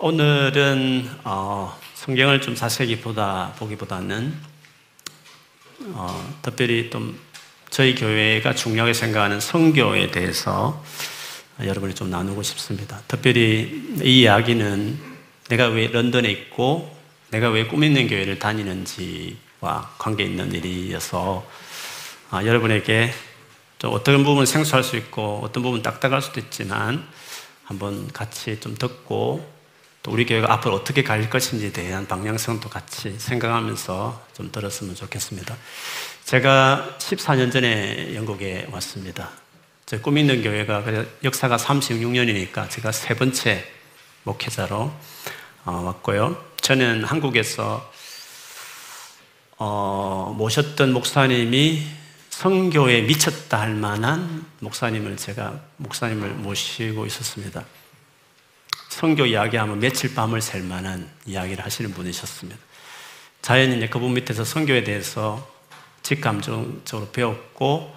오늘은 0.00 1.10
어, 1.24 1.76
성경을 1.94 2.40
좀 2.40 2.54
자세히 2.54 3.00
보다 3.00 3.52
보기보다는 3.58 4.32
어, 5.86 6.38
특별히 6.40 6.88
좀 6.88 7.18
저희 7.68 7.96
교회가 7.96 8.54
중요하게 8.54 8.94
생각하는 8.94 9.40
성교에 9.40 10.12
대해서 10.12 10.84
여러분이 11.60 11.96
좀 11.96 12.10
나누고 12.10 12.44
싶습니다. 12.44 13.00
특별히 13.08 13.96
이 14.04 14.20
이야기는 14.20 15.00
내가 15.48 15.66
왜 15.66 15.88
런던에 15.88 16.30
있고 16.30 16.96
내가 17.30 17.50
왜 17.50 17.66
꿈 17.66 17.82
있는 17.82 18.06
교회를 18.06 18.38
다니는지와 18.38 19.94
관계 19.98 20.22
있는 20.22 20.52
일이어서 20.52 21.44
아, 22.30 22.44
여러분에게 22.44 23.12
좀 23.80 23.92
어떤 23.94 24.22
부분은 24.22 24.46
생소할 24.46 24.84
수 24.84 24.96
있고 24.96 25.40
어떤 25.42 25.64
부분은 25.64 25.82
딱딱할 25.82 26.22
수도 26.22 26.38
있지만 26.38 27.04
한번 27.64 28.06
같이 28.12 28.60
좀 28.60 28.76
듣고 28.76 29.57
또 30.08 30.12
우리 30.12 30.24
교회가 30.24 30.50
앞으로 30.54 30.74
어떻게 30.74 31.02
갈 31.02 31.28
것인지에 31.28 31.70
대한 31.70 32.08
방향성도 32.08 32.70
같이 32.70 33.14
생각하면서 33.18 34.26
좀 34.34 34.50
들었으면 34.50 34.94
좋겠습니다. 34.94 35.54
제가 36.24 36.96
14년 36.98 37.52
전에 37.52 38.14
영국에 38.14 38.68
왔습니다. 38.72 39.30
제 39.84 39.98
꿈 39.98 40.16
있는 40.16 40.42
교회가 40.42 40.82
역사가 41.24 41.58
36년이니까 41.58 42.70
제가 42.70 42.90
세 42.90 43.14
번째 43.16 43.64
목회자로 44.24 44.90
어, 45.66 45.70
왔고요. 45.70 46.42
저는 46.62 47.04
한국에서 47.04 47.92
어, 49.58 50.34
모셨던 50.38 50.92
목사님이 50.94 51.86
성교에 52.30 53.02
미쳤다 53.02 53.60
할 53.60 53.74
만한 53.74 54.46
목사님을 54.60 55.18
제가 55.18 55.60
목사님을 55.76 56.30
모시고 56.30 57.04
있었습니다. 57.04 57.64
성교 58.88 59.26
이야기하면 59.26 59.80
며칠 59.80 60.14
밤을 60.14 60.40
샐 60.40 60.62
만한 60.64 61.08
이야기를 61.26 61.64
하시는 61.64 61.92
분이셨습니다. 61.92 62.58
자연히 63.42 63.88
그분 63.88 64.14
밑에서 64.14 64.44
성교에 64.44 64.84
대해서 64.84 65.48
직감적으로 66.02 67.10
배웠고 67.12 67.94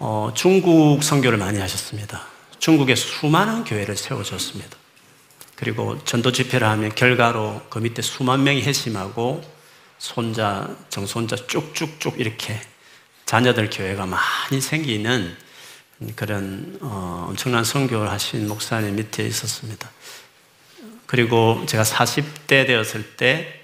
어, 0.00 0.32
중국 0.34 1.02
성교를 1.02 1.38
많이 1.38 1.58
하셨습니다. 1.58 2.26
중국에 2.58 2.94
수많은 2.94 3.64
교회를 3.64 3.96
세워줬습니다. 3.96 4.76
그리고 5.56 6.02
전도 6.04 6.32
집회를 6.32 6.66
하면 6.68 6.94
결과로 6.94 7.62
그 7.68 7.78
밑에 7.80 8.00
수만 8.00 8.44
명이 8.44 8.62
회심하고 8.62 9.42
손자, 9.98 10.68
정손자 10.88 11.36
쭉쭉쭉 11.36 12.20
이렇게 12.20 12.60
자녀들 13.26 13.68
교회가 13.70 14.06
많이 14.06 14.60
생기는 14.60 15.36
그런 16.14 16.78
어, 16.80 17.26
엄청난 17.28 17.64
선교를 17.64 18.08
하신 18.10 18.46
목사님 18.46 18.94
밑에 18.94 19.26
있었습니다. 19.26 19.90
그리고 21.08 21.64
제가 21.64 21.84
40대 21.84 22.66
되었을 22.66 23.16
때 23.16 23.62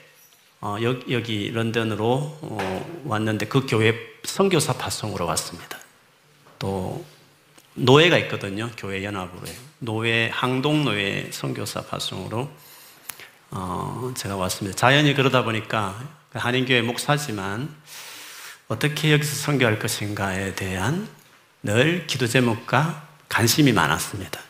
어, 0.63 0.79
여기, 0.81 1.51
런던으로 1.51 2.39
어, 2.41 3.03
왔는데 3.05 3.47
그 3.49 3.67
교회 3.69 3.95
선교사 4.25 4.73
파송으로 4.73 5.27
왔습니다. 5.27 5.79
또 6.59 7.05
노예가 7.75 8.17
있거든요. 8.21 8.71
교회 8.79 9.05
연합으로 9.05 9.43
노예 9.79 10.31
항동 10.33 10.85
노예 10.85 11.29
선교사 11.33 11.83
파송으로 11.83 12.51
어, 13.51 14.15
제가 14.17 14.37
왔습니다. 14.37 14.75
자연히 14.75 15.13
그러다 15.13 15.45
보니까 15.45 16.03
한인교회 16.33 16.81
목사지만 16.81 17.69
어떻게 18.69 19.13
여기서 19.13 19.37
선교할 19.37 19.79
것인가에 19.79 20.55
대한 20.55 21.07
늘 21.63 22.07
기도 22.07 22.27
제목과 22.27 23.07
관심이 23.29 23.75
많았습니다. 23.75 24.44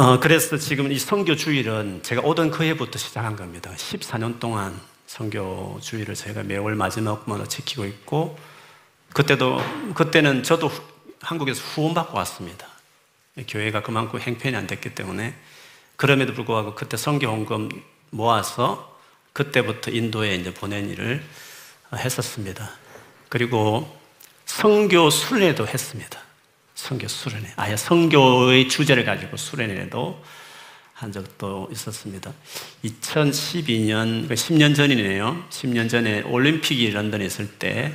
어, 0.00 0.20
그래서 0.20 0.56
지금 0.56 0.92
이 0.92 0.98
선교 0.98 1.34
주일은 1.34 2.04
제가 2.04 2.22
오던 2.22 2.52
그 2.52 2.62
해부터 2.62 3.00
시작한 3.00 3.34
겁니다. 3.34 3.72
14년 3.74 4.38
동안 4.38 4.80
선교 5.08 5.76
주일을 5.82 6.14
제가 6.14 6.44
매월 6.44 6.76
마지막마다 6.76 7.46
지키고 7.46 7.84
있고 7.84 8.38
그때도 9.12 9.60
그때는 9.96 10.44
저도 10.44 10.70
한국에서 11.20 11.60
후원받고 11.64 12.16
왔습니다. 12.16 12.68
교회가 13.48 13.82
그만큼 13.82 14.20
행편이 14.20 14.54
안 14.54 14.68
됐기 14.68 14.94
때문에 14.94 15.34
그럼에도 15.96 16.32
불구하고 16.32 16.76
그때 16.76 16.96
선교 16.96 17.26
헌금 17.26 17.68
모아서 18.10 18.96
그때부터 19.32 19.90
인도에 19.90 20.36
이제 20.36 20.54
보낸 20.54 20.88
일을 20.90 21.24
했었습니다. 21.92 22.70
그리고 23.28 23.98
성교 24.46 25.10
순례도 25.10 25.66
했습니다. 25.66 26.27
성교 26.78 27.08
수련회. 27.08 27.52
아예 27.56 27.76
성교의 27.76 28.68
주제를 28.68 29.04
가지고 29.04 29.36
수련회도 29.36 30.22
한 30.94 31.10
적도 31.10 31.68
있었습니다. 31.72 32.32
2012년, 32.84 34.28
10년 34.28 34.76
전이네요. 34.76 35.44
10년 35.50 35.90
전에 35.90 36.22
올림픽이 36.22 36.88
런던에 36.90 37.24
있을 37.24 37.58
때, 37.58 37.92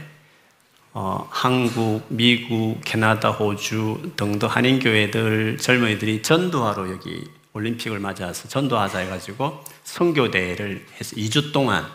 어, 0.92 1.26
한국, 1.32 2.06
미국, 2.10 2.82
캐나다, 2.84 3.32
호주 3.32 4.12
등등 4.18 4.50
한인교회들 4.50 5.60
젊은이들이 5.60 6.22
전도하러 6.22 6.90
여기 6.92 7.24
올림픽을 7.54 8.00
맞아서 8.00 8.50
전도하자 8.50 9.00
해가지고 9.00 9.64
성교대회를 9.86 10.86
해서 11.00 11.16
2주 11.16 11.54
동안 11.54 11.90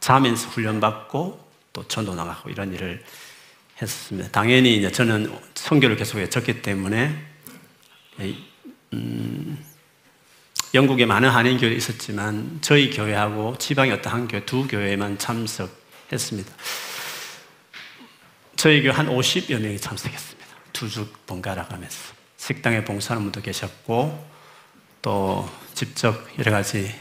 자면서 0.00 0.48
훈련받고 0.48 1.50
또 1.74 1.86
전도 1.88 2.14
나가고 2.14 2.48
이런 2.48 2.72
일을 2.72 3.04
했습니다. 3.80 4.30
당연히 4.30 4.76
이제 4.76 4.90
저는 4.90 5.32
성교를 5.54 5.96
계속 5.96 6.18
했었기 6.18 6.62
때문에 6.62 7.14
음, 8.92 9.64
영국에 10.74 11.06
많은 11.06 11.28
한인 11.30 11.58
교회 11.58 11.72
있었지만 11.72 12.58
저희 12.60 12.90
교회하고 12.90 13.56
지방의 13.58 13.92
어떤 13.92 14.12
한 14.12 14.28
교회 14.28 14.44
두 14.44 14.68
교회만 14.68 15.18
참석했습니다. 15.18 16.52
저희 18.56 18.82
교회 18.82 18.92
한 18.92 19.06
50여 19.08 19.58
명이 19.58 19.78
참석했습니다. 19.78 20.46
두 20.72 20.88
주 20.88 21.06
번갈아 21.26 21.66
가면서 21.66 22.14
식당에 22.36 22.84
봉사하는 22.84 23.24
분도 23.24 23.42
계셨고 23.42 24.26
또 25.02 25.48
직접 25.74 26.26
여러 26.38 26.50
가지 26.52 26.94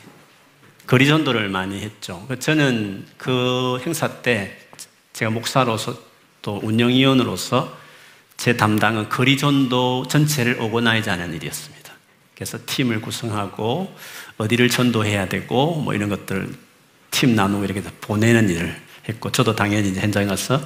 거리 0.86 1.08
전도를 1.08 1.50
많이 1.50 1.82
했죠. 1.82 2.28
저는 2.40 3.08
그 3.18 3.80
행사 3.86 4.22
때 4.22 4.58
제가 5.14 5.32
목사로서 5.32 6.09
또 6.42 6.60
운영위원으로서 6.64 7.78
제 8.38 8.56
담당은 8.56 9.10
거리전도 9.10 10.08
전체를 10.08 10.62
오거나이즈 10.62 11.10
하는 11.10 11.34
일이었습니다. 11.34 11.94
그래서 12.36 12.58
팀을 12.66 13.02
구성하고 13.02 13.94
어디를 14.38 14.70
전도해야 14.70 15.28
되고 15.28 15.76
뭐 15.76 15.94
이런 15.94 16.08
것들 16.08 16.50
팀 17.12 17.36
나누고 17.36 17.66
이렇게 17.66 17.82
보내는 17.82 18.50
일을 18.50 18.82
했고 19.10 19.32
저도 19.32 19.56
당연히 19.56 19.90
이제 19.90 20.00
현장에 20.00 20.26
가서 20.26 20.62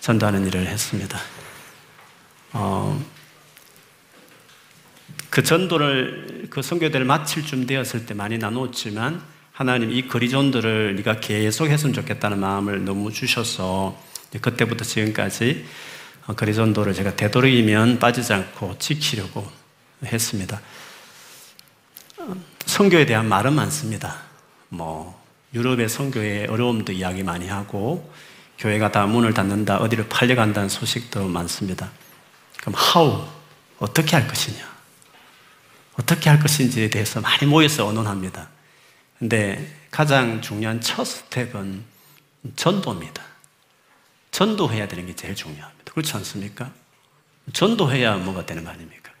전도하는 0.00 0.46
일을 0.46 0.66
했습니다. 0.66 1.18
어, 2.52 3.02
그 5.30 5.42
전도를 5.42 6.48
그 6.50 6.62
선교대를 6.62 7.06
마칠 7.06 7.46
쯤 7.46 7.66
되었을 7.66 8.06
때 8.06 8.14
많이 8.14 8.38
나눴지만 8.38 9.22
하나님 9.52 9.90
이 9.90 10.06
거리 10.06 10.28
전도를 10.30 10.96
네가 10.96 11.20
계속 11.20 11.68
했으면 11.68 11.94
좋겠다는 11.94 12.38
마음을 12.38 12.84
너무 12.84 13.12
주셔서 13.12 13.98
그때부터 14.40 14.84
지금까지 14.84 15.66
그리전도를 16.36 16.94
제가 16.94 17.16
되도록이면 17.16 17.98
빠지지 17.98 18.32
않고 18.32 18.78
지키려고 18.78 19.50
했습니다. 20.04 20.60
성교에 22.66 23.06
대한 23.06 23.28
말은 23.28 23.54
많습니다. 23.54 24.22
뭐 24.68 25.20
유럽의 25.54 25.88
성교의 25.88 26.46
어려움도 26.46 26.92
이야기 26.92 27.22
많이 27.22 27.48
하고 27.48 28.10
교회가 28.58 28.92
다 28.92 29.06
문을 29.06 29.34
닫는다, 29.34 29.78
어디를 29.78 30.08
팔려간다는 30.08 30.68
소식도 30.68 31.26
많습니다. 31.26 31.90
그럼 32.60 32.74
how 32.94 33.26
어떻게 33.78 34.14
할 34.14 34.28
것이냐, 34.28 34.64
어떻게 35.94 36.30
할 36.30 36.38
것인지에 36.38 36.88
대해서 36.88 37.20
많이 37.20 37.44
모여서 37.46 37.86
언론합니다. 37.86 38.48
근데 39.18 39.74
가장 39.90 40.40
중요한 40.40 40.80
첫 40.80 41.04
스텝은 41.04 41.84
전도입니다. 42.56 43.31
전도해야 44.32 44.88
되는 44.88 45.06
게 45.06 45.14
제일 45.14 45.36
중요합니다. 45.36 45.92
그렇지 45.92 46.14
않습니까? 46.16 46.70
전도해야 47.52 48.16
뭐가 48.16 48.46
되는 48.46 48.64
거 48.64 48.70
아닙니까? 48.70 49.12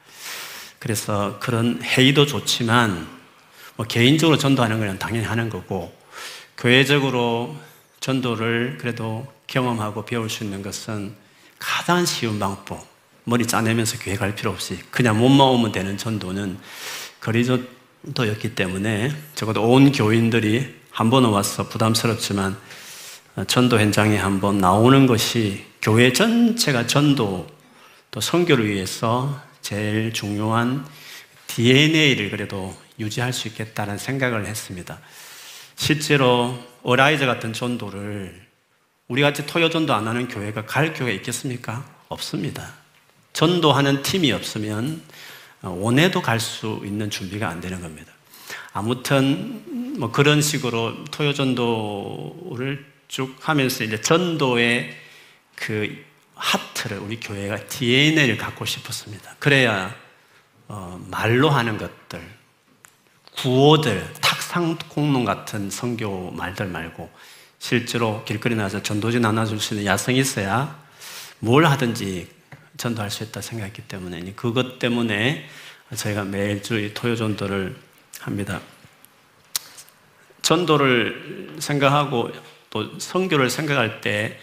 그래서 0.78 1.38
그런 1.38 1.80
회의도 1.82 2.26
좋지만 2.26 3.06
뭐 3.76 3.86
개인적으로 3.86 4.36
전도하는 4.36 4.80
건 4.80 4.98
당연히 4.98 5.24
하는 5.24 5.48
거고 5.48 5.96
교회적으로 6.56 7.56
전도를 8.00 8.78
그래도 8.80 9.32
경험하고 9.46 10.04
배울 10.04 10.28
수 10.28 10.44
있는 10.44 10.62
것은 10.62 11.14
가장 11.58 12.04
쉬운 12.04 12.38
방법. 12.38 12.90
머리 13.24 13.46
짜내면서 13.46 13.98
교회 14.00 14.16
갈 14.16 14.34
필요 14.34 14.50
없이 14.50 14.80
그냥 14.90 15.16
몸만 15.18 15.46
오면 15.46 15.70
되는 15.70 15.96
전도는 15.96 16.58
거리전도였기 17.20 18.56
때문에 18.56 19.14
적어도 19.36 19.62
온 19.62 19.92
교인들이 19.92 20.74
한 20.90 21.08
번은 21.08 21.30
와서 21.30 21.68
부담스럽지만 21.68 22.58
전도 23.46 23.80
현장에 23.80 24.16
한번 24.16 24.58
나오는 24.58 25.06
것이 25.06 25.64
교회 25.80 26.12
전체가 26.12 26.86
전도 26.86 27.46
또 28.10 28.20
선교를 28.20 28.68
위해서 28.68 29.40
제일 29.62 30.12
중요한 30.12 30.86
DNA를 31.46 32.30
그래도 32.30 32.76
유지할 33.00 33.32
수 33.32 33.48
있겠다는 33.48 33.96
생각을 33.96 34.46
했습니다. 34.46 34.98
실제로 35.76 36.58
어라이저 36.82 37.26
같은 37.26 37.52
전도를 37.52 38.38
우리 39.08 39.22
같이 39.22 39.46
토요 39.46 39.70
전도 39.70 39.94
안 39.94 40.06
하는 40.06 40.28
교회가 40.28 40.66
갈 40.66 40.92
교회 40.92 41.14
있겠습니까? 41.14 41.84
없습니다. 42.08 42.74
전도하는 43.32 44.02
팀이 44.02 44.30
없으면 44.32 45.02
원해도 45.62 46.20
갈 46.20 46.38
수 46.38 46.82
있는 46.84 47.08
준비가 47.08 47.48
안 47.48 47.60
되는 47.60 47.80
겁니다. 47.80 48.12
아무튼 48.74 49.96
뭐 49.98 50.10
그런 50.12 50.42
식으로 50.42 51.04
토요 51.06 51.32
전도를 51.32 52.91
쭉 53.12 53.36
하면서 53.42 53.84
이제 53.84 54.00
전도의 54.00 54.96
그 55.54 56.02
하트를 56.34 56.96
우리 56.96 57.20
교회가 57.20 57.66
DNA를 57.66 58.38
갖고 58.38 58.64
싶었습니다. 58.64 59.36
그래야 59.38 59.94
어, 60.66 60.98
말로 61.10 61.50
하는 61.50 61.76
것들, 61.76 62.26
구호들, 63.36 64.14
탁상 64.22 64.78
공론 64.88 65.26
같은 65.26 65.68
성교 65.68 66.30
말들 66.30 66.68
말고 66.68 67.10
실제로 67.58 68.24
길거리 68.24 68.54
나와서 68.54 68.82
전도지 68.82 69.20
나눠줄 69.20 69.60
수 69.60 69.74
있는 69.74 69.84
야성이 69.84 70.18
있어야 70.18 70.82
뭘 71.38 71.66
하든지 71.66 72.30
전도할 72.78 73.10
수 73.10 73.24
있다 73.24 73.42
생각했기 73.42 73.82
때문에 73.82 74.32
그것 74.34 74.78
때문에 74.78 75.46
저희가 75.94 76.24
매일주 76.24 76.94
토요 76.94 77.14
전도를 77.14 77.76
합니다. 78.20 78.62
전도를 80.40 81.56
생각하고 81.58 82.32
또 82.72 82.98
성교를 82.98 83.50
생각할 83.50 84.00
때 84.00 84.40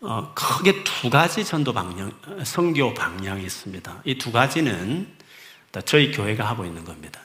어, 0.00 0.32
크게 0.34 0.82
두 0.82 1.10
가지 1.10 1.44
전도 1.44 1.72
방향, 1.74 2.10
성교 2.42 2.94
방향이 2.94 3.44
있습니다. 3.44 4.02
이 4.06 4.16
두 4.16 4.32
가지는 4.32 5.06
저희 5.84 6.10
교회가 6.10 6.48
하고 6.48 6.64
있는 6.64 6.84
겁니다. 6.84 7.20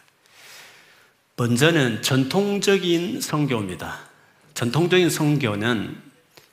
먼저는 1.38 2.02
전통적인 2.02 3.22
성교입니다. 3.22 4.00
전통적인 4.54 5.10
성교는 5.10 6.02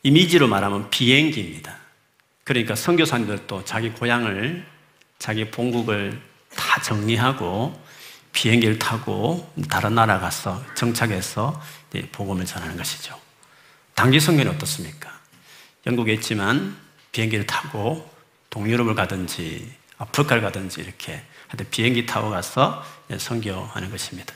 이미지로 0.04 0.46
말하면 0.46 0.88
비행기입니다. 0.90 1.76
그러니까 2.44 2.74
성교사님들도 2.74 3.64
자기 3.64 3.90
고향을, 3.90 4.64
자기 5.18 5.50
본국을 5.50 6.20
다 6.54 6.80
정리하고 6.82 7.78
비행기를 8.32 8.78
타고 8.78 9.52
다른 9.68 9.96
나라 9.96 10.20
가서 10.20 10.62
정착해서 10.74 11.60
복음을 12.12 12.46
전하는 12.46 12.76
것이죠. 12.76 13.29
단기 14.00 14.18
성교는 14.18 14.52
어떻습니까? 14.52 15.12
영국에 15.86 16.14
있지만 16.14 16.74
비행기를 17.12 17.46
타고 17.46 18.10
동유럽을 18.48 18.94
가든지 18.94 19.70
아프리카를 19.98 20.40
가든지 20.40 20.80
이렇게 20.80 21.22
비행기 21.70 22.06
타고 22.06 22.30
가서 22.30 22.82
선교하는 23.18 23.90
것입니다. 23.90 24.34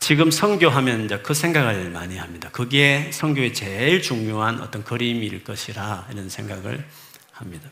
지금 0.00 0.32
선교하면 0.32 1.04
이제 1.04 1.20
그 1.20 1.32
생각을 1.32 1.90
많이 1.90 2.16
합니다. 2.16 2.48
그게 2.50 3.08
선교의 3.12 3.54
제일 3.54 4.02
중요한 4.02 4.60
어떤 4.60 4.82
그림일 4.82 5.44
것이라 5.44 6.08
이런 6.10 6.28
생각을 6.28 6.84
합니다. 7.30 7.70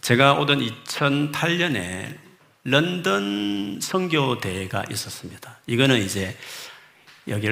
제가 0.00 0.32
오던 0.40 0.58
2008년에 0.58 2.18
런던 2.64 3.78
선교대회가 3.80 4.86
있었습니다. 4.90 5.60
이거는 5.68 6.02
이제 6.02 6.36
여기 7.28 7.48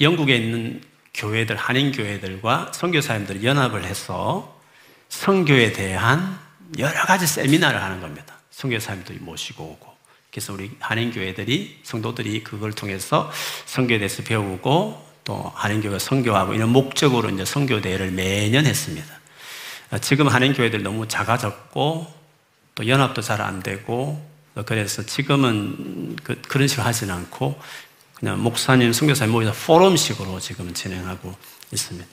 영국에 0.00 0.36
있는 0.36 0.80
교회들, 1.14 1.56
한인 1.56 1.92
교회들과 1.92 2.72
선교사님들이 2.72 3.44
연합을 3.44 3.84
해서 3.84 4.58
선교에 5.08 5.72
대한 5.72 6.38
여러 6.78 7.02
가지 7.02 7.26
세미나를 7.26 7.82
하는 7.82 8.00
겁니다. 8.00 8.38
선교사님들이 8.50 9.18
모시고 9.18 9.64
오고. 9.64 9.90
그래서 10.30 10.52
우리 10.52 10.70
한인 10.78 11.12
교회들이, 11.12 11.80
성도들이 11.82 12.44
그걸 12.44 12.72
통해서 12.72 13.30
선교에 13.66 13.98
대해서 13.98 14.22
배우고 14.22 15.10
또 15.24 15.52
한인 15.54 15.80
교회가 15.82 15.98
선교하고 15.98 16.54
이런 16.54 16.70
목적으로 16.70 17.28
이제 17.28 17.44
선교 17.44 17.80
대회를 17.80 18.12
매년 18.12 18.64
했습니다. 18.64 19.08
지금 20.00 20.28
한인 20.28 20.54
교회들 20.54 20.82
너무 20.82 21.08
작아졌고 21.08 22.14
또 22.76 22.88
연합도 22.88 23.20
잘 23.22 23.40
안 23.40 23.62
되고 23.62 24.24
그래서 24.66 25.04
지금은 25.04 26.16
그, 26.22 26.40
런 26.56 26.68
식으로 26.68 26.86
하지는 26.86 27.14
않고 27.14 27.58
그냥 28.20 28.42
목사님, 28.42 28.92
선교사님 28.92 29.32
모여서 29.32 29.52
포럼식으로 29.66 30.40
지금 30.40 30.74
진행하고 30.74 31.34
있습니다. 31.72 32.06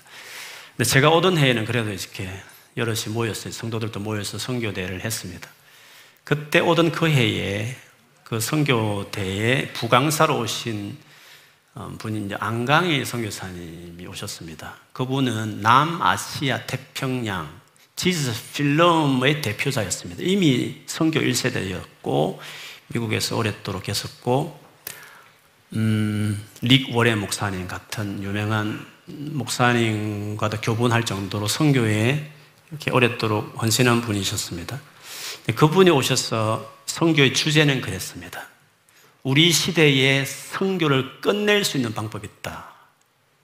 근데 0.77 0.89
제가 0.89 1.09
오던 1.09 1.38
해에는 1.38 1.65
그래도 1.65 1.92
이렇게 1.92 2.30
여럿이 2.77 3.09
모였어요. 3.13 3.51
성도들도 3.51 4.00
모여서 4.00 4.38
선교대회를 4.38 5.04
했습니다. 5.04 5.50
그때 6.24 6.59
오던 6.59 6.94
그 6.94 7.09
해에 7.09 7.75
그 8.24 8.39
선교대에 8.39 9.74
부강사로 9.74 10.39
오신 10.39 10.98
어, 11.75 11.94
분이 12.00 12.25
이제 12.25 12.36
안강희 12.39 13.06
선교사님이 13.06 14.07
오셨습니다. 14.07 14.75
그분은 14.94 15.62
남아시아 15.62 16.65
태평양 16.65 17.50
지저스 17.95 18.54
필름의 18.54 19.42
대표자였습니다. 19.42 20.24
이미 20.24 20.81
선교 20.86 21.19
1세대였고 21.19 22.39
미국에서 22.88 23.38
오랫도록 23.38 23.83
계셨고 23.83 24.67
음, 25.74 26.42
릭 26.62 26.96
워레 26.96 27.16
목사님 27.16 27.68
같은 27.68 28.24
유명한 28.24 28.86
목사님과도 29.06 30.62
교분할 30.62 31.06
정도로 31.06 31.48
선교에 31.48 32.31
이렇게 32.69 32.92
오랫도록 32.92 33.62
헌신한 33.62 34.02
분이셨습니다. 34.02 34.80
그분이 35.56 35.90
오셔서 35.90 36.74
선교의 36.86 37.34
주제는 37.34 37.81
그랬습니다. 37.81 38.48
우리 39.24 39.52
시대의 39.52 40.25
선교를 40.25 41.22
끝낼 41.22 41.64
수 41.64 41.78
있는 41.78 41.94
방법이 41.94 42.28
있다. 42.28 42.74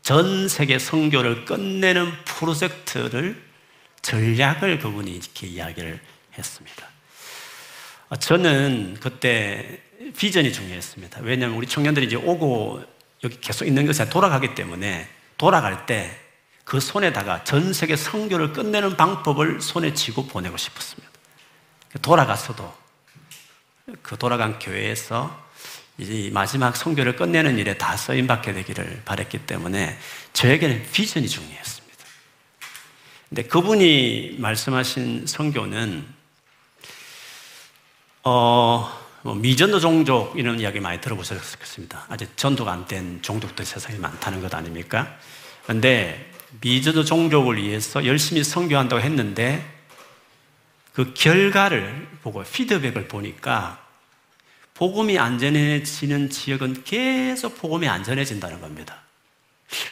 전 0.02 0.50
세계 0.50 0.80
선교를 0.80 1.46
끝내는 1.46 2.12
프로젝트를 2.26 3.42
전략을 4.02 4.80
그분이 4.80 5.12
이렇게 5.12 5.48
이야기를 5.48 6.00
했습니다. 6.38 6.88
저는 8.20 8.98
그때 9.00 9.82
비전이 10.12 10.52
중요했습니다. 10.52 11.22
왜냐하면 11.22 11.58
우리 11.58 11.68
청년들이 11.68 12.08
이제 12.08 12.16
오고 12.16 12.84
여기 13.24 13.40
계속 13.40 13.66
있는 13.66 13.86
것이 13.86 14.08
돌아가기 14.10 14.56
때문에 14.56 15.08
돌아갈 15.38 15.86
때 15.86 16.24
그 16.64 16.80
손에다가 16.80 17.44
전 17.44 17.74
세계 17.74 17.96
성교를 17.96 18.54
끝내는 18.54 18.96
방법을 18.96 19.62
손에 19.62 19.94
쥐고 19.94 20.28
보내고 20.28 20.58
싶었습니다. 20.58 21.12
돌아갔어도 22.02 22.74
그 24.02 24.18
돌아간 24.18 24.60
교회에서 24.60 25.44
이제 25.98 26.30
마지막 26.34 26.76
성교를 26.76 27.16
끝내는 27.16 27.60
일에 27.60 27.78
다 27.78 27.96
쓰임 27.98 28.26
받게 28.26 28.54
되기를 28.54 29.04
바랬기 29.06 29.46
때문에 29.46 29.98
저에게는 30.32 30.88
비전이 30.92 31.28
중요했습니다. 31.28 32.06
근데 33.30 33.44
그분이 33.44 34.38
말씀하신 34.40 35.28
성교는 35.28 36.08
어, 38.24 39.03
뭐 39.24 39.36
미전도 39.36 39.80
종족 39.80 40.38
이런 40.38 40.60
이야기 40.60 40.80
많이 40.80 41.00
들어보셨겠습니다. 41.00 42.08
아직 42.10 42.36
전도가 42.38 42.72
안 42.74 42.86
된 42.86 43.22
종족들 43.22 43.66
세상에 43.66 43.98
많다는 43.98 44.42
것 44.42 44.54
아닙니까? 44.54 45.18
그런데 45.64 46.30
미전도 46.60 47.06
종족을 47.06 47.62
위해서 47.62 48.06
열심히 48.06 48.44
선교한다고 48.44 49.02
했는데 49.02 49.66
그 50.92 51.14
결과를 51.14 52.08
보고 52.22 52.44
피드백을 52.44 53.08
보니까 53.08 53.82
복음이 54.74 55.18
안전해지는 55.18 56.30
지역은 56.30 56.84
계속 56.84 57.58
복음이 57.58 57.88
안전해진다는 57.88 58.60
겁니다. 58.60 59.02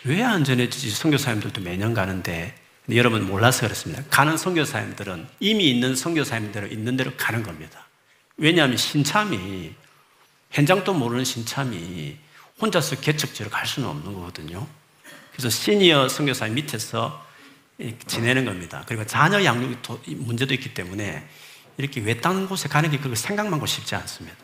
왜 0.04 0.22
안전해지지? 0.22 0.90
선교사님들도 0.92 1.62
매년 1.62 1.94
가는데 1.94 2.54
여러분 2.94 3.26
몰라서 3.26 3.62
그렇습니다. 3.62 4.04
가는 4.10 4.36
선교사님들은 4.36 5.28
이미 5.40 5.70
있는 5.70 5.96
선교사님들은 5.96 6.72
있는 6.72 6.98
대로 6.98 7.12
가는 7.16 7.42
겁니다. 7.42 7.88
왜냐하면 8.42 8.76
신참이 8.76 9.72
현장도 10.50 10.96
모르는 10.96 11.24
신참이 11.24 12.18
혼자서 12.60 13.00
개척지로 13.00 13.52
갈 13.52 13.68
수는 13.68 13.88
없는 13.88 14.14
거거든요. 14.16 14.68
그래서 15.32 15.52
시니어 15.52 16.10
선교사님 16.10 16.56
밑에서 16.56 17.24
지내는 18.08 18.46
겁니다. 18.46 18.84
그리고 18.88 19.06
자녀 19.06 19.44
양육 19.44 19.80
문제도 20.18 20.52
있기 20.56 20.74
때문에 20.74 21.24
이렇게 21.78 22.02
외딴 22.02 22.48
곳에 22.48 22.68
가는 22.68 22.90
게 22.90 22.98
그걸 22.98 23.16
생각만 23.16 23.54
하고 23.54 23.68
싶지 23.68 23.94
않습니다. 23.94 24.36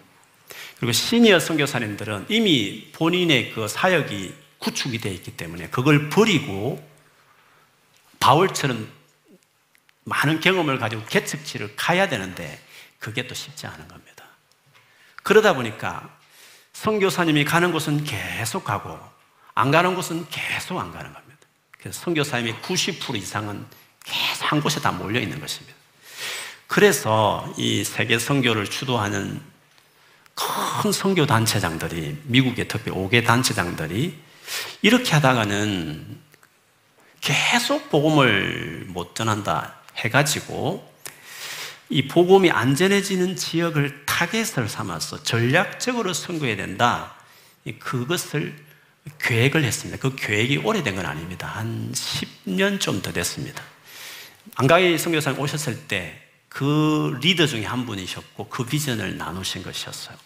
그리고 0.77 0.91
시니어 0.91 1.39
선교사님들은 1.39 2.27
이미 2.29 2.91
본인의 2.91 3.53
그 3.53 3.67
사역이 3.67 4.31
구축이 4.59 4.99
되어 4.99 5.11
있기 5.11 5.31
때문에 5.31 5.69
그걸 5.69 6.09
버리고 6.09 6.87
바울처럼 8.19 8.87
많은 10.03 10.39
경험을 10.39 10.77
가지고 10.77 11.03
개척지를 11.05 11.75
가야 11.75 12.07
되는데 12.09 12.66
그게 12.99 13.27
또 13.27 13.35
쉽지 13.35 13.67
않은 13.67 13.87
겁니다. 13.87 14.25
그러다 15.23 15.53
보니까 15.53 16.17
선교사님이 16.73 17.45
가는 17.45 17.71
곳은 17.71 18.03
계속 18.03 18.63
가고 18.63 18.99
안 19.55 19.71
가는 19.71 19.95
곳은 19.95 20.27
계속 20.29 20.79
안 20.79 20.91
가는 20.91 21.11
겁니다. 21.11 21.47
그래서 21.79 22.01
선교사님이 22.01 22.53
90% 22.61 23.15
이상은 23.15 23.65
계속 24.03 24.51
한 24.51 24.61
곳에 24.61 24.79
다 24.79 24.91
몰려 24.91 25.19
있는 25.19 25.39
것입니다. 25.39 25.75
그래서 26.67 27.51
이 27.57 27.83
세계 27.83 28.19
선교를 28.19 28.69
주도하는 28.69 29.41
큰 30.35 30.91
선교 30.91 31.25
단체장들이 31.25 32.21
미국의 32.25 32.67
특히 32.67 32.91
5개 32.91 33.25
단체장들이 33.25 34.17
이렇게 34.81 35.11
하다가는 35.13 36.19
계속 37.21 37.89
복음을 37.89 38.85
못 38.89 39.15
전한다 39.15 39.75
해가지고 39.95 40.93
이 41.89 42.07
복음이 42.07 42.51
안 42.51 42.62
전해지는 42.62 43.35
지역을 43.35 44.05
타겟을 44.05 44.67
삼아서 44.67 45.23
전략적으로 45.23 46.13
선교해야 46.13 46.55
된다. 46.55 47.15
그것을 47.79 48.55
계획을 49.19 49.63
했습니다. 49.63 49.99
그 49.99 50.15
계획이 50.15 50.57
오래된 50.57 50.95
건 50.95 51.05
아닙니다. 51.05 51.47
한 51.47 51.91
10년 51.93 52.79
좀 52.79 53.01
더 53.01 53.11
됐습니다. 53.13 53.63
안가희 54.55 54.97
선교사님 54.97 55.39
오셨을 55.39 55.87
때 55.87 56.27
그 56.57 57.19
리더 57.21 57.45
중에 57.45 57.65
한 57.65 57.85
분이셨고 57.85 58.47
그 58.49 58.65
비전을 58.65 59.17
나누신 59.17 59.61
것이었어요. 59.61 60.17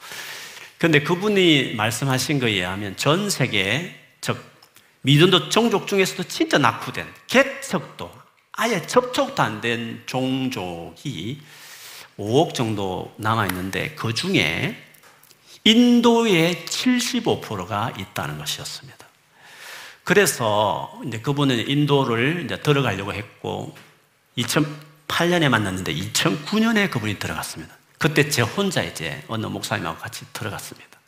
그런데 0.78 1.02
그분이 1.02 1.74
말씀하신 1.76 2.40
거에 2.40 2.52
의하면 2.52 2.96
전 2.96 3.30
세계, 3.30 3.94
즉, 4.22 4.42
미전도 5.02 5.50
종족 5.50 5.88
중에서도 5.88 6.24
진짜 6.24 6.58
낙후된, 6.58 7.06
개척도, 7.28 8.21
아예 8.62 8.86
접촉도 8.86 9.42
안 9.42 9.60
된 9.60 10.04
종족이 10.06 11.42
5억 12.20 12.54
정도 12.54 13.12
남아있는데 13.18 13.96
그 13.96 14.14
중에 14.14 14.78
인도의 15.64 16.66
75%가 16.68 17.92
있다는 17.98 18.38
것이었습니다. 18.38 19.08
그래서 20.04 20.96
이제 21.08 21.20
그분은 21.20 21.70
인도를 21.70 22.44
이제 22.46 22.62
들어가려고 22.62 23.14
했고 23.14 23.76
2008년에 24.38 25.50
만났는데 25.50 25.96
2009년에 25.96 26.92
그분이 26.92 27.18
들어갔습니다. 27.18 27.76
그때 27.98 28.30
제 28.30 28.44
혼자 28.44 28.84
이제 28.84 29.24
어느 29.28 29.48
목사님하고 29.48 29.98
같이 29.98 30.24
들어갔습니다. 30.34 31.00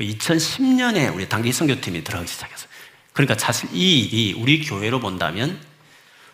2010년에 0.00 1.14
우리 1.14 1.28
단기 1.28 1.52
선교팀이 1.52 2.02
들어가기 2.02 2.30
시작했어요. 2.30 2.68
그러니까 3.12 3.34
사실 3.34 3.68
이 3.74 4.00
일이 4.00 4.32
우리 4.40 4.64
교회로 4.64 5.00
본다면 5.00 5.60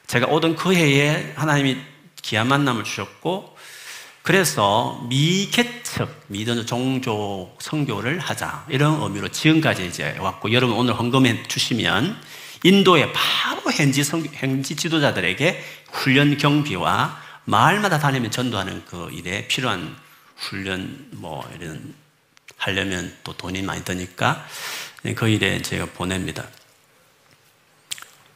제가 0.06 0.26
오던 0.26 0.56
그 0.56 0.75
해에 0.75 1.32
하나님이 1.37 1.78
귀한 2.23 2.49
만남을 2.49 2.84
주셨고 2.84 3.54
그래서 4.23 5.04
미개척, 5.08 6.23
미전 6.28 6.64
종족 6.64 7.58
선교를 7.61 8.18
하자 8.18 8.64
이런 8.70 9.02
의미로 9.02 9.28
지금까지 9.28 9.87
이제 9.87 10.16
왔고 10.18 10.50
여러분 10.52 10.76
오늘 10.76 10.99
헌금해 10.99 11.42
주시면 11.46 12.18
인도의 12.62 13.12
바로 13.12 13.70
현지 13.70 14.02
성, 14.02 14.25
현지 14.32 14.76
지도자들에게 14.76 15.62
훈련 15.92 16.38
경비와 16.38 17.20
마을마다 17.44 17.99
다니면 17.99 18.30
전도하는 18.30 18.84
그 18.87 19.11
일에 19.12 19.46
필요한 19.46 19.94
훈련 20.37 21.08
뭐 21.11 21.46
이런 21.54 21.94
하려면 22.56 23.14
또 23.23 23.34
돈이 23.34 23.61
많이 23.61 23.84
드니까 23.84 24.46
그 25.14 25.28
일에 25.28 25.61
제가 25.61 25.84
보냅니다. 25.92 26.46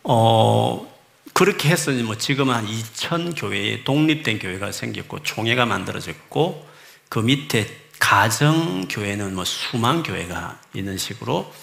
어, 0.04 0.97
그렇게 1.38 1.68
했으니 1.68 2.02
뭐 2.02 2.16
지금 2.16 2.50
한 2.50 2.66
2천 2.66 3.40
교회에 3.40 3.84
독립된 3.84 4.40
교회가 4.40 4.72
생겼고 4.72 5.22
총회가 5.22 5.66
만들어졌고 5.66 6.68
그 7.08 7.20
밑에 7.20 7.64
가정 8.00 8.88
교회는 8.88 9.36
뭐 9.36 9.44
수만 9.44 10.02
교회가 10.02 10.58
있는 10.74 10.98
식으로 10.98 11.54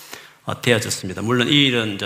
어, 0.46 0.62
되어졌습니다. 0.62 1.24
물론 1.24 1.50
이 1.50 1.66
일은 1.66 2.00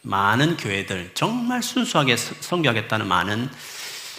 많은 0.00 0.56
교회들 0.56 1.10
정말 1.12 1.62
순수하게 1.62 2.16
성교하겠다는 2.16 3.06
많은 3.06 3.50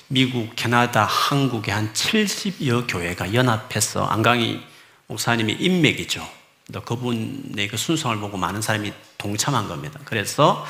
미국, 0.08 0.56
캐나다, 0.56 1.06
한국의 1.06 1.74
한 1.74 1.92
70여 1.94 2.86
교회가 2.88 3.34
연합해서 3.34 4.06
안강희 4.06 4.62
목사님이 5.08 5.54
인맥이죠. 5.54 6.24
그분의 6.86 7.68
그 7.68 7.78
순성을 7.78 8.16
보고 8.20 8.38
많은 8.38 8.62
사람이 8.62 8.94
동참한 9.18 9.68
겁니다. 9.68 10.00
그래서 10.06 10.68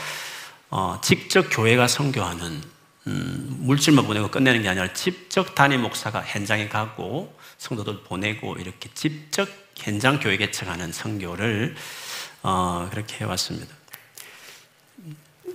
어, 0.70 1.00
직접 1.02 1.48
교회가 1.50 1.88
선교하는 1.88 2.62
음, 3.08 3.58
물질만 3.62 4.06
보내고 4.06 4.30
끝내는 4.30 4.62
게 4.62 4.70
아니라 4.70 4.94
직접 4.94 5.56
단임 5.56 5.82
목사가 5.82 6.22
현장에 6.22 6.68
가고 6.68 7.34
성도들 7.58 8.04
보내고 8.04 8.56
이렇게 8.58 8.90
직접 8.94 9.50
현장 9.76 10.20
교회 10.20 10.38
개척하는 10.38 10.92
선교를 10.92 11.76
어, 12.44 12.88
그렇게 12.92 13.18
해왔습니다. 13.18 13.74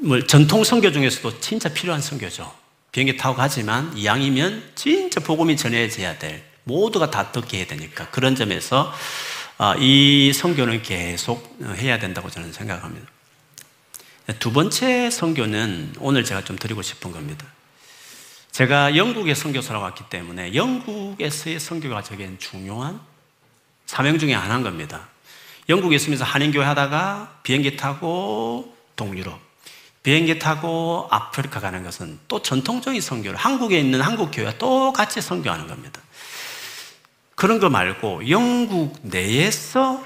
뭐 0.01 0.21
전통 0.23 0.65
선교 0.65 0.91
중에서도 0.91 1.41
진짜 1.41 1.69
필요한 1.69 2.01
선교죠. 2.01 2.53
비행기 2.91 3.17
타고 3.17 3.37
가지만 3.37 3.97
이왕이면 3.97 4.73
진짜 4.75 5.21
복음이 5.21 5.57
전해져야 5.57 6.19
될 6.19 6.45
모두가 6.65 7.11
다 7.11 7.31
듣게 7.31 7.59
해야 7.59 7.67
되니까 7.67 8.11
그런 8.11 8.35
점에서 8.35 8.93
어, 9.59 9.75
이 9.79 10.33
선교는 10.35 10.83
계속 10.83 11.57
해야 11.77 11.99
된다고 11.99 12.29
저는 12.29 12.53
생각합니다. 12.53 13.14
두 14.39 14.53
번째 14.53 15.11
선교는 15.11 15.97
오늘 15.99 16.25
제가 16.25 16.45
좀 16.45 16.57
드리고 16.57 16.81
싶은 16.81 17.13
겁니다. 17.13 17.47
제가 18.53 18.97
영국에 18.97 19.35
선교사로 19.35 19.81
왔기 19.81 20.05
때문에 20.09 20.55
영국에서의 20.55 21.61
선교가 21.61 22.03
저겐 22.03 22.39
중요한 22.39 23.01
사명 23.85 24.19
중에 24.19 24.33
하나인 24.33 24.63
겁니다. 24.63 25.09
영국에 25.69 25.97
있으면서 25.97 26.25
한인교회 26.25 26.65
하다가 26.65 27.41
비행기 27.43 27.77
타고 27.77 28.75
동유럽, 28.97 29.39
비행기 30.03 30.39
타고 30.39 31.07
아프리카 31.11 31.61
가는 31.61 31.83
것은 31.83 32.19
또 32.29 32.41
전통적인 32.41 33.01
선교를 33.01 33.37
한국에 33.37 33.79
있는 33.79 34.01
한국 34.01 34.31
교회와 34.31 34.57
똑같이 34.57 35.21
선교하는 35.21 35.67
겁니다. 35.67 36.01
그런 37.35 37.59
거 37.59 37.69
말고 37.69 38.31
영국 38.31 38.99
내에서 39.03 40.03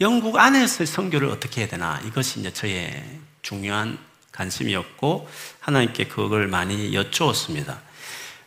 영국 0.00 0.36
안에서의 0.36 0.86
선교를 0.86 1.28
어떻게 1.28 1.60
해야 1.60 1.68
되나 1.68 2.00
이것이 2.04 2.40
이제 2.40 2.52
저의 2.52 3.04
중요한 3.46 3.96
관심이었고 4.32 5.28
하나님께 5.60 6.08
그걸 6.08 6.48
많이 6.48 6.92
여쭈었습니다. 6.94 7.80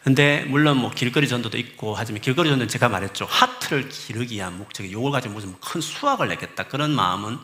근데 0.03 0.43
물론 0.49 0.77
뭐 0.77 0.91
길거리 0.91 1.29
전도도 1.29 1.57
있고 1.57 1.95
하지만 1.95 2.21
길거리 2.21 2.49
전도는 2.49 2.67
제가 2.67 2.89
말했죠. 2.89 3.25
하트를 3.25 3.87
기르기 3.87 4.35
위한 4.35 4.57
목적이 4.57 4.91
요걸 4.91 5.11
가지고 5.11 5.35
무슨 5.35 5.55
큰 5.61 5.79
수학을 5.79 6.27
내겠다 6.27 6.67
그런 6.67 6.91
마음은 6.91 7.37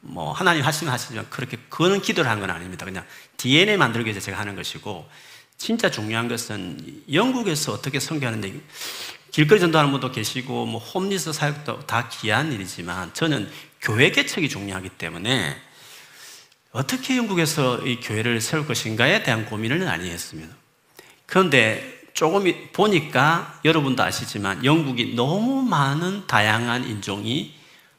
뭐 0.00 0.32
하나님 0.32 0.62
하시면 0.62 0.92
하시지만 0.92 1.26
그렇게 1.30 1.56
그는 1.70 2.02
기도를 2.02 2.30
하는 2.30 2.42
건 2.42 2.50
아닙니다. 2.50 2.84
그냥 2.84 3.06
DNA 3.38 3.78
만들기 3.78 4.08
위해서 4.08 4.20
제가 4.20 4.38
하는 4.38 4.54
것이고 4.54 5.08
진짜 5.56 5.90
중요한 5.90 6.28
것은 6.28 7.04
영국에서 7.10 7.72
어떻게 7.72 7.98
선교하는데 7.98 8.60
길거리 9.30 9.58
전도하는 9.58 9.90
분도 9.90 10.12
계시고 10.12 10.66
뭐 10.66 10.80
홈리스 10.80 11.32
사역도 11.32 11.86
다 11.86 12.10
귀한 12.10 12.52
일이지만 12.52 13.14
저는 13.14 13.50
교회 13.80 14.10
개척이 14.10 14.50
중요하기 14.50 14.90
때문에 14.90 15.56
어떻게 16.74 17.16
영국에서 17.16 17.78
이 17.86 18.00
교회를 18.00 18.40
세울 18.40 18.66
것인가에 18.66 19.22
대한 19.22 19.46
고민을 19.46 19.78
많이 19.78 20.10
했습니다. 20.10 20.52
그런데 21.24 22.02
조금 22.14 22.52
보니까 22.72 23.60
여러분도 23.64 24.02
아시지만 24.02 24.64
영국이 24.64 25.14
너무 25.14 25.62
많은 25.62 26.26
다양한 26.26 26.84
인종이 26.84 27.54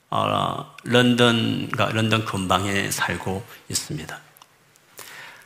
어, 0.09 0.75
런던과 0.83 1.91
런던 1.93 2.25
근방에 2.25 2.91
살고 2.91 3.45
있습니다. 3.69 4.19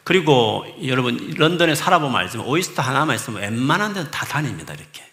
그리고 0.04 0.66
여러분 0.88 1.36
런던에 1.38 1.76
살아보면 1.76 2.16
알지만 2.16 2.48
오이스터 2.48 2.82
하나만 2.82 3.16
있으면 3.16 3.42
웬만한 3.42 3.94
데는 3.94 4.10
다 4.10 4.26
다닙니다 4.26 4.74
이렇게. 4.74 5.04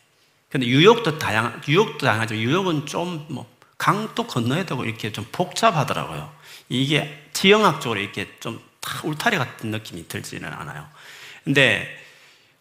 근데 0.48 0.66
뉴욕도 0.66 1.18
다양 1.18 1.60
뉴욕도 1.68 1.98
다양하죠. 1.98 2.34
뉴욕은 2.34 2.86
좀 2.86 3.26
뭐 3.28 3.46
강도 3.78 4.26
건너야 4.26 4.64
되고 4.64 4.84
이렇게 4.84 5.12
좀 5.12 5.26
복잡하더라고요. 5.32 6.32
이게 6.68 7.22
지형학적으로 7.32 8.00
이렇게 8.00 8.28
좀 8.40 8.60
울타리 9.04 9.36
같은 9.36 9.70
느낌이 9.70 10.08
들지는 10.08 10.52
않아요. 10.52 10.86
근데 11.44 11.88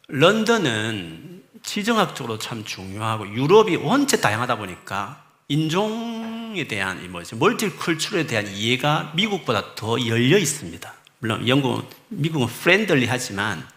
런던은 0.07 1.43
지정학적으로 1.63 2.38
참 2.38 2.63
중요하고 2.63 3.27
유럽이 3.33 3.77
원체 3.77 4.21
다양하다 4.21 4.57
보니까 4.57 5.24
인종에 5.47 6.67
대한 6.67 7.03
이 7.03 7.07
뭐지 7.07 7.35
멀티컬처에 7.35 8.27
대한 8.27 8.47
이해가 8.47 9.13
미국보다 9.15 9.75
더 9.75 9.97
열려 10.05 10.38
있습니다. 10.38 10.93
물론 11.19 11.47
영국은 11.47 11.83
미국은 12.09 12.47
프렌들리하지만 12.47 13.67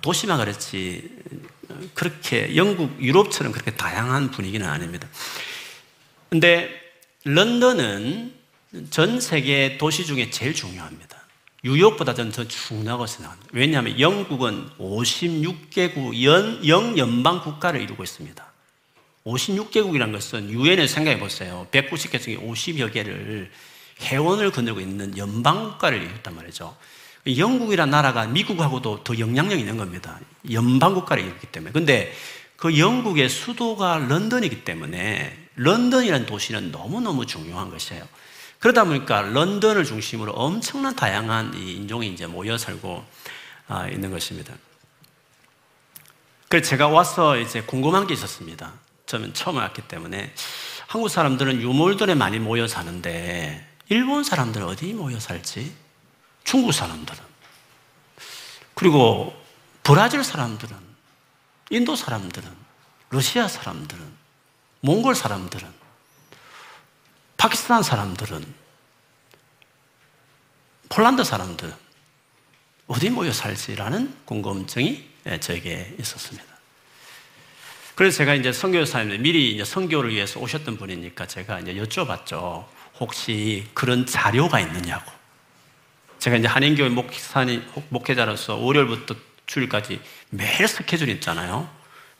도시만 0.00 0.38
그렇지 0.38 1.10
그렇게 1.94 2.56
영국 2.56 3.02
유럽처럼 3.02 3.52
그렇게 3.52 3.72
다양한 3.72 4.30
분위기는 4.30 4.66
아닙니다. 4.66 5.08
근데 6.30 6.70
런던은 7.24 8.41
전 8.90 9.20
세계 9.20 9.76
도시 9.76 10.06
중에 10.06 10.30
제일 10.30 10.54
중요합니다. 10.54 11.22
뉴욕보다 11.64 12.14
저는 12.14 12.32
더 12.32 12.48
중요하고 12.48 13.06
생각합니다. 13.06 13.50
왜냐하면 13.52 14.00
영국은 14.00 14.68
56개국 14.78 16.22
연, 16.24 16.66
영연방 16.66 17.42
국가를 17.42 17.80
이루고 17.80 18.02
있습니다. 18.02 18.52
56개국이라는 19.26 20.12
것은 20.12 20.50
유엔을 20.50 20.88
생각해 20.88 21.20
보세요. 21.20 21.66
190개 21.70 22.20
중에 22.20 22.36
50여 22.36 22.92
개를 22.92 23.50
회원을 24.00 24.50
거느리고 24.50 24.80
있는 24.80 25.16
연방 25.16 25.70
국가를 25.70 26.02
이뤘단 26.02 26.34
말이죠. 26.34 26.76
영국이란 27.26 27.90
나라가 27.90 28.26
미국하고도 28.26 29.04
더 29.04 29.18
영향력 29.18 29.60
있는 29.60 29.76
겁니다. 29.76 30.18
연방 30.50 30.94
국가이기 30.94 31.46
때문에. 31.52 31.72
근데 31.72 32.12
그 32.56 32.78
영국의 32.78 33.28
수도가 33.28 33.98
런던이기 33.98 34.64
때문에 34.64 35.36
런던이라는 35.54 36.26
도시는 36.26 36.72
너무너무 36.72 37.26
중요한 37.26 37.70
것이에요. 37.70 38.02
그러다 38.62 38.84
보니까 38.84 39.22
런던을 39.22 39.84
중심으로 39.84 40.32
엄청난 40.34 40.94
다양한 40.94 41.52
인종이 41.54 42.08
이제 42.12 42.26
모여 42.26 42.56
살고 42.56 43.04
아, 43.66 43.88
있는 43.88 44.12
것입니다. 44.12 44.54
그래서 46.48 46.68
제가 46.68 46.86
와서 46.86 47.36
이제 47.38 47.62
궁금한 47.62 48.06
게 48.06 48.14
있었습니다. 48.14 48.72
저는 49.06 49.34
처음 49.34 49.56
왔기 49.56 49.82
때문에 49.88 50.32
한국 50.86 51.08
사람들은 51.08 51.60
유몰들에 51.60 52.14
많이 52.14 52.38
모여 52.38 52.68
사는데 52.68 53.66
일본 53.88 54.22
사람들은 54.22 54.64
어디 54.68 54.92
모여 54.92 55.18
살지? 55.18 55.74
중국 56.44 56.70
사람들은 56.70 57.20
그리고 58.74 59.34
브라질 59.82 60.22
사람들은 60.22 60.76
인도 61.70 61.96
사람들은 61.96 62.48
러시아 63.10 63.48
사람들은 63.48 64.06
몽골 64.82 65.16
사람들은 65.16 65.81
파키스탄 67.42 67.82
사람들은 67.82 68.54
폴란드 70.88 71.24
사람들 71.24 71.74
어디 72.86 73.10
모여 73.10 73.32
살지라는 73.32 74.14
궁금증이 74.26 75.04
저에게 75.40 75.96
있었습니다. 75.98 76.46
그래서 77.96 78.18
제가 78.18 78.34
이제 78.34 78.52
선교사님들 78.52 79.18
미리 79.18 79.52
이제 79.52 79.64
선교를 79.64 80.10
위해서 80.10 80.38
오셨던 80.38 80.76
분이니까 80.76 81.26
제가 81.26 81.58
이제 81.58 81.74
여쭤봤죠. 81.74 82.64
혹시 83.00 83.66
그런 83.74 84.06
자료가 84.06 84.60
있느냐고. 84.60 85.10
제가 86.20 86.36
이제 86.36 86.46
한인교회 86.46 86.90
목사님, 86.90 87.68
목회자로서 87.88 88.54
월요일부터 88.54 89.16
주일까지 89.46 90.00
매일 90.30 90.68
스케줄이 90.68 91.10
있잖아요. 91.14 91.68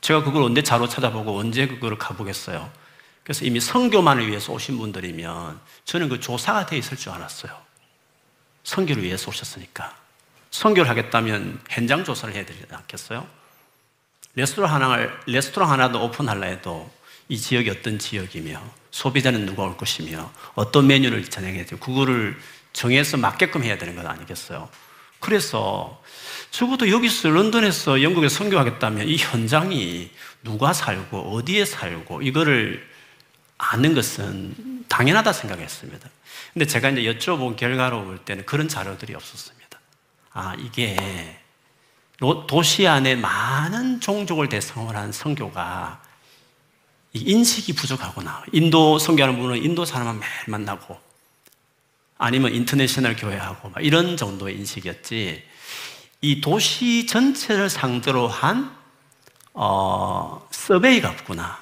제가 0.01 0.25
그걸 0.25 0.43
언제 0.43 0.65
자료 0.65 0.89
찾아보고 0.89 1.39
언제 1.39 1.69
그걸 1.69 1.97
가보겠어요. 1.97 2.82
그래서 3.25 3.45
이미 3.45 3.61
선교만을 3.61 4.29
위해서 4.29 4.53
오신 4.53 4.79
분들이면 4.79 5.61
저는 5.85 6.09
그 6.09 6.21
조사가 6.21 6.67
돼 6.67 6.77
있을 6.79 6.97
줄 6.97 7.13
알았어요. 7.13 7.57
선교를 8.65 9.03
위해서 9.03 9.29
오셨으니까. 9.29 9.97
선교를 10.51 10.89
하겠다면 10.91 11.61
현장 11.71 12.05
조사를 12.05 12.35
해야 12.35 12.45
되지 12.45 12.65
않겠어요? 12.71 13.27
레스토랑 14.35 14.73
하나를, 14.73 15.21
레스토랑 15.27 15.71
하나도 15.71 16.03
오픈하려 16.05 16.47
해도 16.47 16.91
이 17.29 17.39
지역이 17.39 17.71
어떤 17.71 17.99
지역이며 17.99 18.63
소비자는 18.91 19.47
누가 19.47 19.65
올 19.65 19.77
것이며 19.77 20.31
어떤 20.55 20.87
메뉴를 20.87 21.25
전행해야 21.25 21.65
돼요. 21.67 21.79
그거를 21.81 22.37
정해서 22.73 23.17
맞게끔 23.17 23.63
해야 23.63 23.79
되는 23.79 23.95
것 23.95 24.05
아니겠어요? 24.07 24.69
그래서 25.21 26.03
적어도 26.51 26.91
여기서 26.91 27.31
런던에서 27.31 28.03
영국에 28.03 28.29
선교하겠다면 28.29 29.09
이 29.09 29.17
현장이 29.17 30.11
누가 30.43 30.73
살고 30.73 31.35
어디에 31.35 31.65
살고 31.65 32.23
이거를 32.23 32.92
아는 33.63 33.95
것은 33.95 34.85
당연하다 34.89 35.33
생각했습니다. 35.33 36.09
근데 36.53 36.67
제가 36.67 36.91
이제 36.91 37.03
여쭤본 37.03 37.57
결과로 37.57 38.05
볼 38.05 38.19
때는 38.19 38.45
그런 38.45 38.69
자료들이 38.69 39.15
없었습니다. 39.15 39.79
아, 40.33 40.55
이게 40.59 41.39
도시 42.49 42.87
안에 42.87 43.15
많은 43.15 44.01
종족을 44.01 44.49
대상으로 44.49 44.99
한 44.99 45.13
선교가 45.13 46.03
인식이 47.15 47.75
부족하구나. 47.75 48.43
인도 48.53 48.99
선교하는 48.99 49.39
분은 49.39 49.63
인도 49.63 49.85
사람만 49.85 50.19
매일 50.19 50.31
만나고 50.49 50.99
아니면 52.19 52.55
international 52.55 53.17
교회하고 53.17 53.73
이런 53.81 54.17
정도의 54.17 54.57
인식이었지. 54.57 55.45
이 56.21 56.41
도시 56.41 57.07
전체를 57.07 57.71
상대로 57.71 58.29
한 58.29 58.75
어, 59.55 60.47
survey가 60.51 61.11
없구나. 61.11 61.62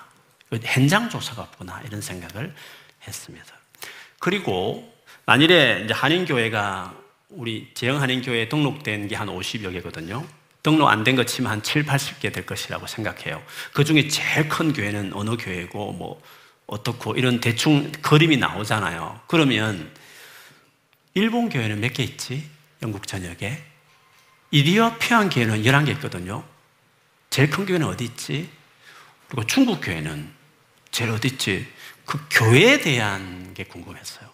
현장 0.63 1.09
조사가 1.09 1.43
없구나. 1.43 1.83
이런 1.87 2.01
생각을 2.01 2.55
했습니다. 3.07 3.47
그리고 4.19 4.93
만일에 5.27 5.83
이제 5.85 5.95
한인교회가 5.95 6.95
우리 7.31 7.71
제형 7.75 8.03
한인교회에 8.03 8.49
등록된 8.49 9.09
게 9.09 9.15
한 9.17 9.29
50여 9.29 9.73
개거든요. 9.73 10.27
등록 10.63 10.89
안 10.89 11.05
된 11.05 11.17
것 11.17 11.27
치면 11.27 11.51
한 11.51 11.63
7, 11.63 11.85
80개 11.87 12.33
될 12.33 12.45
것이라고 12.45 12.87
생각해요. 12.87 13.43
그 13.73 13.85
중에 13.85 14.09
제일 14.09 14.49
큰 14.49 14.73
교회는 14.73 15.13
어느 15.15 15.37
교회고 15.37 15.93
뭐 15.93 16.21
어떻고 16.67 17.15
이런 17.17 17.41
대충 17.41 17.91
그림이 18.03 18.37
나오잖아요. 18.37 19.21
그러면 19.27 19.91
일본 21.15 21.49
교회는 21.49 21.81
몇 21.81 21.93
개 21.95 22.03
있지? 22.03 22.49
영국 22.83 23.07
전역에. 23.07 23.63
이디오피안 24.51 25.31
교회는 25.31 25.63
11개 25.63 25.89
있거든요. 25.91 26.45
제일 27.31 27.51
큰 27.51 27.65
교회는 27.67 27.87
어디 27.87 28.05
있지? 28.05 28.51
그리고 29.29 29.47
중국 29.47 29.81
교회는 29.81 30.29
제일 30.91 31.11
어디 31.11 31.29
있지? 31.29 31.67
그 32.05 32.19
교회에 32.31 32.81
대한 32.81 33.55
게 33.55 33.65
궁금했어요. 33.65 34.29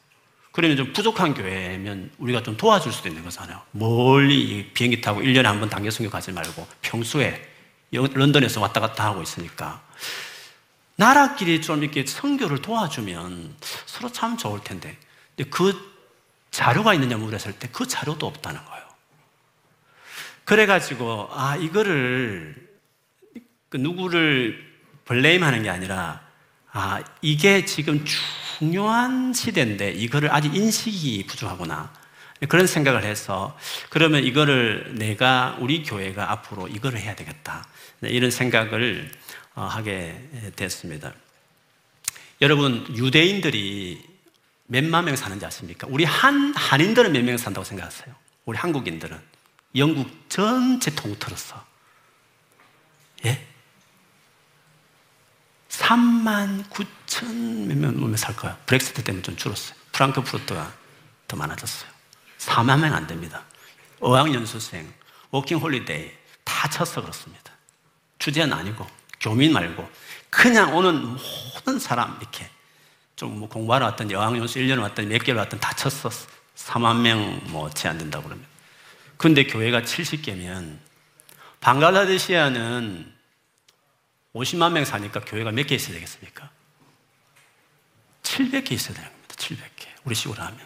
그러면 0.53 0.77
좀 0.79 0.93
부족한 0.95 1.35
교회면 1.35 2.13
우리가 2.19 2.43
좀 2.43 2.57
도와줄 2.57 2.93
수도 2.93 3.09
있는 3.09 3.23
거잖아요. 3.25 3.61
멀리 3.73 4.71
비행기 4.73 5.01
타고 5.03 5.21
1년에 5.21 5.43
한 5.45 5.61
번 5.61 5.69
단계 5.69 5.91
선교 5.91 6.11
가지 6.11 6.33
말고 6.33 6.67
평소에 6.81 7.47
런던에서 7.93 8.61
왔다 8.61 8.81
갔다 8.81 9.05
하고 9.05 9.23
있으니까 9.23 9.83
나라끼리 10.97 11.61
좀 11.61 11.83
이렇게 11.83 12.07
선교를 12.07 12.63
도와주면 12.63 13.55
서로 13.85 14.11
참 14.11 14.39
좋을 14.39 14.65
텐데 14.65 14.97
그 15.51 15.95
자료가 16.51 16.95
있느냐 16.95 17.19
물었을 17.19 17.53
때 17.59 17.69
그 17.71 17.87
자료도 17.87 18.27
없다는 18.27 18.65
거예요. 18.65 18.87
그래가지고 20.45 21.29
아 21.33 21.57
이거를 21.57 22.57
그 23.69 23.77
누구를 23.77 24.65
블레임 25.05 25.43
하는 25.43 25.63
게 25.63 25.69
아니라 25.69 26.26
아 26.79 27.03
이게 27.23 27.65
지금 27.65 28.05
중요한 28.05 29.33
시대인데 29.33 29.93
이거를 29.93 30.31
아직 30.31 30.55
인식이 30.55 31.25
부족하구나. 31.27 31.91
그런 32.51 32.67
생각을 32.67 33.03
해서 33.03 33.57
그러면 33.89 34.23
이거를 34.25 34.93
내가 34.95 35.57
우리 35.59 35.83
교회가 35.83 36.31
앞으로 36.33 36.69
이거를 36.69 37.01
해야 37.01 37.17
되겠다. 37.17 37.67
이런 38.03 38.31
생각을 38.31 39.11
어, 39.55 39.63
하게 39.63 40.23
됐습니다. 40.55 41.15
여러분 42.43 42.87
유대인들이 42.95 44.05
몇만 44.67 45.07
명 45.07 45.17
사는지 45.17 45.47
아십니까? 45.47 45.87
우리 45.91 46.05
한 46.05 46.53
한인들은 46.55 47.11
몇 47.15 47.23
명 47.23 47.39
산다고 47.39 47.65
생각하세요? 47.65 48.15
우리 48.45 48.59
한국인들은 48.59 49.19
영국 49.77 50.11
전체 50.29 50.95
통틀어서 50.95 51.65
예? 53.25 53.47
3만 55.79 56.65
9천 56.71 57.67
몇명 57.67 57.99
몸에 58.01 58.17
살 58.17 58.35
거야. 58.37 58.57
브렉시트 58.67 59.05
때문에 59.05 59.23
좀 59.23 59.37
줄었어요. 59.37 59.77
프랑크푸르트가 59.93 60.73
더 61.29 61.37
많아졌어요. 61.37 61.91
4만 62.39 62.81
명 62.81 62.95
안 62.95 63.07
됩니다. 63.07 63.43
어학연수생, 64.01 64.93
워킹 65.31 65.59
홀리데이 65.59 66.11
다 66.45 66.69
쳐서 66.69 67.01
그렇습니다. 67.03 67.53
주제는 68.19 68.57
아니고 68.57 68.87
교민 69.21 69.53
말고 69.53 69.89
그냥 70.31 70.75
오는 70.77 71.03
모든 71.05 71.79
사람 71.79 72.17
이렇게 72.21 72.49
좀 73.17 73.39
뭐 73.39 73.49
공부하러 73.49 73.87
왔던 73.87 74.15
어학연수 74.15 74.59
1년 74.61 74.81
왔던 74.81 75.09
몇 75.09 75.23
개월 75.23 75.39
왔던 75.41 75.61
다 75.61 75.73
쳤어. 75.75 76.11
4만 76.57 77.01
명뭐 77.01 77.71
제한된다고 77.71 78.25
그러면. 78.25 78.45
근데 79.19 79.45
교회가 79.45 79.83
70개면 79.83 80.79
방글라데시아는 81.61 83.13
50만 84.37 84.73
명 84.73 84.85
사니까 84.85 85.21
교회가 85.21 85.51
몇 85.53 85.67
개 85.67 85.75
있어야 85.75 85.95
되겠습니까? 85.95 86.51
700개 88.23 88.73
있어야 88.73 88.95
되는 88.95 89.11
겁니다. 89.11 89.35
700개. 89.37 89.87
우리 90.05 90.15
식으로 90.15 90.43
하면. 90.43 90.59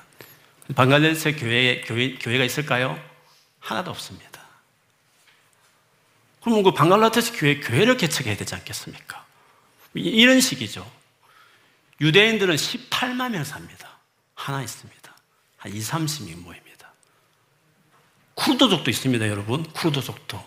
방글라데시 0.75 1.33
교회, 1.33 1.81
교회, 1.83 2.15
교회가 2.15 2.45
있을까요? 2.45 2.99
하나도 3.61 3.91
없습니다. 3.91 4.41
그러면 6.41 6.63
그 6.63 6.73
방글라데시 6.73 7.33
교회, 7.33 7.61
교회를 7.61 7.97
개척해야 7.97 8.37
되지 8.37 8.55
않겠습니까? 8.55 9.25
이런 9.95 10.41
식이죠. 10.41 10.91
유대인들은 12.01 12.57
18만 12.57 13.33
명 13.33 13.45
삽니다. 13.45 13.99
하나 14.35 14.63
있습니다. 14.63 15.15
한 15.59 15.73
2, 15.73 15.79
30명 15.81 16.37
모입니다. 16.39 16.93
쿠르드족도 18.37 18.91
있습니다, 18.91 19.29
여러분. 19.29 19.65
쿠르드족도. 19.65 20.43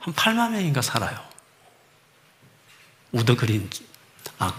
한 0.00 0.14
8만 0.14 0.52
명인가 0.52 0.82
살아요. 0.82 1.26
우더그린, 3.12 3.68
아, 4.38 4.54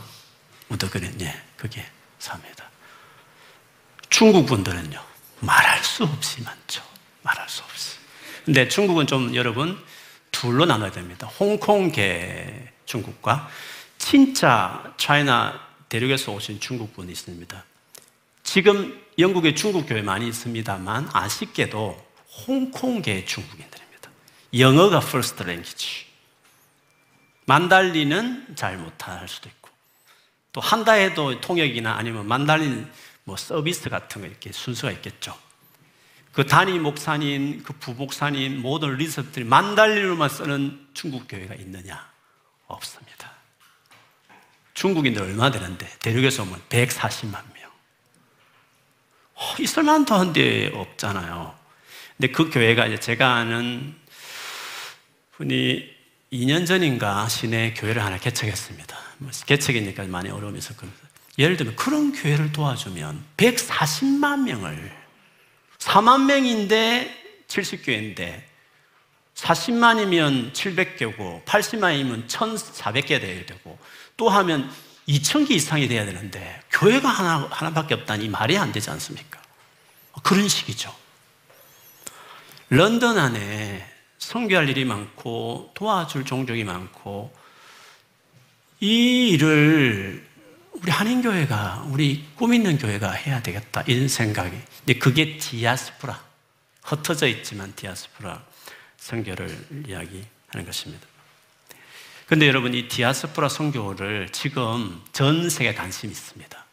우더그린, 0.69 1.19
예, 1.21 1.41
그게 1.55 1.85
삽니다. 2.17 2.69
중국 4.09 4.45
분들은요, 4.45 5.01
말할 5.41 5.83
수 5.83 6.03
없이 6.03 6.41
많죠. 6.41 6.83
말할 7.21 7.47
수 7.47 7.63
없이. 7.63 7.97
근데 8.45 8.67
중국은 8.67 9.07
좀 9.07 9.35
여러분, 9.35 9.77
둘로 10.31 10.65
나눠야 10.65 10.91
됩니다. 10.91 11.27
홍콩계 11.27 12.71
중국과 12.85 13.49
진짜 13.97 14.93
차이나 14.97 15.59
대륙에서 15.89 16.31
오신 16.31 16.59
중국 16.59 16.93
분이 16.95 17.11
있습니다. 17.11 17.63
지금 18.43 18.99
영국에 19.19 19.53
중국 19.53 19.87
교회 19.87 20.01
많이 20.01 20.27
있습니다만 20.27 21.09
아쉽게도 21.13 22.09
홍콩계 22.47 23.25
중국인들입니다. 23.25 24.09
영어가 24.57 24.99
first 24.99 25.43
language. 25.43 26.08
만달리는 27.49 28.55
잘 28.55 28.77
못할 28.77 29.27
수도 29.27 29.49
있고, 29.49 29.71
또 30.51 30.61
한다 30.61 30.91
해도 30.91 31.41
통역이나 31.41 31.95
아니면 31.95 32.27
만달린 32.27 32.87
뭐 33.23 33.37
서비스 33.37 33.89
같은 33.89 34.21
거 34.21 34.27
이렇게 34.27 34.51
순서가 34.51 34.93
있겠죠. 34.93 35.35
그 36.31 36.45
단임 36.45 36.83
목사님, 36.83 37.63
그 37.63 37.73
부목사님, 37.73 38.61
모든 38.61 38.97
리서들이 38.97 39.45
만달리로만 39.45 40.29
쓰는 40.29 40.87
중국 40.93 41.27
교회가 41.27 41.55
있느냐? 41.55 42.07
없습니다. 42.67 43.31
중국인들 44.75 45.23
얼마 45.23 45.49
되는데, 45.49 45.89
대륙에서 46.01 46.43
오면 46.43 46.61
140만 46.69 47.31
명. 47.31 47.71
어, 49.33 49.55
있을 49.59 49.81
만도 49.81 50.13
한데 50.13 50.71
없잖아요. 50.71 51.57
근데 52.15 52.31
그 52.31 52.51
교회가 52.51 52.85
이제 52.85 52.99
제가 52.99 53.33
아는 53.33 53.97
분이 55.31 55.98
2년 56.31 56.67
전인가 56.67 57.27
시내 57.27 57.73
교회를 57.73 58.03
하나 58.03 58.17
개척했습니다. 58.17 58.97
뭐 59.17 59.31
개척이니까 59.45 60.03
많이 60.03 60.29
어려움이 60.29 60.59
있었 60.59 60.77
겁니다. 60.77 60.99
예를 61.37 61.57
들면 61.57 61.75
그런 61.75 62.11
교회를 62.11 62.51
도와주면 62.51 63.23
140만 63.37 64.43
명을 64.43 64.91
4만 65.79 66.25
명인데 66.25 67.45
70교회인데 67.47 68.41
40만이면 69.35 70.53
700개고 70.53 71.45
80만이면 71.45 72.27
1,400개 72.27 73.19
돼야 73.21 73.45
되고 73.45 73.79
또 74.17 74.29
하면 74.29 74.69
2,000개 75.07 75.51
이상이 75.51 75.87
돼야 75.87 76.05
되는데 76.05 76.61
교회가 76.71 77.07
하나, 77.07 77.47
하나밖에 77.49 77.95
없다니 77.95 78.27
말이 78.29 78.57
안 78.57 78.71
되지 78.71 78.89
않습니까? 78.91 79.41
그런 80.21 80.47
식이죠. 80.47 80.93
런던 82.69 83.17
안에 83.17 83.98
성교할 84.19 84.69
일이 84.69 84.85
많고 84.85 85.71
도와줄 85.73 86.25
종족이 86.25 86.63
많고 86.63 87.33
이 88.81 89.29
일을 89.29 90.27
우리 90.73 90.91
한인교회가 90.91 91.87
우리 91.89 92.25
꿈 92.35 92.53
있는 92.53 92.77
교회가 92.77 93.11
해야 93.11 93.41
되겠다 93.41 93.83
이런 93.87 94.07
생각이. 94.07 94.55
근데 94.79 94.99
그게 94.99 95.37
디아스포라 95.37 96.23
흩어져 96.83 97.27
있지만 97.27 97.73
디아스포라 97.75 98.43
선교를 98.97 99.85
이야기하는 99.87 100.65
것입니다. 100.65 101.07
근데 102.27 102.47
여러분 102.47 102.73
이 102.73 102.87
디아스포라 102.87 103.49
선교를 103.49 104.29
지금 104.31 105.01
전 105.11 105.49
세계 105.49 105.73
관심이 105.73 106.11
있습니다. 106.11 106.65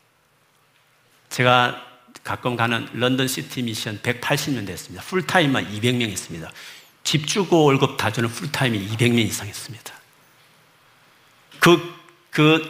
제가 1.30 1.82
가끔 2.22 2.56
가는 2.56 2.88
London 2.92 3.28
City 3.28 3.62
Mission 3.62 4.00
180년 4.02 4.66
됐습니다. 4.66 5.04
풀타임만 5.04 5.72
200명 5.72 6.08
있습니다 6.08 6.50
집 7.06 7.28
주고 7.28 7.62
월급 7.62 7.96
다 7.96 8.10
주는 8.10 8.28
풀타임이 8.28 8.88
200명 8.88 9.20
이상 9.20 9.46
있습니다 9.46 9.94
그, 11.60 11.94
그 12.30 12.66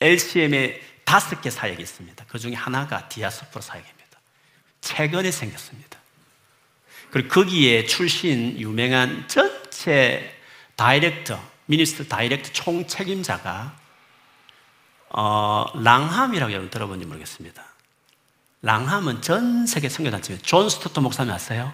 LCM에 0.00 0.80
다섯 1.04 1.40
개 1.40 1.50
사역이 1.50 1.82
있습니다. 1.82 2.24
그 2.28 2.38
중에 2.38 2.54
하나가 2.54 3.08
디아스포라 3.08 3.62
사역입니다. 3.62 4.18
최근에 4.80 5.30
생겼습니다. 5.30 5.98
그리고 7.10 7.28
거기에 7.28 7.86
출신 7.86 8.58
유명한 8.58 9.26
전체 9.28 10.34
director, 10.76 11.40
minister 11.66 12.04
director 12.04 12.50
총 12.52 12.86
책임자가 12.86 13.76
어, 15.10 15.66
Langham이라고 15.74 16.52
여러분 16.52 16.70
들어본지 16.70 17.06
모르겠습니다. 17.06 17.62
Langham은 18.62 19.22
전 19.22 19.66
세계 19.66 19.88
선교단체, 19.88 20.38
존 20.38 20.68
스토트 20.68 21.00
목사님 21.00 21.32
아세요? 21.32 21.72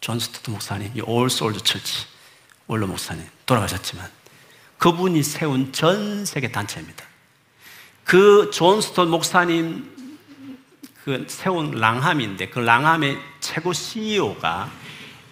존 0.00 0.18
스토트 0.18 0.50
목사님, 0.50 0.92
All 1.06 1.28
Souls 1.28 1.60
Church, 1.62 2.06
원로 2.66 2.86
목사님, 2.86 3.26
돌아가셨지만 3.46 4.10
그분이 4.78 5.22
세운 5.22 5.72
전 5.72 6.24
세계 6.24 6.50
단체입니다. 6.50 7.04
그 8.04 8.50
존 8.50 8.66
스토트 8.66 9.10
목사님 9.10 9.88
그 11.04 11.26
세운 11.28 11.72
Langham인데 11.72 12.48
그 12.48 12.58
Langham의 12.58 13.18
최고 13.40 13.72
CEO가 13.72 14.70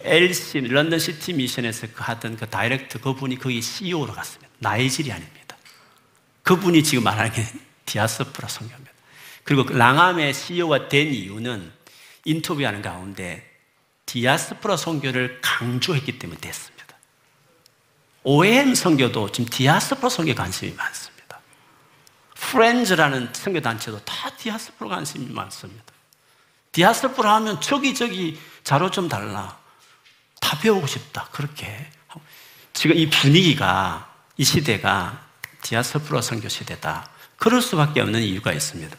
LC 0.03 0.61
London 0.61 0.99
City 0.99 1.33
Mission에서 1.33 1.89
그 1.93 2.03
하던 2.05 2.37
그 2.37 2.49
다이렉터 2.49 3.01
그분이 3.01 3.39
거기 3.39 3.61
CEO로 3.61 4.13
갔습니다. 4.13 4.49
Nigerian입니다. 4.59 5.57
그분이 6.43 6.85
지금 6.85 7.05
말하는 7.05 7.33
게 7.33 7.45
디아스포라 7.87 8.49
선교입니다. 8.49 8.93
그리고 9.45 9.65
그 9.65 9.73
랑함의 9.73 10.35
CEO가 10.35 10.89
된 10.89 11.13
이유는 11.13 11.73
인터뷰하는 12.27 12.83
가운데 12.83 13.48
디아스포라 14.09 14.79
선교를 14.79 15.39
강조했기 15.43 16.19
때문에 16.19 16.41
됐습니다. 16.41 16.97
OM 18.25 18.75
성교도 18.75 19.31
지금 19.33 19.49
디아스포라 19.51 20.09
성교 20.09 20.35
관심이 20.35 20.73
많습니다. 20.73 21.41
프렌즈라는 22.35 23.29
선교 23.35 23.61
단체도 23.61 24.01
다 24.05 24.31
디아스포라 24.37 24.97
관심이 24.97 25.31
많습니다. 25.31 25.85
디아스포라 26.73 27.35
하면 27.37 27.61
저기 27.61 27.95
저기 27.95 28.41
자료 28.65 28.91
좀 28.91 29.11
달라. 29.11 29.59
다 30.41 30.59
배우고 30.59 30.87
싶다. 30.87 31.29
그렇게. 31.31 31.91
지금 32.73 32.97
이 32.97 33.11
분위기가, 33.11 34.11
이 34.39 34.45
시대가 34.45 35.23
디아스포라 35.63 36.23
선교 36.23 36.49
시대다. 36.49 37.11
그럴 37.37 37.61
수밖에 37.61 38.01
없는 38.01 38.23
이유가 38.23 38.53
있습니다. 38.53 38.97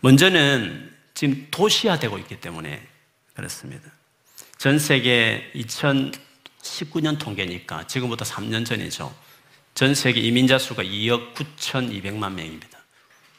먼저는 0.00 0.96
지금 1.12 1.46
도시화되고 1.50 2.18
있기 2.18 2.40
때문에 2.40 2.88
그렇습니다. 3.34 3.97
전 4.58 4.78
세계 4.80 5.50
2019년 5.54 7.18
통계니까 7.18 7.86
지금부터 7.86 8.24
3년 8.24 8.66
전이죠. 8.66 9.14
전 9.74 9.94
세계 9.94 10.20
이민자 10.20 10.58
수가 10.58 10.82
2억 10.82 11.34
9,200만 11.34 12.32
명입니다. 12.32 12.78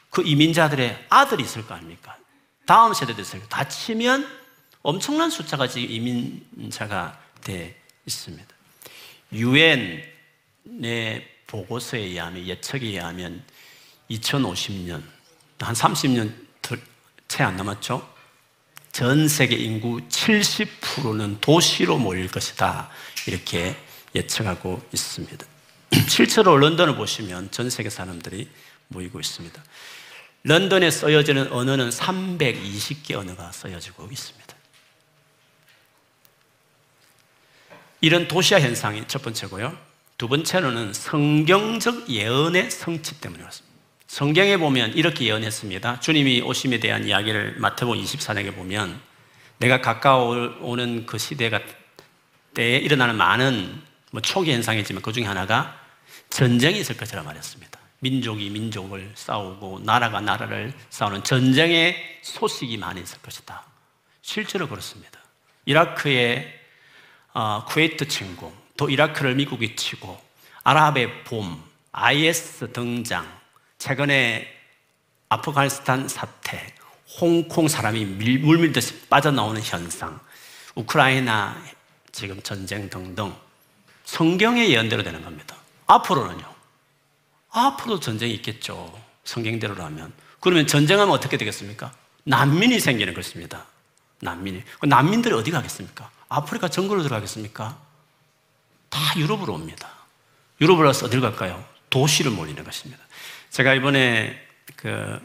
그 0.08 0.22
이민자들의 0.24 1.06
아들이 1.10 1.42
있을 1.42 1.66
거 1.66 1.74
아닙니까? 1.74 2.16
다음 2.66 2.94
세대도 2.94 3.20
있을 3.20 3.46
다 3.48 3.68
치면 3.68 4.26
엄청난 4.82 5.28
숫자가 5.28 5.68
지금 5.68 5.90
이민자가 5.90 7.20
돼 7.42 7.78
있습니다. 8.06 8.48
유엔의 9.32 10.08
보고서에 11.46 12.00
의하면 12.00 12.46
예측에 12.46 12.86
의하면 12.86 13.44
2050년 14.10 15.02
한 15.58 15.74
30년 15.74 16.32
채 17.28 17.44
안 17.44 17.56
남았죠. 17.56 18.09
전 18.92 19.28
세계 19.28 19.56
인구 19.56 20.00
70%는 20.08 21.38
도시로 21.40 21.98
모일 21.98 22.28
것이다. 22.28 22.90
이렇게 23.26 23.76
예측하고 24.14 24.82
있습니다. 24.92 25.46
실제로 26.08 26.56
런던을 26.56 26.96
보시면 26.96 27.50
전 27.50 27.70
세계 27.70 27.90
사람들이 27.90 28.48
모이고 28.88 29.20
있습니다. 29.20 29.62
런던에 30.42 30.90
써여지는 30.90 31.52
언어는 31.52 31.90
320개 31.90 33.14
언어가 33.14 33.52
써여지고 33.52 34.08
있습니다. 34.10 34.56
이런 38.00 38.26
도시화 38.28 38.60
현상이 38.60 39.04
첫 39.06 39.22
번째고요. 39.22 39.76
두 40.16 40.28
번째로는 40.28 40.92
성경적 40.92 42.08
예언의 42.08 42.70
성취 42.70 43.20
때문에 43.20 43.40
그렇습니다. 43.40 43.69
성경에 44.10 44.56
보면 44.56 44.94
이렇게 44.94 45.26
예언했습니다. 45.26 46.00
주님이 46.00 46.40
오심에 46.40 46.80
대한 46.80 47.06
이야기를 47.06 47.54
마태복음 47.58 48.02
24장에 48.02 48.52
보면 48.52 49.00
내가 49.58 49.80
가까워오는 49.80 51.06
그 51.06 51.16
시대가 51.16 51.60
때에 52.52 52.78
일어나는 52.78 53.14
많은 53.16 53.80
뭐 54.10 54.20
초기 54.20 54.52
현상이지만 54.52 55.00
그 55.00 55.12
중에 55.12 55.26
하나가 55.26 55.80
전쟁이 56.28 56.80
있을 56.80 56.96
것이라 56.96 57.22
말했습니다. 57.22 57.78
민족이 58.00 58.50
민족을 58.50 59.12
싸우고 59.14 59.82
나라가 59.84 60.20
나라를 60.20 60.72
싸우는 60.90 61.22
전쟁의 61.22 61.94
소식이 62.22 62.78
많이 62.78 63.00
있을 63.00 63.22
것이다. 63.22 63.62
실제로 64.22 64.68
그렇습니다. 64.68 65.20
이라크의 65.66 66.52
어, 67.32 67.64
쿠웨이트 67.64 68.08
침공, 68.08 68.52
또 68.76 68.90
이라크를 68.90 69.36
미국이 69.36 69.76
치고 69.76 70.20
아랍의 70.64 71.22
봄, 71.22 71.62
IS 71.92 72.72
등장, 72.72 73.39
최근에 73.80 74.46
아프가니스탄 75.30 76.06
사태, 76.06 76.72
홍콩 77.18 77.66
사람이 77.66 78.04
물밀듯이 78.04 79.08
빠져나오는 79.08 79.60
현상, 79.62 80.20
우크라이나 80.74 81.60
지금 82.12 82.40
전쟁 82.42 82.88
등등 82.90 83.34
성경의 84.04 84.70
예언대로 84.70 85.02
되는 85.02 85.24
겁니다. 85.24 85.56
앞으로는요. 85.86 86.44
앞으로 87.50 87.98
전쟁이 87.98 88.34
있겠죠. 88.34 88.96
성경대로라면. 89.24 90.12
그러면 90.40 90.66
전쟁하면 90.66 91.12
어떻게 91.14 91.36
되겠습니까? 91.36 91.92
난민이 92.24 92.80
생기는 92.80 93.14
것입니다. 93.14 93.66
난민이. 94.20 94.62
그 94.78 94.86
난민들이 94.86 95.34
어디 95.34 95.50
가겠습니까? 95.50 96.10
아프리카 96.28 96.68
정글로 96.68 97.02
들어가겠습니까? 97.02 97.78
다 98.90 99.00
유럽으로 99.16 99.54
옵니다. 99.54 99.88
유럽으로 100.60 100.88
와서 100.88 101.06
어딜 101.06 101.20
갈까요? 101.20 101.64
도시를 101.88 102.30
몰리는 102.30 102.62
것입니다. 102.62 103.02
제가 103.50 103.74
이번에 103.74 104.40
그 104.76 105.20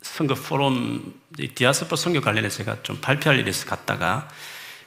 선거 0.00 0.34
포럼, 0.34 1.20
디아스포 1.54 1.96
선교 1.96 2.20
관련해서 2.20 2.58
제가 2.58 2.82
좀 2.82 3.00
발표할 3.00 3.40
일이 3.40 3.50
있어 3.50 3.66
갔다가 3.66 4.28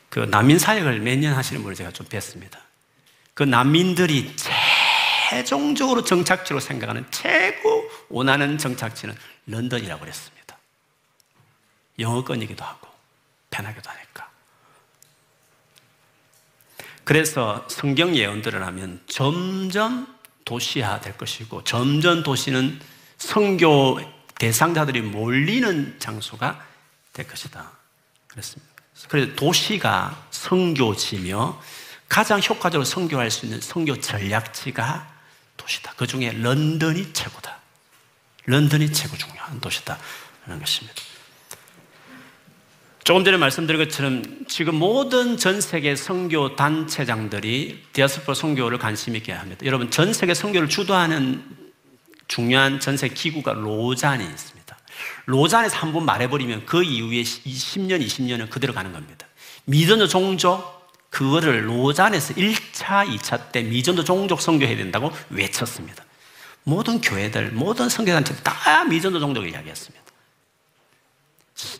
그 0.10 0.20
난민 0.20 0.58
사역을 0.58 1.02
몇년 1.02 1.36
하시는 1.36 1.62
분을 1.62 1.76
제가 1.76 1.92
좀 1.92 2.08
뵀습니다. 2.08 2.58
그 3.34 3.44
난민들이 3.44 4.34
최종적으로 5.30 6.04
정착지로 6.04 6.60
생각하는 6.60 7.06
최고 7.12 7.90
원하는 8.10 8.58
정착지는 8.58 9.16
런던이라고 9.46 10.02
그랬습니다. 10.02 10.58
영어권이기도 12.00 12.64
하고 12.64 12.88
편하기도 13.52 13.90
하니까. 13.90 14.30
그래서 17.04 17.66
성경 17.70 18.16
예언들을 18.16 18.66
하면 18.66 19.02
점점 19.08 20.19
도시화 20.50 21.00
될 21.00 21.16
것이고 21.16 21.64
점점 21.64 22.24
도시는 22.24 22.82
성교 23.20 24.00
대상자들이 24.40 25.02
몰리는 25.02 26.00
장소가 26.00 26.66
될 27.14 27.28
것이다. 27.28 27.72
그렇습니다. 28.28 28.74
그래서 29.10 29.36
도시가 29.36 30.28
성교지며 30.32 31.62
가장 32.08 32.42
효과적으로 32.42 32.84
성교할 32.84 33.30
수 33.30 33.46
있는 33.46 33.62
성교 33.62 34.02
전략지가 34.02 35.08
도시다. 35.56 35.94
그 35.96 36.08
중에 36.08 36.32
런던이 36.32 37.14
최고다. 37.14 37.60
런던이 38.46 38.92
최고 38.92 39.18
중요한 39.18 39.62
도시다. 39.62 40.00
라는 40.48 40.60
것입니다. 40.60 41.00
조금 43.10 43.26
전에 43.26 43.38
말씀드린 43.38 43.84
것처럼 43.84 44.22
지금 44.48 44.76
모든 44.76 45.36
전 45.36 45.62
세계 45.62 45.96
선교 45.96 46.56
단체장들이 46.56 47.86
디아스포라 47.92 48.36
선교를 48.36 48.78
관심 48.78 49.16
있게 49.16 49.32
합니다. 49.32 49.66
여러분 49.66 49.90
전 49.90 50.14
세계 50.14 50.36
선교를 50.36 50.70
주도하는 50.70 51.44
중요한 52.28 52.80
전 52.80 52.98
세계 52.98 53.16
기구가 53.16 53.54
로잔이 53.54 54.24
있습니다. 54.24 54.78
로잔에서 55.26 55.78
한 55.78 55.92
번 55.92 56.06
말해버리면 56.06 56.68
그 56.68 56.84
이후에 56.84 57.24
10년, 57.24 58.06
20년은 58.06 58.52
그대로 58.52 58.76
가는 58.76 58.94
겁니다. 58.94 59.26
미전도 59.66 60.08
종족 60.08 60.92
그거를 61.10 61.68
로잔에서 61.68 62.36
1차, 62.36 63.08
2차 63.08 63.52
때 63.52 63.64
미전도 63.64 64.04
종족 64.04 64.40
선교해야 64.40 64.78
된다고 64.78 65.12
외쳤습니다. 65.32 66.06
모든 66.64 67.02
교회들, 67.02 67.54
모든 67.54 67.90
선교단체들 67.90 68.44
다 68.44 68.84
미전도 68.84 69.20
종족을 69.20 69.50
이야기했습니다. 69.50 70.09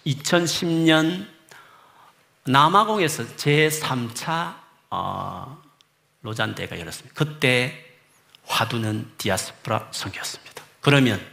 2010년 0.06 1.28
남아공에서 2.46 3.24
제3차 3.36 4.56
어, 4.90 5.62
로잔대가 6.22 6.80
열었습니다. 6.80 7.14
그때 7.16 7.86
화두는 8.46 9.12
디아스포라 9.18 9.90
선교였습니다. 9.92 10.64
그러면 10.82 11.24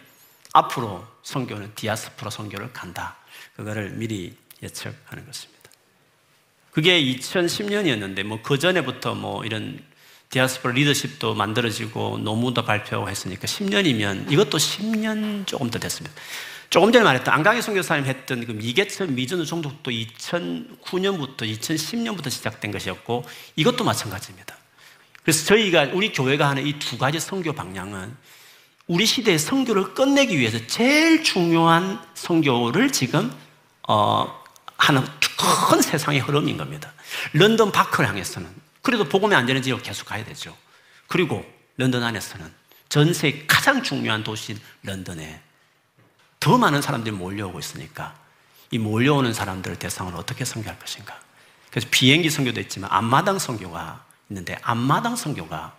앞으로 0.53 1.07
선교는 1.23 1.75
디아스포라 1.75 2.31
선교를 2.31 2.73
간다. 2.73 3.17
그거를 3.57 3.91
미리 3.91 4.37
예측하는 4.63 5.27
것입니다. 5.27 5.71
그게 6.71 7.03
2010년이었는데 7.03 8.23
뭐 8.23 8.43
그 8.43 8.59
전에부터 8.59 9.15
뭐 9.15 9.45
이런 9.45 9.83
디아스포라 10.29 10.75
리더십도 10.75 11.35
만들어지고 11.35 12.19
노무도 12.19 12.65
발표하고 12.65 13.09
했으니까 13.09 13.47
10년이면 13.47 14.31
이것도 14.31 14.59
10년 14.59 15.47
조금 15.47 15.71
더 15.71 15.79
됐습니다. 15.79 16.15
조금 16.71 16.93
전에 16.93 17.05
말했던 17.05 17.33
안강희 17.33 17.63
선교사님 17.63 18.07
했던 18.07 18.45
그 18.47 18.53
미개천 18.53 19.15
미전우 19.15 19.47
종족도 19.47 19.91
2009년부터 19.91 21.43
2010년부터 21.43 22.31
시작된 22.31 22.71
것이었고 22.73 23.25
이것도 23.57 23.85
마찬가지입니다. 23.85 24.57
그래서 25.23 25.45
저희가 25.47 25.89
우리 25.93 26.13
교회가 26.13 26.49
하는 26.49 26.67
이 26.67 26.79
두 26.79 26.99
가지 26.99 27.19
선교 27.21 27.53
방향은 27.53 28.15
우리 28.87 29.07
시대의 29.07 29.39
선교를 29.39 29.95
끝내기 29.95 30.39
위해서 30.39 30.65
제일 30.67 31.25
중요한 31.25 32.01
선교를 32.15 32.93
지금 32.93 33.33
어, 33.89 34.43
하는 34.77 35.05
큰 35.69 35.83
세상의 35.83 36.21
흐름인 36.21 36.57
겁니다. 36.57 36.93
런던 37.33 37.73
바크를 37.73 38.09
향해서는 38.09 38.49
그래도 38.83 39.05
복음이 39.05 39.35
안 39.35 39.47
되는 39.47 39.63
지역 39.63 39.83
계속 39.83 40.07
가야 40.07 40.25
되죠. 40.25 40.57
그리고 41.09 41.45
런던 41.77 42.03
안에서는 42.03 42.47
전 42.89 43.13
세계 43.13 43.45
가장 43.47 43.83
중요한 43.83 44.23
도시인 44.23 44.61
런던에 44.85 45.41
더 46.41 46.59
많은 46.59 46.83
사람들이 46.83 47.15
몰려오고 47.15 47.59
있으니까 47.59 48.15
이 48.71 48.79
몰려오는 48.79 49.33
사람들을 49.33 49.79
대상으로 49.79 50.19
어떻게 50.19 50.45
선교할 50.45 50.79
것인가. 50.79 51.19
그래서 51.71 51.89
비행기 51.91 52.31
선교도 52.31 52.61
있지만 52.63 52.91
앞마당 52.93 53.39
선교가 53.39 54.05
있는데 54.29 54.59
앞마당 54.63 55.17
선교가 55.17 55.75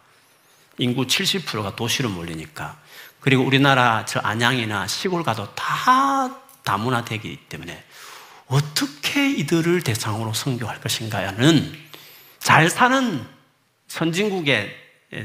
인구 0.78 1.06
70%가 1.06 1.76
도시로 1.76 2.10
몰리니까 2.10 2.78
그리고 3.20 3.44
우리나라 3.44 4.06
저 4.06 4.20
안양이나 4.20 4.88
시골 4.88 5.24
가도 5.24 5.54
다 5.56 6.40
다문화되기 6.64 7.46
때문에 7.50 7.84
어떻게 8.48 9.32
이들을 9.32 9.82
대상으로 9.82 10.34
선교할 10.34 10.80
것인가는 10.82 11.88
잘 12.40 12.70
사는 12.70 13.26
선진국의 13.88 14.76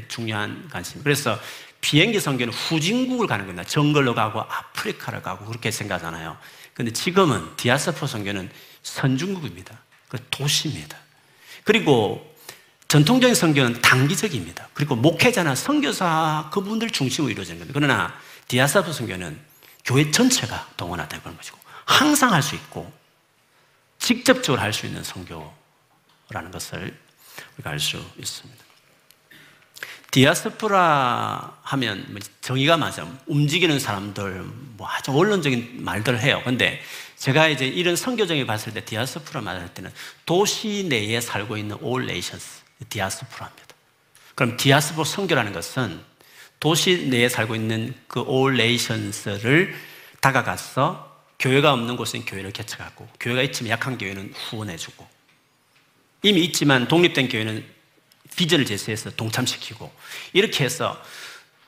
중요한 0.07 0.67
관심. 0.71 1.03
그래서 1.03 1.39
비행기 1.83 2.21
선교는 2.21 2.53
후진국을 2.53 3.27
가는 3.27 3.45
겁니다. 3.45 3.67
정글로 3.67 4.15
가고 4.15 4.39
아프리카를 4.39 5.21
가고 5.21 5.45
그렇게 5.45 5.69
생각하잖아요. 5.69 6.37
근데 6.73 6.93
지금은 6.93 7.57
디아스포 7.57 8.07
선교는 8.07 8.49
선진국입니다. 8.83 9.77
그 10.07 10.17
도시입니다. 10.31 10.97
그리고 11.65 12.33
전통적인 12.87 13.35
선교는 13.35 13.81
단기적입니다. 13.81 14.69
그리고 14.73 14.95
목회자나 14.95 15.55
선교사 15.55 16.49
그분들 16.53 16.89
중심으로 16.89 17.31
이루어지는 17.31 17.59
겁니다. 17.59 17.77
그러나 17.77 18.17
디아스포 18.47 18.93
선교는 18.93 19.37
교회 19.83 20.09
전체가 20.09 20.69
동원하다는 20.77 21.35
것이고 21.35 21.57
항상 21.85 22.31
할 22.31 22.41
수 22.41 22.55
있고 22.55 22.91
직접적으로 23.99 24.61
할 24.61 24.71
수 24.71 24.85
있는 24.85 25.03
선교라는 25.03 26.51
것을 26.51 26.97
우리가 27.57 27.71
알 27.71 27.79
수 27.79 27.97
있습니다. 28.17 28.63
디아스포라 30.13 31.57
하면 31.63 32.05
뭐 32.09 32.19
정의가 32.39 32.77
맞아. 32.77 33.07
움직이는 33.25 33.79
사람들, 33.79 34.43
뭐 34.77 34.87
아주 34.87 35.11
원론적인 35.11 35.83
말들을 35.83 36.21
해요. 36.21 36.39
근데 36.45 36.79
제가 37.17 37.47
이제 37.47 37.65
이런 37.65 37.95
선교정에 37.95 38.45
봤을 38.45 38.75
때 38.75 38.85
디아스포라 38.85 39.41
말할 39.41 39.73
때는 39.73 39.91
도시 40.27 40.85
내에 40.87 41.19
살고 41.19 41.57
있는 41.57 41.77
all 41.83 42.03
nations, 42.03 42.61
디아스포라입니다. 42.89 43.67
그럼 44.35 44.55
디아스포라 44.55 45.03
선교라는 45.03 45.51
것은 45.51 45.99
도시 46.59 47.07
내에 47.07 47.27
살고 47.27 47.55
있는 47.55 47.95
그 48.07 48.23
all 48.29 48.53
nations를 48.53 49.73
다가가서 50.21 51.11
교회가 51.39 51.73
없는 51.73 51.97
곳은 51.97 52.25
교회를 52.25 52.51
개척하고 52.51 53.09
교회가 53.19 53.41
있지만 53.41 53.71
약한 53.71 53.97
교회는 53.97 54.31
후원해주고 54.35 55.07
이미 56.21 56.41
있지만 56.41 56.87
독립된 56.87 57.29
교회는 57.29 57.72
비전을 58.35 58.65
제시해서 58.65 59.11
동참시키고 59.11 59.91
이렇게 60.33 60.63
해서 60.63 61.01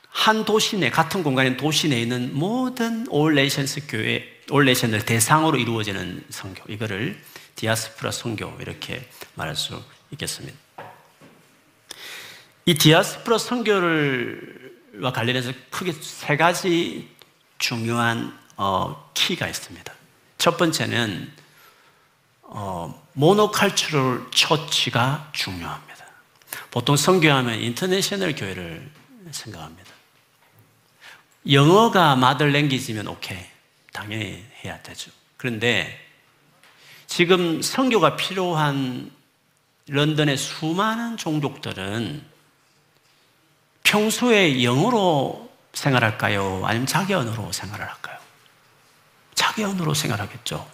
한 0.08 0.44
도시 0.44 0.78
내 0.78 0.90
같은 0.90 1.22
공간인 1.22 1.56
도시 1.56 1.88
내에 1.88 2.00
있는 2.00 2.34
모든 2.34 3.06
all 3.08 3.31
nations 3.31 3.86
교회 3.88 4.36
all 4.50 4.63
nation을 4.63 5.04
대상으로 5.04 5.58
이루어지는 5.58 6.24
선교 6.30 6.72
이거를 6.72 7.20
디아스포라 7.56 8.10
선교 8.10 8.58
이렇게 8.60 9.08
말할 9.34 9.56
수 9.56 9.82
있겠습니다. 10.12 10.56
이 12.64 12.74
디아스포라 12.74 13.38
선교를와 13.38 15.12
관련해서 15.12 15.52
크게 15.70 15.92
세 15.92 16.36
가지 16.36 17.08
중요한 17.58 18.38
어, 18.56 19.10
키가 19.14 19.46
있습니다. 19.46 19.92
첫 20.38 20.56
번째는 20.56 21.32
어, 22.42 23.06
모노칼처럴 23.12 24.28
처치가 24.30 25.30
중요합니다. 25.32 25.85
보통 26.76 26.94
선교하면 26.94 27.58
international 27.62 28.34
교회를 28.34 28.86
생각합니다. 29.30 29.90
영어가 31.50 32.16
mother 32.16 32.52
language면 32.52 33.08
오케이. 33.08 33.38
당연히 33.94 34.44
해야 34.62 34.82
되죠. 34.82 35.10
그런데 35.38 35.98
지금 37.06 37.62
선교가 37.62 38.16
필요한 38.16 39.10
런던의 39.88 40.36
수많은 40.36 41.16
종족들은 41.16 42.22
평소에 43.82 44.62
영어로 44.62 45.50
생활할까요? 45.72 46.60
아니면 46.66 46.86
자기 46.86 47.14
언어로 47.14 47.52
생활을 47.52 47.88
할까요? 47.88 48.18
자기 49.34 49.64
언어로 49.64 49.94
생활하겠죠. 49.94 50.70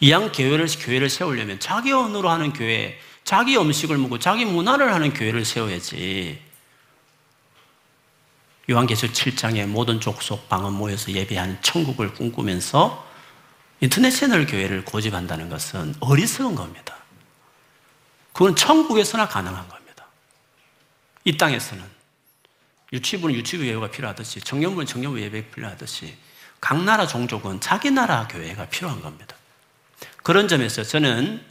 이양 0.00 0.32
교회를, 0.32 0.66
교회를 0.66 1.08
세우려면 1.08 1.60
자기 1.60 1.92
언어로 1.92 2.28
하는 2.28 2.52
교회, 2.52 2.98
자기 3.28 3.58
음식을 3.58 3.98
먹고 3.98 4.18
자기 4.18 4.46
문화를 4.46 4.94
하는 4.94 5.12
교회를 5.12 5.44
세워야지. 5.44 6.40
요한계시록 8.70 9.14
7장에 9.14 9.66
모든 9.66 10.00
족속 10.00 10.48
방언 10.48 10.72
모여서 10.72 11.12
예배하는 11.12 11.60
천국을 11.60 12.14
꿈꾸면서 12.14 13.06
인터내셔널 13.80 14.46
교회를 14.46 14.86
고집한다는 14.86 15.50
것은 15.50 15.94
어리석은 16.00 16.54
겁니다. 16.54 16.96
그건 18.32 18.56
천국에서나 18.56 19.28
가능한 19.28 19.68
겁니다. 19.68 20.06
이 21.24 21.36
땅에서는 21.36 21.84
유치부는 22.94 23.34
유치부 23.34 23.66
예배가 23.66 23.90
필요하듯이 23.90 24.40
청년부는 24.40 24.86
청년부 24.86 25.20
예배가 25.20 25.54
필요하듯이 25.54 26.16
각 26.62 26.82
나라 26.82 27.06
종족은 27.06 27.60
자기 27.60 27.90
나라 27.90 28.26
교회가 28.26 28.70
필요한 28.70 29.02
겁니다. 29.02 29.36
그런 30.22 30.48
점에서 30.48 30.82
저는 30.82 31.47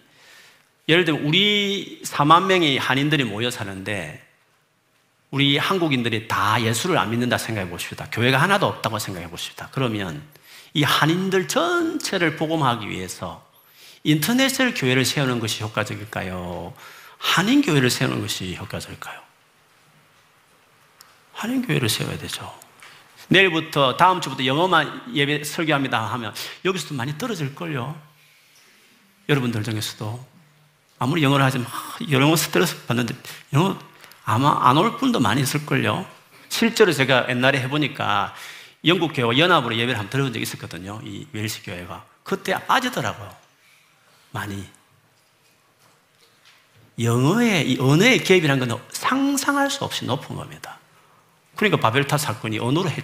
예를 0.88 1.06
들면 1.06 1.24
우리 1.24 2.02
4만 2.06 2.46
명의 2.46 2.78
한인들이 2.78 3.24
모여 3.26 3.52
사는데 3.52 4.26
우리 5.30 5.58
한국인들이 5.58 6.28
다 6.28 6.62
예수를 6.62 6.98
안 6.98 7.10
믿는다 7.10 7.38
생각해 7.38 7.70
보십시다. 7.70 8.08
교회가 8.12 8.38
하나도 8.38 8.66
없다고 8.66 8.98
생각해 8.98 9.30
보십시다. 9.30 9.70
그러면 9.72 10.24
이 10.74 10.84
한인들 10.84 11.48
전체를 11.48 12.38
복음하기 12.38 12.90
위해서 12.90 13.46
인터넷을 14.04 14.74
교회를 14.74 15.04
세우는 15.04 15.40
것이 15.40 15.64
효과적일까요? 15.64 16.74
한인 17.18 17.62
교회를 17.62 17.90
세우는 17.90 18.22
것이 18.22 18.56
효과적일까요? 18.56 19.20
한인 21.34 21.66
교회를 21.66 21.90
세워야 21.90 22.18
되죠. 22.18 22.58
내일부터 23.28 23.98
다음 23.98 24.22
주부터 24.22 24.46
영어만 24.46 25.14
예배 25.14 25.44
설교합니다 25.44 26.06
하면 26.14 26.34
여기서도 26.64 26.96
많이 26.96 27.18
떨어질 27.18 27.54
걸요. 27.54 28.00
여러분들 29.28 29.64
중에서도 29.64 30.37
아무리 31.00 31.24
영어를 31.24 31.46
하지만 31.46 31.68
영어 32.12 32.36
스트레스 32.36 32.86
받는데 32.86 33.16
영어 33.54 33.78
아마 34.26 34.68
안 34.70 34.78
올 34.78 34.98
분도 34.98 35.20
많이 35.20 35.42
있을 35.42 35.66
걸요. 35.66 36.06
실제로 36.50 36.92
제가 36.92 37.28
옛날에 37.30 37.60
해보니까 37.62 38.34
영국 38.86 39.14
교회와 39.14 39.38
연합으로 39.38 39.76
예배를 39.76 39.96
한번 39.96 40.10
들어본 40.10 40.34
적이 40.34 40.44
있었거든요. 40.44 41.02
이 41.04 41.28
웰시 41.34 41.64
교회가 41.64 42.06
그때 42.24 42.54
빠지더라고요. 42.66 43.34
많이 44.32 44.68
영어의 47.00 47.72
이 47.72 47.80
언어의 47.80 48.24
개입이라는 48.24 48.68
건 48.68 48.82
상상할 48.90 49.70
수 49.70 49.84
없이 49.84 50.06
높은 50.06 50.36
겁니다. 50.36 50.80
그러니까 51.56 51.80
바벨탑 51.80 52.20
사건이 52.20 52.60
언어로 52.60 52.90
해, 52.90 52.98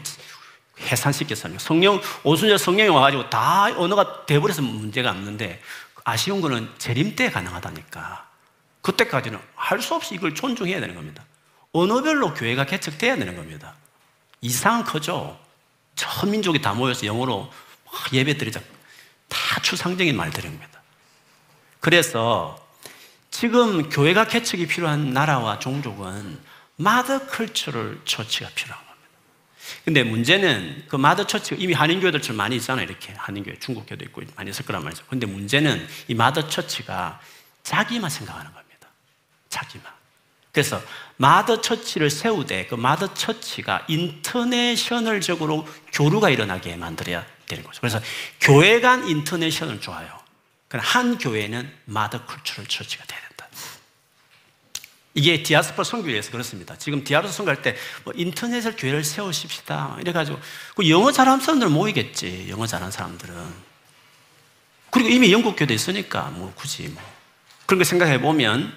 해산시켰어요. 0.79 1.59
성령, 1.59 2.01
오순절 2.23 2.57
성령이 2.57 2.89
와가지고 2.89 3.29
다 3.29 3.65
언어가 3.77 4.25
돼버려서 4.25 4.61
문제가 4.61 5.11
없는데 5.11 5.61
아쉬운 6.03 6.41
거는 6.41 6.69
재림 6.77 7.15
때 7.15 7.29
가능하다니까. 7.31 8.29
그때까지는 8.81 9.39
할 9.55 9.81
수 9.81 9.95
없이 9.95 10.13
이걸 10.15 10.35
존중해야 10.35 10.79
되는 10.79 10.95
겁니다. 10.95 11.23
언어별로 11.71 12.33
교회가 12.33 12.65
개척돼야 12.65 13.15
되는 13.15 13.35
겁니다. 13.35 13.75
이상 14.41 14.83
크죠? 14.83 15.39
전 15.95 16.31
민족이 16.31 16.61
다 16.61 16.73
모여서 16.73 17.05
영어로 17.05 17.51
예배 18.11 18.37
드리자. 18.37 18.59
다 19.29 19.61
추상적인 19.61 20.15
말들입니다. 20.15 20.81
그래서 21.79 22.59
지금 23.31 23.89
교회가 23.89 24.27
개척이 24.27 24.67
필요한 24.67 25.11
나라와 25.13 25.59
종족은 25.59 26.39
mother 26.75 27.27
cultural 27.27 28.01
church가 28.05 28.49
필요한 28.53 28.77
겁니다. 28.85 28.92
근데 29.85 30.03
문제는 30.03 30.85
그 30.87 30.95
마더 30.95 31.27
처치가 31.27 31.57
이미 31.59 31.73
한인교회들처럼 31.73 32.37
많이 32.37 32.55
있잖아요. 32.57 32.85
이렇게 32.85 33.13
한인교회, 33.13 33.59
중국교회도 33.59 34.05
있고 34.05 34.21
많이 34.35 34.49
있을 34.49 34.65
거란 34.65 34.83
말이죠. 34.83 35.03
근데 35.09 35.25
문제는 35.25 35.87
이 36.07 36.13
마더 36.13 36.47
처치가 36.47 37.19
자기만 37.63 38.09
생각하는 38.09 38.51
겁니다. 38.53 38.87
자기만. 39.49 39.91
그래서 40.51 40.81
마더 41.17 41.61
처치를 41.61 42.09
세우되 42.09 42.67
그 42.67 42.75
mother 42.75 43.13
church가 43.13 43.85
international적으로 43.87 45.67
교류가 45.91 46.29
일어나게 46.29 46.75
만들어야 46.75 47.25
되는 47.47 47.63
거죠. 47.63 47.81
그래서 47.81 47.99
교회 48.39 48.79
간 48.79 49.07
international 49.07 49.81
좋아요. 49.81 50.07
그러나 50.67 50.87
한 50.87 51.17
교회는 51.17 51.71
mother 51.85 52.25
cultural 52.25 52.67
church가 52.67 53.03
돼야. 53.05 53.22
이게 55.15 55.43
디아스포라 55.43 55.83
선교회에서 55.83 56.31
그렇습니다. 56.31 56.75
지금 56.77 57.03
디아스포라 57.03 57.31
선교할 57.31 57.61
때 57.61 57.75
뭐 58.03 58.13
international 58.15 58.75
교회를 58.75 59.03
세우십시다 59.03 59.97
이래가지고 60.01 60.39
그 60.75 60.89
영어 60.89 61.11
잘하는 61.11 61.39
사람들 61.39 61.69
모이겠지. 61.69 62.47
영어 62.49 62.65
잘하는 62.65 62.91
사람들은 62.91 63.33
그리고 64.89 65.09
이미 65.09 65.31
영국 65.31 65.55
교회도 65.55 65.73
있으니까 65.73 66.31
뭐 66.35 66.53
굳이 66.55 66.87
뭐 66.89 67.01
그런 67.65 67.79
거 67.79 67.83
생각해 67.83 68.21
보면 68.21 68.73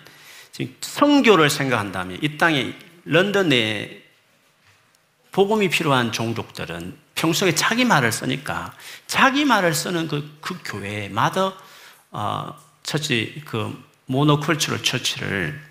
지금 0.53 0.75
선교를 0.81 1.51
생각한다면 1.51 2.19
이 2.23 2.39
땅에 2.39 2.75
런던 3.05 3.53
에 3.53 4.03
복음이 5.33 5.69
필요한 5.69 6.13
종족들은 6.13 6.97
평소에 7.15 7.55
자기 7.55 7.85
말을 7.85 8.11
쓰니까 8.11 8.75
자기 9.07 9.45
말을 9.45 9.75
쓰는 9.75 10.09
그, 10.09 10.39
그 10.41 10.59
교회 10.65 11.09
mother 11.11 11.57
어, 12.11 12.55
church 12.83 13.43
그 13.45 13.85
monocultural 14.07 14.83
church를 14.83 15.66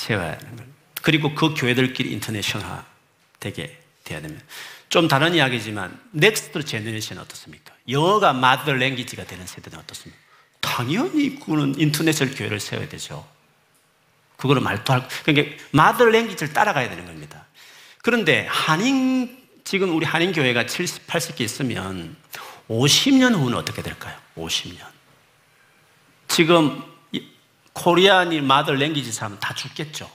세워야 0.00 0.32
하는 0.32 0.56
거예요. 0.56 0.70
그리고 1.02 1.34
그 1.34 1.54
교회들끼리 1.54 2.12
international 2.12 2.82
되게 3.38 3.78
돼야 4.04 4.20
됩니다. 4.20 4.44
좀 4.88 5.08
다른 5.08 5.34
이야기지만 5.34 5.98
next 6.12 6.64
generation 6.64 7.18
어떻습니까? 7.18 7.72
영어가 7.88 8.32
mother 8.32 8.72
language가 8.72 9.24
되는 9.24 9.46
세대는 9.46 9.78
어떻습니까? 9.78 10.20
당연히 10.60 11.38
그거는 11.38 11.78
international 11.78 12.34
교회를 12.34 12.60
세워야 12.60 12.88
되죠. 12.88 13.26
그거를 14.36 14.62
말도 14.62 14.92
할 14.92 15.06
그러니까 15.24 15.56
mother 15.72 16.06
language를 16.06 16.52
따라가야 16.52 16.88
되는 16.88 17.04
겁니다. 17.04 17.46
그런데 18.02 18.46
한인 18.48 19.38
지금 19.64 19.94
우리 19.94 20.06
한인 20.06 20.32
교회가 20.32 20.66
70, 20.66 21.06
80개 21.06 21.42
있으면 21.42 22.16
50년 22.68 23.34
후는 23.34 23.56
어떻게 23.56 23.82
될까요? 23.82 24.16
50년. 24.36 24.80
지금 26.26 26.89
Korean이 27.72 28.40
mother 28.40 28.72
language 28.72 29.12
사람은 29.12 29.38
다 29.40 29.54
죽겠죠. 29.54 30.10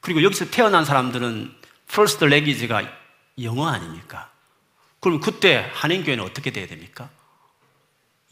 그리고 0.00 0.22
여기서 0.22 0.50
태어난 0.50 0.84
사람들은 0.84 1.54
first 1.88 2.24
language가 2.24 2.82
영어 3.42 3.68
아닙니까? 3.68 4.30
그럼 5.00 5.20
그때 5.20 5.70
한인교회는 5.74 6.24
어떻게 6.24 6.50
돼야 6.50 6.66
됩니까? 6.66 7.08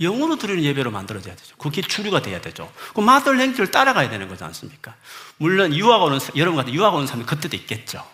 영어로 0.01 0.37
드리는 0.37 0.63
예배로 0.63 0.91
만들어져야 0.91 1.37
되죠. 1.37 1.55
그게 1.57 1.81
주류가 1.81 2.23
돼야 2.23 2.41
되죠. 2.41 2.73
그 2.95 3.01
mother 3.01 3.33
language를 3.33 3.71
따라가야 3.71 4.11
되는 4.11 4.29
거지 4.29 4.43
않습니까? 4.45 4.95
물론 5.37 5.75
유학 5.75 6.03
오는, 6.03 6.19
여러분 6.37 6.57
같은 6.57 6.73
유학 6.75 6.95
오는 6.95 7.07
사람이 7.07 7.27
그때도 7.27 7.57
있겠죠. 7.57 8.07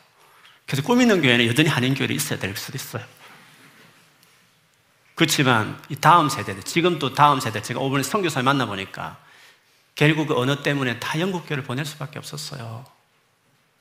그래서 0.67 0.83
꾸미는 0.83 1.23
교회는 1.23 1.47
여전히 1.47 1.69
한인교회로 1.69 2.13
있어야 2.13 2.39
될 2.39 2.55
수도 2.57 2.77
있어요. 2.77 3.05
그렇지만 5.15 5.83
이 5.89 5.97
다음 5.97 6.29
세대들, 6.29 6.63
지금 6.63 6.99
또 6.99 7.15
다음 7.15 7.41
세대, 7.41 7.63
제가 7.63 7.81
요번에 7.81 8.03
선교사를 8.03 8.45
만나보니까 8.45 9.17
결국 9.99 10.29
그 10.29 10.39
언어 10.39 10.63
때문에 10.63 11.01
다 11.01 11.19
영국교회를 11.19 11.65
보낼 11.65 11.85
수밖에 11.85 12.21
없었어요. 12.21 12.85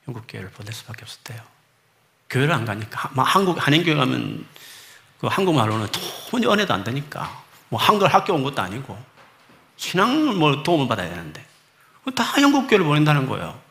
영국교회를 0.07 0.49
보낼 0.49 0.73
수밖에 0.73 1.03
없었대요. 1.03 1.39
교회를 2.31 2.55
안 2.55 2.65
가니까. 2.65 3.11
한국, 3.23 3.55
한인교회 3.65 3.93
가면 3.93 4.43
그 5.19 5.27
한국말로는 5.27 5.89
도무지 5.91 6.47
은혜도 6.47 6.73
안 6.73 6.83
되니까. 6.83 7.43
뭐 7.69 7.79
한글 7.79 8.11
학교 8.11 8.33
온 8.33 8.41
것도 8.41 8.59
아니고. 8.63 8.99
신앙을 9.75 10.33
뭐 10.33 10.63
도움을 10.63 10.87
받아야 10.87 11.07
되는데. 11.07 11.45
다 12.15 12.41
영국교회를 12.41 12.83
보낸다는 12.83 13.27
거예요. 13.27 13.61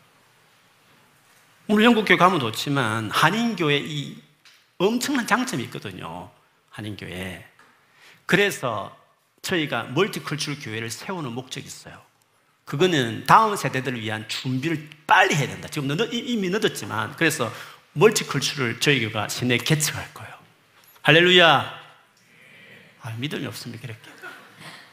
물론 1.67 1.87
영국교회 1.87 2.17
가면 2.17 2.39
좋지만 2.39 3.11
한인교회 3.11 3.79
이 3.79 4.23
엄청난 4.79 5.27
장점이 5.27 5.65
있거든요. 5.65 6.31
한인교회. 6.71 7.45
그래서 8.25 8.97
저희가 9.43 9.83
multicultural 9.95 10.61
교회를 10.61 10.91
세우는 10.91 11.33
목적이 11.33 11.67
있어요. 11.67 12.06
그거는 12.67 13.25
다음 13.27 13.55
세대들을 13.55 14.01
위한 14.01 14.29
준비를 14.29 14.91
빨리 15.07 15.35
해야 15.37 15.47
된다. 15.47 15.69
지금 15.69 15.87
늦, 15.89 16.13
이미 16.13 16.51
늦었지만 16.51 17.15
그래서 17.17 17.53
multicultural 17.93 18.81
저희 18.81 19.01
교회가 19.01 19.29
시내 19.29 19.57
개척할 19.57 20.13
거예요. 20.13 20.35
할렐루야. 21.03 21.81
아, 23.03 23.11
믿음이 23.19 23.47
없습니까? 23.47 23.85
이렇게. 23.85 24.01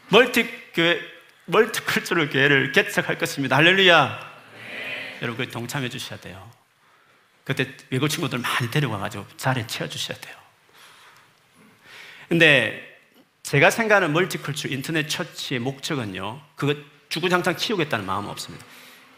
multi 0.10 0.48
교회, 0.76 1.02
multicultural 1.46 2.30
교회를 2.30 2.72
개척할 2.74 3.18
것입니다. 3.18 3.58
할렐루야. 3.58 4.34
네. 4.70 5.18
여러분, 5.24 5.44
그 5.44 5.52
동참해 5.52 5.90
주셔야 5.90 6.20
돼요. 6.20 6.52
그때 7.44 7.76
외국 7.90 8.08
친구들 8.08 8.38
많이 8.38 8.70
데려와가지고 8.70 9.26
자리에 9.38 9.66
채워 9.66 9.90
주셔야 9.90 10.18
돼요. 10.20 10.36
근데 12.30 13.00
제가 13.42 13.72
생각하는 13.72 14.14
멀티컬처 14.14 14.68
인터넷 14.68 15.10
처치의 15.10 15.60
목적은요, 15.60 16.40
그거 16.56 16.76
주구장창 17.14 17.56
키우겠다는 17.56 18.08
마음은 18.08 18.28
없습니다. 18.32 18.66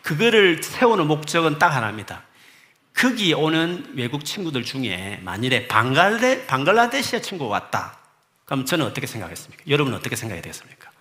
그거를 0.02 0.62
세우는 0.62 1.08
목적은 1.08 1.60
딱 1.60 1.70
하나입니다. 1.70 2.24
거기 2.94 3.34
오는 3.34 3.90
외국 3.96 4.26
친구들 4.26 4.66
중에 4.66 5.22
만일에 5.24 5.68
방갈레, 5.70 6.46
방글라데시아 6.46 7.22
친구가 7.22 7.50
왔다. 7.50 7.98
그럼 8.44 8.66
저는 8.66 8.86
어떻게 8.86 9.08
생각했습니까? 9.08 9.64
여러분은 9.70 9.98
어떻게 9.98 10.18
생각이 10.18 10.42
되겠습니까? 10.42 10.92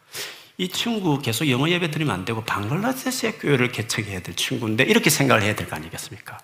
이 0.57 0.69
친구 0.69 1.21
계속 1.21 1.51
영어 1.51 1.69
예배 1.69 1.91
드리면 1.91 2.15
안 2.15 2.25
되고 2.25 2.45
방글라데시아 2.45 3.33
교회를 3.41 3.73
개척해야 3.73 4.21
될 4.21 4.37
친구인데 4.37 4.85
이렇게 4.85 5.11
생각을 5.11 5.43
해야 5.43 5.57
될 5.57 5.67
거 5.69 5.75
아니겠습니까? 5.75 6.39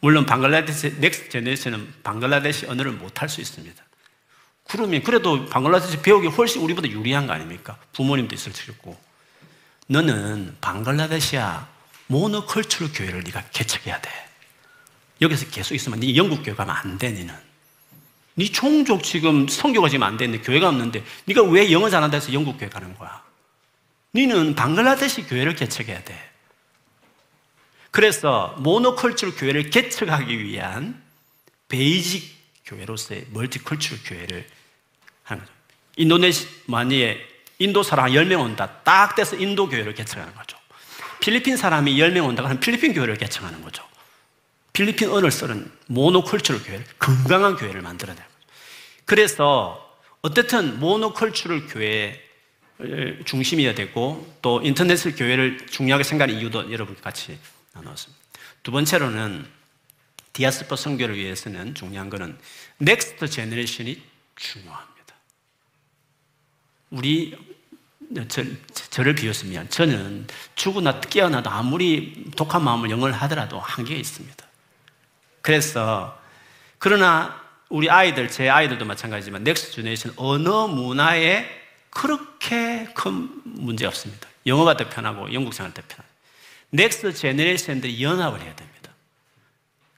물론 0.00 0.24
방글라데시, 0.24 0.98
next 1.00 1.30
generation은 1.30 1.94
방글라데시 2.04 2.66
언어를 2.66 2.92
못할 2.92 3.28
수 3.28 3.40
있습니다. 3.40 3.82
그러면 4.68 5.02
그래도 5.02 5.46
방글라데시 5.46 6.00
배우기 6.02 6.28
훨씬 6.28 6.62
우리보다 6.62 6.88
유리한 6.88 7.26
거 7.26 7.32
아닙니까? 7.32 7.76
부모님도 7.92 8.36
있을 8.36 8.52
테고. 8.52 9.10
너는 9.88 10.56
방글라데시아 10.60 11.66
monocultural 12.06 12.92
교회를 12.92 13.22
네가 13.24 13.44
개척해야 13.52 14.00
돼. 14.00 14.10
여기서 15.20 15.48
계속 15.50 15.74
있으면 15.74 16.00
네 16.00 16.16
영국 16.16 16.42
교회 16.42 16.54
가면 16.54 16.74
안 16.74 16.98
돼, 16.98 17.10
너는. 17.10 17.34
네 18.34 18.46
종족 18.46 19.02
지금 19.02 19.46
선교가 19.46 19.88
지금 19.88 20.04
안 20.04 20.16
되는데 20.16 20.42
교회가 20.42 20.68
없는데 20.68 21.04
네가 21.26 21.42
왜 21.44 21.70
영어 21.70 21.90
잘한다 21.90 22.16
해서 22.16 22.32
영국 22.32 22.58
교회 22.58 22.68
가는 22.68 22.94
거야? 22.96 23.22
니는 24.14 24.54
방글라데시 24.54 25.24
교회를 25.24 25.54
개척해야 25.54 26.02
돼. 26.04 26.30
그래서 27.90 28.56
monoculture 28.58 29.34
교회를 29.34 29.70
개척하기 29.70 30.42
위한 30.42 31.02
basic 31.68 32.32
교회로서의 32.64 33.26
multiculture 33.30 33.96
교회를 34.04 34.46
하는 35.24 35.44
거죠. 35.44 35.52
인도네시아에 35.96 37.31
인도 37.62 37.82
사람 37.82 38.06
10명 38.06 38.40
온다. 38.40 38.80
딱 38.82 39.14
돼서 39.14 39.36
인도 39.36 39.68
교회를 39.68 39.94
개척하는 39.94 40.34
거죠. 40.34 40.58
필리핀 41.20 41.56
사람이 41.56 41.94
10명 41.94 42.26
온다. 42.26 42.42
그럼 42.42 42.58
필리핀 42.58 42.92
교회를 42.92 43.16
개척하는 43.16 43.62
거죠. 43.62 43.84
필리핀 44.72 45.10
언어를 45.10 45.30
쓰는 45.30 45.70
monocultural 45.86 46.62
교회를, 46.64 46.84
건강한 46.98 47.56
교회를 47.56 47.82
만들어야 47.82 48.16
거죠. 48.16 48.28
그래서 49.04 49.96
어쨌든 50.22 50.80
monocultural 50.80 51.68
교회 51.68 52.20
중심이어야 53.24 53.74
되고 53.74 54.36
또 54.42 54.60
international 54.64 54.96
교회를 55.16 55.66
중요하게 55.66 56.02
생각하는 56.04 56.40
이유도 56.40 56.72
여러분 56.72 56.96
같이 57.00 57.38
나눴습니다. 57.74 58.20
두 58.62 58.72
번째로는 58.72 59.46
디아스포라 60.32 60.74
선교를 60.74 61.16
위해서는 61.16 61.74
중요한 61.74 62.10
것은 62.10 62.38
next 62.78 63.28
generation이 63.28 64.02
중요합니다. 64.34 65.14
우리 66.90 67.36
저, 68.28 68.42
저를 68.90 69.14
비롯해서 69.14 69.68
저는 69.70 70.26
죽었다 70.54 71.00
깨어나도 71.00 71.50
아무리 71.50 72.30
독한 72.36 72.62
마음을 72.62 72.90
영어를 72.90 73.12
하더라도 73.12 73.58
한계가 73.58 73.98
있습니다. 73.98 74.46
그래서 75.40 76.18
그러나 76.78 77.40
우리 77.68 77.88
아이들, 77.88 78.28
제 78.28 78.48
아이들도 78.48 78.84
마찬가지지만 78.84 79.44
next 79.44 79.72
generation 79.72 80.12
언어 80.16 80.68
문화에 80.68 81.48
그렇게 81.90 82.84
큰 82.94 83.30
문제 83.44 83.86
없습니다. 83.86 84.28
영어가 84.46 84.76
더 84.76 84.88
편하고 84.88 85.32
영국 85.32 85.54
생활 85.54 85.72
더 85.72 85.82
편하고. 85.86 86.08
next 86.70 87.14
generation들이 87.14 88.02
연합을 88.02 88.40
해야 88.40 88.54
됩니다. 88.56 88.90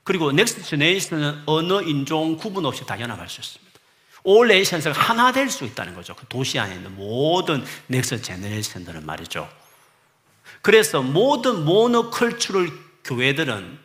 그리고 0.03 0.33
next 0.33 0.63
generation은 0.65 1.43
언어, 1.47 1.83
인종 1.83 2.37
구분 2.37 2.67
없이 2.67 2.85
다 2.85 3.01
연합할 3.01 3.29
수 3.29 3.41
있습니다. 3.41 3.74
all 4.25 4.49
nations가 4.49 4.99
하나 4.99 5.33
될 5.33 5.51
수 5.51 5.65
있다는 5.65 5.95
거죠. 5.95 6.17
그 6.17 6.27
도시 6.29 6.59
안에 6.59 6.75
있는 6.75 6.97
모든 6.97 7.65
next 7.87 8.23
generation들은 8.23 9.05
말이죠. 9.07 9.49
그래서 10.63 11.03
모든 11.03 11.65
monocultural 11.65 12.71
교회들은 13.05 13.79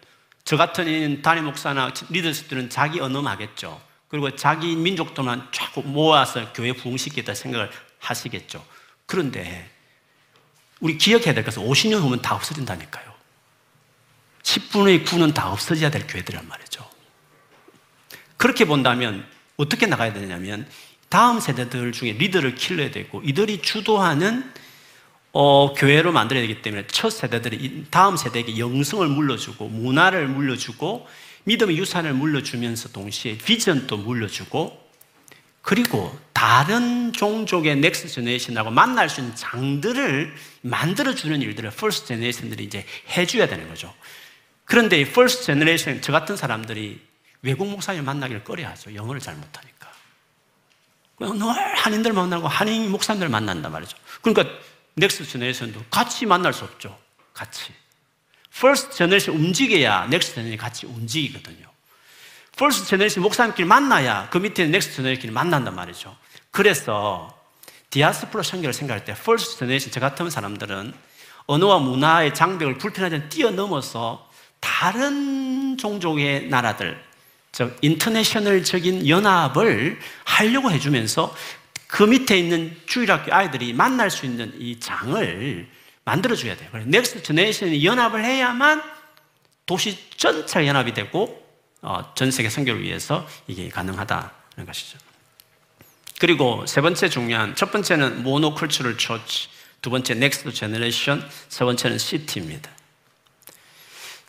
저 0.46 0.58
같은 0.58 1.22
담임 1.22 1.46
목사나 1.46 1.94
리더십들은 2.10 2.70
자기 2.70 3.02
언어하겠죠. 3.02 3.82
그리고 4.08 4.36
자기 4.36 4.76
민족도만 4.76 5.50
자꾸 5.52 5.84
모아서 5.84 6.52
교회 6.54 6.72
부흥시키겠다 6.74 7.34
생각을 7.36 7.70
하시겠죠. 8.00 8.66
그런데 9.06 9.70
우리 10.80 10.98
기억해야 10.98 11.34
될 11.34 11.44
것은 11.44 11.62
50년 11.64 12.00
후면 12.00 12.22
다 12.22 12.36
없어진다니까요. 12.36 13.14
10분의 14.42 15.06
9는 15.06 15.34
다 15.34 15.52
없어져야 15.52 15.92
될 15.92 16.08
교회들이란 16.08 16.48
말이죠. 16.48 16.90
그렇게 18.38 18.66
본다면 18.66 19.28
어떻게 19.60 19.88
나가야 19.88 20.14
되냐면 20.14 20.66
다음 21.10 21.42
세대들 21.42 21.92
중에 21.92 22.14
리더를 22.14 22.56
키워야 22.56 22.92
되고 22.92 23.22
이들이 23.24 23.62
주도하는 23.62 24.50
어, 25.34 25.74
교회로 25.74 26.14
만들어야 26.14 26.42
되기 26.42 26.62
때문에 26.62 26.88
첫 26.88 27.10
세대들이 27.10 27.88
다음 27.92 28.16
세대에게 28.16 28.58
영성을 28.58 29.06
물려주고 29.06 29.68
문화를 29.68 30.30
물려주고 30.30 31.06
믿음의 31.44 31.78
유산을 31.78 32.14
물려주면서 32.14 32.90
동시에 32.94 33.38
비전도 33.38 33.98
물려주고 33.98 34.90
그리고 35.62 36.18
다른 36.32 37.12
종족의 37.12 37.76
넥스 37.78 38.08
제네이션하고 38.08 38.72
만날 38.72 39.10
수 39.10 39.20
있는 39.20 39.36
장들을 39.36 40.34
만들어주는 40.62 41.42
일들을 41.42 41.70
first 41.72 42.08
generation들이 42.08 42.64
이제 42.64 42.86
해줘야 43.10 43.48
되는 43.48 43.68
거죠. 43.68 43.94
그런데 44.64 45.02
이 45.02 45.06
first 45.06 45.46
generation, 45.46 46.02
저 46.02 46.14
같은 46.14 46.38
사람들이 46.38 47.09
외국 47.42 47.68
목사님 47.70 48.06
만나기를 48.06 48.44
꺼려하죠. 48.44 48.94
영어를 48.94 49.22
잘 49.22 49.36
못하니까. 49.36 49.90
늘 51.20 51.76
한인들 51.76 52.14
만나고 52.14 52.48
한인 52.48 52.92
목사님들 52.92 53.30
만난단 53.30 53.72
말이죠. 53.72 53.98
그러니까 54.22 54.54
next 54.96 55.26
generation도 55.26 55.86
같이 55.90 56.26
만날 56.26 56.54
수 56.54 56.64
없죠. 56.64 56.98
같이. 57.34 57.74
first 58.60 58.96
generation 58.98 59.36
움직여야 59.36 60.08
next 60.08 60.36
generation이 60.36 60.58
같이 60.58 60.86
움직이거든요. 60.86 61.68
first 62.58 62.88
generation 62.88 63.24
목사님끼리 63.24 63.68
만나야 63.68 64.30
그 64.30 64.38
밑에 64.38 64.66
next 64.68 64.98
generation끼리 64.98 65.32
만난단 65.32 65.76
말이죠. 65.76 66.16
그래서 66.52 67.38
디아스포라 67.90 68.44
선교를 68.44 68.74
생각할 68.74 69.06
때 69.06 69.14
first 69.14 69.60
generation 69.60 69.92
저 69.92 70.00
같은 70.00 70.30
사람들은 70.30 70.94
언어와 71.46 71.80
문화의 71.80 72.36
장벽을 72.36 72.78
불편하지 72.78 73.30
뛰어넘어서 73.30 74.30
다른 74.60 75.78
종족의 75.78 76.50
나라들 76.50 77.02
즉 77.52 77.78
international적인 77.82 79.08
연합을 79.08 80.00
하려고 80.24 80.72
해주면서 80.72 81.36
그 81.88 82.04
밑에 82.04 82.38
있는 82.38 82.78
주일학교 82.86 83.34
아이들이 83.34 83.74
만날 83.74 84.12
수 84.12 84.26
있는 84.26 84.54
이 84.60 84.80
장을 84.80 85.68
만들어줘야 86.06 86.56
돼요. 86.56 86.70
그래서 86.72 86.88
넥스트 86.90 87.24
제네이션이 87.24 87.84
연합을 87.84 88.24
해야만 88.24 88.82
도시 89.66 89.98
전체가 90.18 90.66
연합이 90.66 90.94
되고 90.94 91.44
어, 91.82 92.14
전 92.16 92.32
세계 92.32 92.50
선교를 92.50 92.84
위해서 92.84 93.28
이게 93.48 93.70
가능하다는 93.70 94.66
것이죠. 94.66 94.98
그리고 96.20 96.66
세 96.66 96.82
번째 96.82 97.10
중요한 97.10 97.56
첫 97.56 97.72
번째는 97.72 98.24
monocultural 98.24 98.98
church, 98.98 99.48
두 99.82 99.90
번째 99.90 100.16
next 100.16 100.54
generation, 100.54 101.28
세 101.48 101.64
번째는 101.64 101.98
city입니다. 101.98 102.70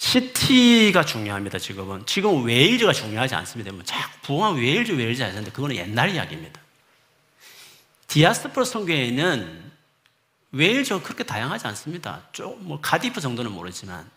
city가 0.01 1.05
중요합니다, 1.05 1.59
지금은. 1.59 2.07
지금 2.07 2.43
웨일즈가 2.45 2.91
중요하지 2.95 3.35
않습니다. 3.35 3.71
뭐 3.71 3.83
자꾸 3.85 4.19
부흥한 4.23 4.57
웨일즈, 4.57 4.93
웨일즈 4.93 5.21
하는데 5.21 5.51
그거는 5.51 5.77
옛날 5.77 6.09
이야기입니다. 6.09 6.59
디아스포라 8.07 8.65
선교에는 8.65 9.71
웨일즈가 10.53 11.03
그렇게 11.03 11.23
다양하지 11.23 11.67
않습니다. 11.69 12.23
좀뭐 12.33 12.81
카디프 12.81 13.21
정도는 13.21 13.53
모르지만 13.53 14.11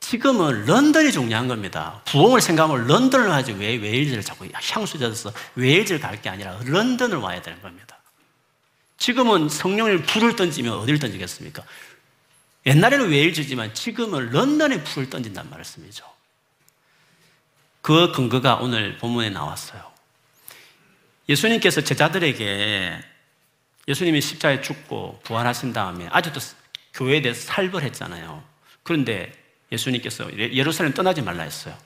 지금은 0.00 0.64
런던이 0.64 1.12
중요한 1.12 1.46
겁니다. 1.46 2.00
부흥을 2.06 2.40
생각하면 2.40 2.86
런던을 2.86 3.30
하지 3.32 3.52
왜 3.52 3.76
웨일즈를 3.76 4.22
자꾸 4.22 4.48
향수 4.54 4.98
젖어서 4.98 5.30
웨일즈를 5.56 6.00
갈 6.00 6.20
게 6.22 6.30
아니라 6.30 6.58
런던을 6.64 7.18
와야 7.18 7.42
되는 7.42 7.60
겁니다. 7.60 7.98
지금은 8.96 9.50
성령을 9.50 10.02
불을 10.04 10.36
던지면 10.36 10.72
어디를 10.72 10.98
던지겠습니까? 10.98 11.62
옛날에는 12.66 13.10
웨일즈지만 13.10 13.74
지금은 13.74 14.30
런던에 14.30 14.82
불을 14.84 15.10
던진단 15.10 15.50
말씀이죠. 15.50 16.04
그 17.82 18.12
근거가 18.12 18.56
오늘 18.56 18.96
본문에 18.96 19.30
나왔어요. 19.30 19.92
예수님께서 21.28 21.82
제자들에게 21.82 23.02
예수님이 23.86 24.20
십자에 24.20 24.62
죽고 24.62 25.20
부활하신 25.24 25.72
다음에 25.72 26.08
아직도 26.10 26.40
교회에 26.94 27.20
대해서 27.20 27.42
살벌했잖아요. 27.42 28.42
그런데 28.82 29.32
예수님께서 29.72 30.30
예루살렘 30.38 30.94
떠나지 30.94 31.20
말라 31.20 31.42
했어요. 31.42 31.76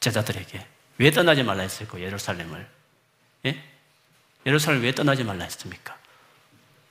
제자들에게. 0.00 0.66
왜 0.98 1.10
떠나지 1.10 1.42
말라 1.42 1.62
했을까, 1.62 2.00
예루살렘을? 2.00 2.68
예? 3.46 3.64
예루살렘 4.46 4.82
왜 4.82 4.92
떠나지 4.92 5.24
말라 5.24 5.44
했습니까? 5.44 5.96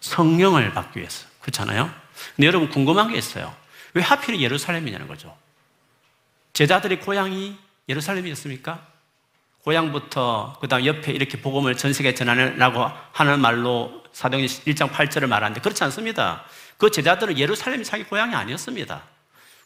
성령을 0.01 0.73
받기 0.73 0.99
위해서. 0.99 1.27
그렇잖아요? 1.39 2.02
근데 2.35 2.47
여러분 2.47 2.69
궁금한 2.69 3.11
게 3.11 3.17
있어요. 3.17 3.53
왜 3.93 4.01
하필 4.01 4.39
예루살렘이냐는 4.39 5.07
거죠. 5.07 5.35
제자들의 6.53 6.99
고향이 7.01 7.57
예루살렘이었습니까? 7.89 8.85
고향부터 9.63 10.57
그다음 10.59 10.85
옆에 10.85 11.11
이렇게 11.11 11.39
복음을 11.41 11.75
전 11.77 11.93
세계에 11.93 12.13
전하라고 12.13 12.85
하는 13.11 13.39
말로 13.39 14.03
사도행 14.11 14.45
1장 14.45 14.91
8절을 14.91 15.27
말하는데 15.27 15.61
그렇지 15.61 15.83
않습니다. 15.85 16.43
그 16.77 16.91
제자들은 16.91 17.37
예루살렘이 17.37 17.83
자기 17.83 18.03
고향이 18.03 18.35
아니었습니다. 18.35 19.01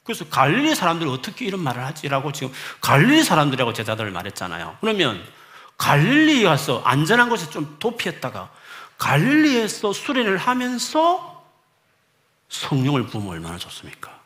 그래서 0.03 0.25
갈릴리 0.29 0.75
사람들이 0.75 1.09
어떻게 1.09 1.45
이런 1.45 1.61
말을 1.61 1.83
하지라고 1.83 2.31
지금 2.31 2.53
갈릴리 2.79 3.23
사람들이라고 3.23 3.73
제자들을 3.73 4.09
말했잖아요. 4.11 4.77
그러면 4.79 5.21
갈릴리 5.77 6.43
가서 6.43 6.81
안전한 6.85 7.29
곳에 7.29 7.49
좀 7.49 7.75
도피했다가 7.79 8.49
갈릴리에서 8.97 9.93
수련을 9.93 10.37
하면서 10.37 11.36
성령을 12.49 13.07
부으면 13.07 13.29
얼마나 13.29 13.57
좋습니까? 13.57 14.19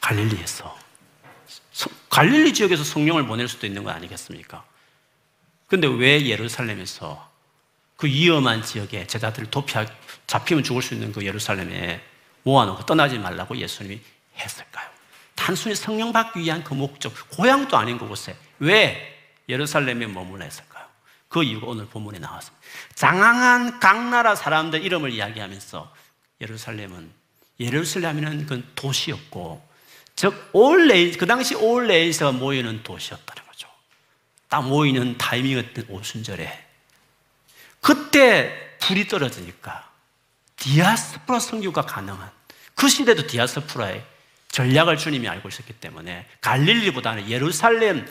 갈릴리에서. 0.00 0.76
갈릴리 2.10 2.54
지역에서 2.54 2.84
성령을 2.84 3.26
보낼 3.26 3.48
수도 3.48 3.66
있는 3.66 3.84
거 3.84 3.90
아니겠습니까? 3.90 4.64
근데 5.66 5.88
왜 5.88 6.26
예루살렘에서 6.26 7.30
그 7.96 8.06
위험한 8.06 8.62
지역에 8.62 9.06
제자들을 9.06 9.50
도피하, 9.50 9.86
잡히면 10.26 10.62
죽을 10.62 10.82
수 10.82 10.94
있는 10.94 11.12
그 11.12 11.24
예루살렘에 11.24 12.02
모아놓고 12.42 12.84
떠나지 12.86 13.18
말라고 13.18 13.56
예수님이 13.56 14.00
했을까요? 14.36 14.88
단순히 15.34 15.74
성령 15.74 16.12
받기 16.12 16.40
위한 16.40 16.62
그 16.62 16.74
목적, 16.74 17.12
고향도 17.30 17.76
아닌 17.76 17.98
그곳에 17.98 18.36
왜 18.58 19.14
예루살렘에 19.48 20.06
머물러 20.06 20.44
했을까요? 20.44 20.84
그 21.28 21.42
이유가 21.42 21.66
오늘 21.66 21.86
본문에 21.86 22.18
나왔습니다. 22.18 22.64
장황한 22.94 23.80
각 23.80 24.08
나라 24.08 24.34
사람들 24.34 24.84
이름을 24.84 25.10
이야기하면서 25.10 25.92
예루살렘은 26.44 27.10
예루살렘은 27.58 28.46
그 28.46 28.72
도시였고 28.74 29.66
즉 30.14 30.50
올레 30.52 31.10
그 31.12 31.26
당시 31.26 31.54
올레에서 31.54 32.32
모이는 32.32 32.82
도시였다는 32.82 33.46
거죠. 33.46 33.68
딱 34.48 34.62
모이는 34.62 35.18
타이밍이었던 35.18 35.86
오순절에 35.88 36.64
그때 37.80 38.76
불이 38.80 39.08
떨어지니까 39.08 39.90
디아스포라 40.56 41.40
성교가 41.40 41.82
가능한 41.82 42.30
그 42.74 42.88
시대도 42.88 43.26
디아스포라의 43.26 44.04
전략을 44.48 44.96
주님이 44.96 45.28
알고 45.28 45.48
있었기 45.48 45.72
때문에 45.74 46.26
갈릴리보다는 46.40 47.28
예루살렘 47.28 48.06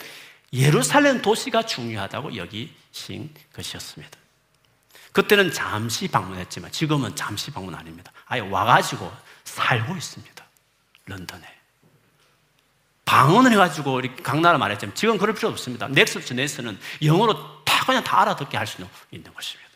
예루살렘 0.52 1.20
도시가 1.22 1.64
중요하다고 1.66 2.36
여기신 2.36 3.34
것이었습니다. 3.54 4.18
그때는 5.12 5.52
잠시 5.52 6.08
방문했지만 6.08 6.70
지금은 6.70 7.16
잠시 7.16 7.50
방문 7.50 7.74
아닙니다. 7.74 8.12
아예 8.26 8.40
와가지고 8.40 9.12
살고 9.44 9.96
있습니다. 9.96 10.44
런던에. 11.06 11.42
방언을 13.04 13.52
해가지고 13.52 14.00
각 14.22 14.40
나라 14.40 14.58
말했지만 14.58 14.94
지금 14.94 15.18
그럴 15.18 15.34
필요 15.34 15.48
없습니다. 15.50 15.88
next 15.88 16.32
generation은 16.32 16.78
영어로 17.02 17.64
다 17.64 17.84
그냥 17.84 18.02
다 18.02 18.22
알아듣게 18.22 18.56
할 18.56 18.66
수 18.66 18.78
있는 19.10 19.32
것입니다. 19.34 19.70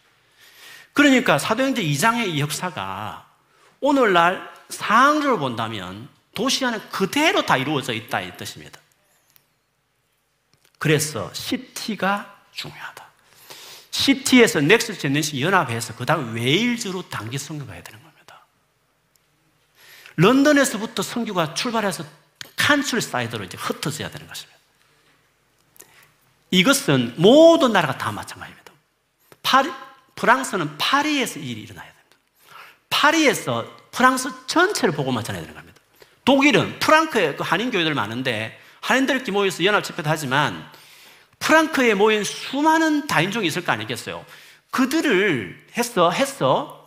그러니까 0.92 1.38
사도행전 1.38 1.84
2장의 1.84 2.28
이 2.28 2.40
역사가 2.40 3.26
오늘날 3.80 4.52
상황을 4.70 5.38
본다면 5.38 6.08
도시 6.34 6.64
안에 6.64 6.80
그대로 6.90 7.44
다 7.46 7.56
이루어져 7.56 7.92
있다 7.92 8.20
이 8.22 8.36
뜻입니다. 8.36 8.80
그래서 10.78 11.32
city가 11.34 12.42
중요하다. 12.52 13.06
city에서 13.90 14.60
넥스트 14.60 14.98
제네시 14.98 15.40
연합해서 15.40 15.94
그 15.96 16.06
다음 16.06 16.34
웨일즈로 16.34 17.08
단기 17.08 17.38
선교가 17.38 17.72
해야 17.72 17.82
되는 17.82 18.00
겁니다. 18.00 18.07
런던에서부터 20.18 21.02
선교가 21.02 21.54
출발해서 21.54 22.04
countryside로 22.56 23.44
이제 23.44 23.56
흩어져야 23.56 24.10
되는 24.10 24.26
것입니다. 24.26 24.58
이것은 26.50 27.14
모든 27.16 27.72
나라가 27.72 27.96
다 27.96 28.10
마찬가지입니다. 28.10 28.72
파리, 29.42 29.70
프랑스는 30.16 30.76
파리에서 30.76 31.38
일이 31.38 31.62
일어나야 31.62 31.86
됩니다. 31.86 32.16
파리에서 32.90 33.64
프랑스 33.92 34.30
전체를 34.46 34.94
복음화 34.94 35.22
전해야 35.22 35.42
되는 35.42 35.54
겁니다. 35.54 35.80
독일은 36.24 36.78
프랑크푸르트에 36.80 37.36
그 37.36 37.44
한인 37.44 37.70
교회들 37.70 37.94
많은데 37.94 38.60
한인들끼리 38.80 39.30
모여서 39.30 39.64
연합 39.64 39.84
집회도 39.84 40.10
하지만 40.10 40.68
프랑크푸르트에 41.38 41.94
모인 41.94 42.24
수많은 42.24 43.06
다인종이 43.06 43.46
있을 43.46 43.64
거 43.64 43.72
아니겠어요? 43.72 44.26
그들을 44.70 45.66
해서, 45.76 46.10
해서. 46.10 46.77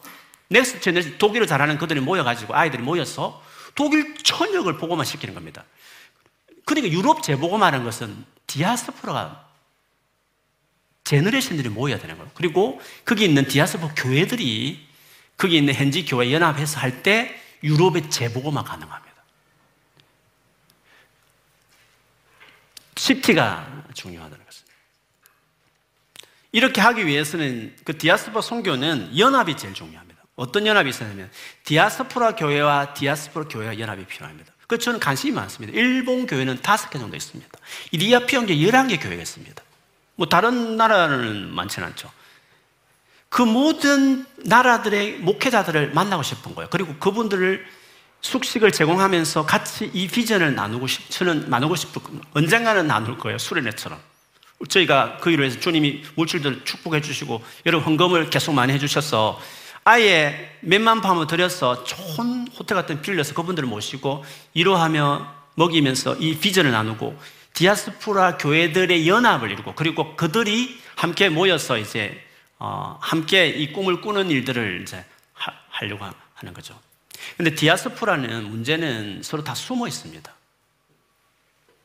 넥스트 0.52 0.82
제네시 0.82 1.18
독일어를 1.18 1.48
잘하는 1.48 1.78
그들이 1.78 2.02
모여가지고 2.02 2.54
아이들이 2.54 2.84
모여서 2.84 3.42
독일 3.74 4.18
전역을 4.18 4.78
복음화 4.78 5.06
시키는 5.06 5.34
겁니다. 5.34 5.64
그러니까 6.66 6.94
유럽 6.94 7.24
재복음화는 7.24 7.84
것은 7.86 8.26
디아스포라가 8.48 9.48
generation들이 11.06 11.70
모여야 11.70 12.00
되는 12.00 12.18
거예요. 12.18 12.30
그리고 12.36 12.82
거기 13.06 13.24
있는 13.26 13.46
디아스포라 13.48 13.90
교회들이 13.96 14.88
거기 15.38 15.58
있는 15.58 15.74
현지 15.74 16.06
교회 16.06 16.32
연합해서 16.32 16.80
할 16.80 17.02
때 17.02 17.42
유럽의 17.64 18.10
재복음화가 18.10 18.64
가능합니다. 18.66 19.12
city가 22.98 23.84
중요하다는 23.94 24.46
것입니다. 24.46 24.76
이렇게 26.52 26.82
하기 26.82 27.08
위해서는 27.08 27.76
그 27.84 27.98
디아스포라 27.98 28.42
선교는 28.42 29.18
연합이 29.18 29.56
제일 29.56 29.74
중요합니다. 29.74 30.11
어떤 30.36 30.66
연합이 30.66 30.90
있었냐면 30.90 31.30
디아스포라 31.66 32.36
교회와 32.36 32.94
디아스포라 32.94 33.48
교회와 33.48 33.80
연합이 33.80 34.06
필요합니다. 34.06 34.52
그 34.68 34.78
저는 34.78 35.00
관심이 35.00 35.34
많습니다. 35.34 35.78
일본 35.78 36.26
교회는 36.26 36.62
다섯 36.62 36.90
개 36.90 36.98
정도 36.98 37.16
있습니다. 37.18 37.52
이리아피온계 37.92 38.56
11개 38.56 39.02
교회가 39.02 39.22
있습니다. 39.22 39.62
뭐 40.16 40.28
다른 40.28 40.78
나라는 40.78 41.54
많지는 41.54 41.90
않죠. 41.90 42.10
그 43.30 43.42
모든 43.42 44.26
나라들의 44.46 45.20
목회자들을 45.20 45.92
만나고 45.94 46.24
싶은 46.24 46.54
거예요. 46.56 46.70
그리고 46.70 46.96
그분들을 46.96 47.66
숙식을 48.22 48.72
제공하면서 48.72 49.46
같이 49.46 49.90
이 49.94 50.08
비전을 50.08 50.54
나누고 50.56 50.88
싶, 50.88 51.10
저는 51.10 51.50
나누고 51.50 51.76
싶고 51.76 52.02
언젠가는 52.34 52.86
나눌 52.88 53.18
거예요. 53.18 53.38
수련회처럼. 53.38 54.00
저희가 54.70 55.18
그 55.22 55.32
일로 55.32 55.44
해서 55.44 55.60
주님이 55.60 56.04
물질들 56.16 56.64
축복해 56.66 57.02
주시고 57.02 57.44
여러분 57.66 57.88
헌금을 57.88 58.30
계속 58.30 58.54
많이 58.54 58.74
해 58.74 58.80
주셔서 58.80 59.42
아예 59.84 60.58
몇만 60.62 61.02
파을 61.02 61.26
들여서 61.28 61.84
좋은 61.84 62.48
호텔 62.50 62.76
같은 62.76 63.02
빌려서 63.02 63.34
그분들을 63.34 63.68
모시고 63.68 64.24
이로하며 64.54 65.36
먹이면서 65.56 66.16
이 66.18 66.38
비전을 66.38 66.72
나누고 66.72 67.20
디아스포라 67.54 68.38
교회들의 68.38 69.08
연합을 69.08 69.52
이루고 69.52 69.76
그리고 69.76 70.16
그들이 70.16 70.80
함께 70.96 71.30
모여서 71.30 71.78
이제 71.78 72.24
어, 72.60 72.98
함께 73.02 73.48
이 73.48 73.74
꿈을 73.74 74.02
꾸는 74.02 74.30
일들을 74.30 74.84
이제 74.84 75.04
하, 75.34 75.52
하려고 75.70 76.06
하는 76.36 76.54
거죠. 76.54 76.80
근데 77.38 77.56
디아스포라는 77.56 78.50
문제는 78.50 79.22
서로 79.24 79.44
다 79.44 79.56
숨어 79.56 79.88
있습니다. 79.88 80.32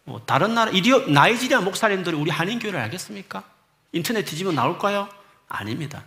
뭐 0.05 0.22
다른 0.24 0.55
나라, 0.55 0.70
이디오, 0.70 1.01
나이지리아 1.07 1.61
목사님들이 1.62 2.14
우리 2.14 2.30
한인 2.30 2.59
교회를 2.59 2.78
알겠습니까? 2.78 3.42
인터넷 3.92 4.24
뒤지면 4.24 4.55
나올까요? 4.55 5.09
아닙니다. 5.49 6.05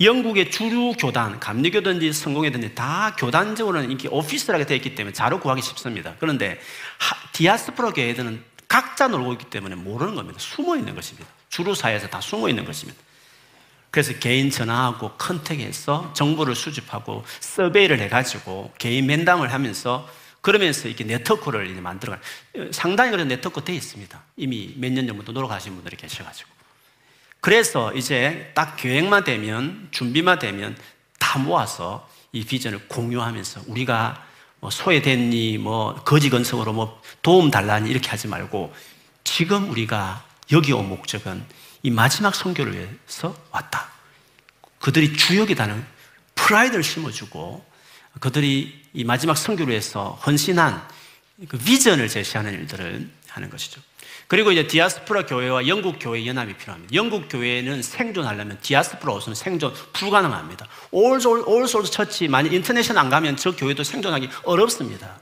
영국의 0.00 0.50
주류 0.50 0.92
교단, 0.98 1.38
감리교든지 1.38 2.12
성공회든지 2.12 2.74
다 2.74 3.14
교단적으로는 3.16 3.90
이렇게 3.90 4.08
오피스라게 4.08 4.66
되어 4.66 4.76
있기 4.76 4.94
때문에 4.94 5.12
자료 5.12 5.38
구하기 5.38 5.62
쉽습니다. 5.62 6.14
그런데 6.18 6.58
디아스포라 7.32 7.92
교회들은 7.92 8.42
각자 8.66 9.06
놀고 9.06 9.34
있기 9.34 9.44
때문에 9.46 9.76
모르는 9.76 10.16
겁니다. 10.16 10.38
숨어 10.40 10.76
있는 10.76 10.94
것입니다. 10.96 11.28
주류 11.48 11.74
사회에서 11.74 12.08
다 12.08 12.20
숨어 12.20 12.48
있는 12.48 12.64
것입니다. 12.64 13.00
그래서 13.92 14.12
개인 14.18 14.50
전화하고 14.50 15.12
컨택해서 15.12 16.12
정보를 16.14 16.56
수집하고 16.56 17.24
서베이를 17.38 18.00
해가지고 18.00 18.72
개인 18.78 19.06
면담을 19.06 19.52
하면서 19.52 20.08
그러면서 20.40 20.88
이렇게 20.88 21.04
네트워크를 21.04 21.70
이제 21.70 21.80
만들어가 21.80 22.20
상당히 22.72 23.12
그런 23.12 23.28
네트워크 23.28 23.62
되어 23.62 23.76
있습니다. 23.76 24.20
이미 24.36 24.74
몇 24.76 24.90
년 24.90 25.06
전부터 25.06 25.30
노력하신 25.30 25.74
분들이 25.76 25.96
계셔가지고. 25.96 26.53
그래서 27.44 27.92
이제 27.92 28.50
딱 28.54 28.74
계획만 28.76 29.24
되면, 29.24 29.88
준비만 29.90 30.38
되면 30.38 30.74
다 31.18 31.38
모아서 31.38 32.08
이 32.32 32.42
비전을 32.42 32.88
공유하면서 32.88 33.64
우리가 33.66 34.24
뭐 34.60 34.70
소외됐니, 34.70 35.58
뭐 35.58 35.94
거지 36.06 36.30
건성으로 36.30 36.72
뭐 36.72 37.02
도움 37.20 37.50
달라니 37.50 37.90
이렇게 37.90 38.08
하지 38.08 38.28
말고 38.28 38.72
지금 39.24 39.68
우리가 39.68 40.24
여기 40.52 40.72
온 40.72 40.88
목적은 40.88 41.44
이 41.82 41.90
마지막 41.90 42.34
선교를 42.34 42.72
위해서 42.72 43.36
왔다. 43.50 43.90
그들이 44.78 45.14
주역이다는 45.14 45.84
프라이드를 46.36 46.82
심어주고 46.82 47.62
그들이 48.20 48.84
이 48.94 49.04
마지막 49.04 49.36
선교를 49.36 49.70
위해서 49.70 50.18
헌신한 50.24 50.88
그 51.48 51.58
비전을 51.58 52.08
제시하는 52.08 52.54
일들을 52.54 53.10
하는 53.28 53.50
것이죠. 53.50 53.82
그리고 54.26 54.52
이제 54.52 54.66
디아스포라 54.66 55.26
교회와 55.26 55.66
영국 55.66 55.96
교회 56.00 56.26
연합이 56.26 56.54
필요합니다. 56.54 56.94
영국 56.94 57.28
교회는 57.28 57.82
생존하려면 57.82 58.58
디아스포라 58.62 59.14
없으면 59.14 59.34
생존 59.34 59.72
불가능합니다. 59.92 60.66
All 60.90 61.25
Souls 61.25 61.84
Church 61.84 62.28
만약 62.28 62.52
international 62.52 63.02
안 63.02 63.10
가면 63.10 63.36
저 63.36 63.54
교회도 63.54 63.84
생존하기 63.84 64.28
어렵습니다. 64.44 65.20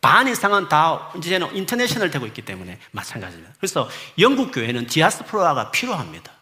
반 0.00 0.28
이상은 0.28 0.68
다 0.68 1.12
이제는 1.16 1.54
international 1.54 2.10
되고 2.10 2.26
있기 2.26 2.42
때문에 2.42 2.78
마찬가지입니다. 2.92 3.52
그래서 3.58 3.88
영국 4.18 4.52
교회는 4.52 4.86
디아스포라가 4.86 5.70
필요합니다. 5.70 6.32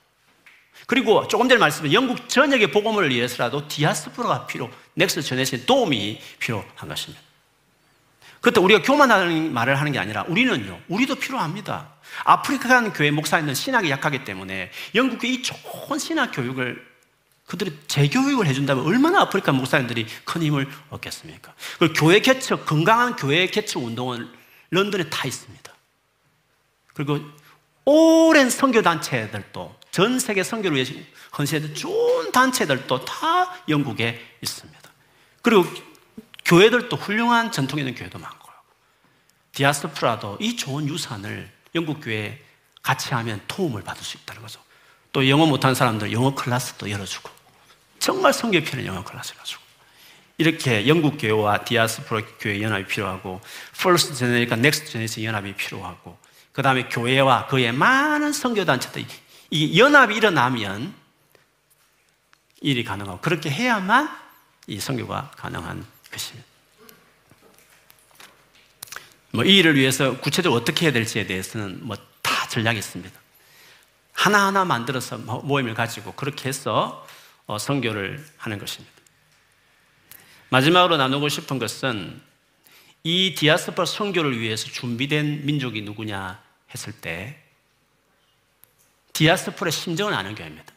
그리고 0.87 1.27
조금 1.29 1.49
전에 1.49 1.59
말씀드린 1.59 1.93
영국 1.93 2.29
전역의 2.29 2.71
복음을 2.71 3.11
위해서라도 3.11 3.67
디아스포라가 3.67 4.47
필요, 4.47 4.71
넥스 4.95 5.23
전에신 5.23 5.67
도움이 5.67 6.21
필요한 6.39 6.89
것입니다. 6.89 7.28
그때 8.41 8.61
우리가 8.61 8.83
교만하는 8.83 9.53
말을 9.53 9.79
하는 9.79 9.93
게 9.93 9.99
아니라 9.99 10.25
우리는요, 10.29 10.81
우리도 10.89 11.17
필요합니다. 11.17 11.95
아프리카 12.25 12.69
간 12.69 12.93
교회 12.93 13.11
목사님들 13.11 13.55
신학이 13.55 13.91
약하기 13.91 14.25
때문에 14.25 14.71
영국의 14.95 15.35
이 15.35 15.43
좋은 15.43 15.99
신학 15.99 16.31
교육을 16.33 16.87
그들이 17.47 17.79
재교육을 17.89 18.47
해준다면 18.47 18.85
얼마나 18.85 19.23
아프리카 19.23 19.53
목사님들이 19.53 20.07
큰 20.25 20.43
힘을 20.43 20.69
얻겠습니까? 20.91 21.55
그 21.79 21.93
교회 21.95 22.21
개척, 22.21 22.67
건강한 22.67 23.17
교회 23.17 23.47
개척 23.47 23.83
운동은 23.83 24.29
런던에 24.71 25.09
다 25.09 25.27
있습니다. 25.27 25.73
그리고 26.93 27.21
오랜 27.87 28.51
선교단체들도 28.51 29.77
전 29.91 30.19
세계 30.19 30.43
선교를 30.43 30.77
위해서 30.77 30.93
헌신했던 31.39 31.75
좋은 31.75 32.33
단체들도 32.33 33.05
다 33.07 33.55
영국에 33.69 34.21
있습니다. 34.43 34.91
그리고 35.41 35.65
교회들도 36.49 36.97
훌륭한 36.97 37.53
전통 37.53 37.79
있는 37.79 37.95
교회도 37.95 38.19
많고요. 38.19 38.55
디아스프라도 39.53 40.39
이 40.41 40.57
좋은 40.57 40.89
유산을 40.89 41.51
영국 41.75 42.01
교회에 42.01 42.43
같이 42.83 43.13
하면 43.13 43.43
도움을 43.47 43.85
받을 43.85 44.03
수 44.03 44.17
있다는 44.17 44.41
거죠. 44.41 44.59
또 45.13 45.29
영어 45.29 45.45
못하는 45.45 45.75
사람들 45.75 46.11
영어 46.11 46.35
클래스도 46.35 46.91
열어주고 46.91 47.29
정말 47.99 48.33
필요한 48.33 48.87
영어 48.87 49.05
클래스 49.05 49.35
열어주고 49.35 49.63
이렇게 50.39 50.89
영국 50.89 51.19
교회와 51.19 51.65
디아스포라 51.65 52.23
교회 52.39 52.63
연합이 52.63 52.87
필요하고 52.87 53.43
next 54.57 54.91
generation 54.91 55.25
연합이 55.25 55.55
필요하고 55.55 56.19
그 56.53 56.63
다음에 56.63 56.89
교회와 56.89 57.49
그의 57.49 57.73
많은 57.73 58.33
선교 58.33 58.65
단체들 58.65 59.05
이 59.51 59.79
연합이 59.79 60.17
일어나면 60.17 60.95
일이 62.63 62.85
가능하고 62.85 63.21
그렇게 63.21 63.51
해야만 63.51 64.09
이 64.67 64.81
선교가 64.81 65.33
가능한 65.37 65.98
것입니다. 66.11 66.47
뭐 69.33 69.45
이 69.45 69.59
일을 69.59 69.77
위해서 69.77 70.19
구체적으로 70.19 70.61
어떻게 70.61 70.87
해야 70.87 70.93
될지에 70.93 71.27
대해서는 71.27 71.87
뭐 71.87 71.97
다 72.29 72.47
전략이 72.49 72.79
있습니다. 72.79 73.19
하나하나 74.13 74.65
만들어서 74.65 75.17
모임을 75.19 75.75
가지고 75.75 76.13
그렇게 76.13 76.49
해서 76.49 77.07
어, 77.47 77.59
성교를 77.59 78.25
하는 78.37 78.59
것입니다. 78.59 78.95
마지막으로 80.51 80.97
나누고 80.99 81.29
싶은 81.29 81.59
것은 81.59 82.21
이 83.03 83.35
디아스포라 83.35 83.87
선교를 83.87 84.39
위해서 84.41 84.67
준비된 84.67 85.47
민족이 85.47 85.83
누구냐 85.83 86.43
했을 86.75 86.93
때 86.93 87.43
디아스포라의 89.15 89.73
심정을 89.73 90.13
아는 90.15 90.35
교회입니다. 90.35 90.73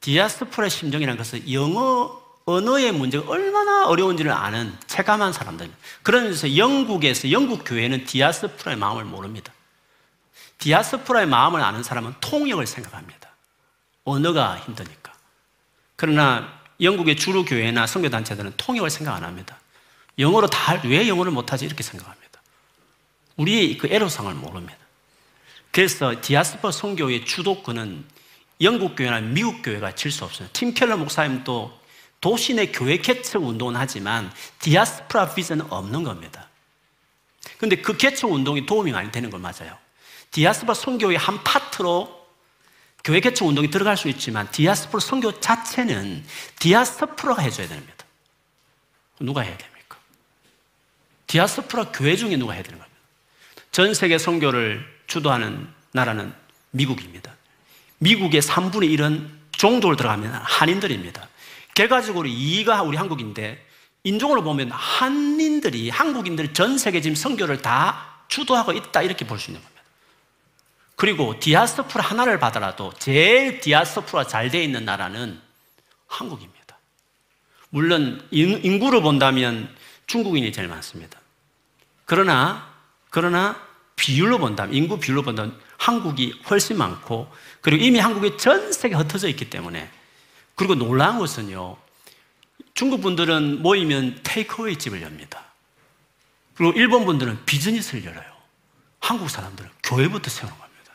디아스포라의 0.00 0.70
심정이라는 0.70 1.16
것은 1.16 1.52
영어 1.52 2.22
언어의 2.46 2.92
문제가 2.92 3.28
얼마나 3.28 3.86
어려운지를 3.88 4.30
아는 4.30 4.76
체감한 4.86 5.32
사람들입니다. 5.32 5.78
그러면서 6.02 6.56
영국에서 6.56 7.32
영국 7.32 7.64
교회는 7.64 8.04
디아스포라의 8.04 8.78
마음을 8.78 9.04
모릅니다. 9.04 9.52
디아스포라의 10.58 11.26
마음을 11.26 11.60
아는 11.60 11.82
사람은 11.82 12.14
통역을 12.20 12.66
생각합니다. 12.66 13.30
언어가 14.04 14.58
힘드니까. 14.58 15.12
그러나 15.96 16.52
영국의 16.80 17.16
주로 17.16 17.44
교회나 17.44 17.86
선교 17.86 18.08
단체들은 18.08 18.54
통역을 18.56 18.90
생각 18.90 19.16
안 19.16 19.24
합니다. 19.24 19.58
영어로 20.18 20.46
다 20.46 20.80
왜 20.84 21.08
영어를 21.08 21.32
못하지 21.32 21.64
이렇게 21.66 21.82
생각합니다. 21.82 22.40
우리의 23.36 23.76
그 23.76 23.88
애로상을 23.88 24.32
모릅니다. 24.34 24.76
그래서 25.72 26.14
디아스포 26.20 26.70
선교의 26.70 27.24
주도권은 27.26 28.04
영국 28.60 28.94
교회나 28.94 29.20
미국 29.20 29.62
교회가 29.62 29.94
질 29.96 30.12
수 30.12 30.24
없어요. 30.24 30.48
팀 30.52 30.72
켈러 30.72 30.96
목사님도 30.96 31.85
도시 32.26 32.54
내 32.54 32.66
교회 32.66 32.96
개척 32.96 33.44
운동은 33.44 33.76
하지만 33.76 34.32
디아스포라 34.58 35.32
비전은 35.36 35.70
없는 35.70 36.02
겁니다. 36.02 36.48
근데 37.56 37.76
그 37.76 37.96
개척 37.96 38.32
운동이 38.32 38.66
도움이 38.66 38.90
많이 38.90 39.12
되는 39.12 39.30
건 39.30 39.40
맞아요. 39.42 39.78
디아스포라 40.32 40.74
선교의 40.74 41.18
한 41.18 41.44
파트로 41.44 42.26
교회 43.04 43.20
개척 43.20 43.46
운동이 43.46 43.70
들어갈 43.70 43.96
수 43.96 44.08
있지만 44.08 44.50
디아스포라 44.50 44.98
선교 44.98 45.38
자체는 45.38 46.24
디아스포라가 46.58 47.42
해줘야 47.42 47.68
됩니다. 47.68 48.04
누가 49.20 49.42
해야 49.42 49.56
됩니까? 49.56 49.96
디아스포라 51.28 51.92
교회 51.92 52.16
중에 52.16 52.36
누가 52.36 52.54
해야 52.54 52.64
되는 52.64 52.76
겁니다. 52.76 53.00
전 53.70 53.94
세계 53.94 54.18
선교를 54.18 54.84
주도하는 55.06 55.68
나라는 55.92 56.34
미국입니다. 56.72 57.36
미국의 57.98 58.42
3분의 58.42 58.98
1은 58.98 59.30
종도를 59.52 59.96
들어가면 59.96 60.32
한인들입니다. 60.42 61.28
결과적으로 61.76 62.26
2가 62.26 62.86
우리 62.86 62.96
한국인데 62.96 63.62
인종으로 64.02 64.42
보면 64.42 64.70
한인들이 64.70 65.90
한국인들이 65.90 66.54
전 66.54 66.78
세계 66.78 67.02
지금 67.02 67.14
선교를 67.14 67.60
다 67.60 68.22
주도하고 68.28 68.72
있다 68.72 69.02
이렇게 69.02 69.26
볼 69.26 69.38
수 69.38 69.50
있는 69.50 69.62
겁니다. 69.62 69.82
그리고 70.96 71.38
디아스포라 71.38 72.02
하나를 72.02 72.38
받아라도 72.40 72.94
제일 72.98 73.60
디아스포라 73.60 74.26
잘 74.26 74.50
돼 74.50 74.64
있는 74.64 74.86
나라는 74.86 75.38
한국입니다. 76.06 76.78
물론 77.68 78.26
인구를 78.30 79.02
본다면 79.02 79.68
중국인이 80.06 80.50
제일 80.52 80.68
많습니다. 80.68 81.20
그러나 82.06 82.72
그러나 83.10 83.60
비율로 83.96 84.38
본다면 84.38 84.74
인구 84.74 84.98
비율로 84.98 85.22
본다면 85.22 85.60
한국이 85.76 86.40
훨씬 86.48 86.78
많고 86.78 87.30
그리고 87.60 87.84
이미 87.84 87.98
한국이 87.98 88.38
전 88.38 88.72
세계 88.72 88.94
흩어져 88.94 89.28
있기 89.28 89.50
때문에 89.50 89.90
그리고 90.56 90.74
놀라운 90.74 91.18
것은요. 91.18 91.76
중국 92.74 93.02
분들은 93.02 93.62
모이면 93.62 94.20
테이크어웨이 94.22 94.76
집을 94.76 95.02
엽니다. 95.02 95.44
그리고 96.54 96.72
일본 96.72 97.04
분들은 97.04 97.44
비즈니스를 97.44 98.04
열어요. 98.04 98.26
한국 98.98 99.30
사람들은 99.30 99.70
교회부터 99.84 100.30
세우는 100.30 100.58
겁니다. 100.58 100.92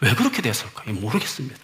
왜 0.00 0.14
그렇게 0.14 0.42
됐을까? 0.42 0.84
모르겠습니다. 0.92 1.56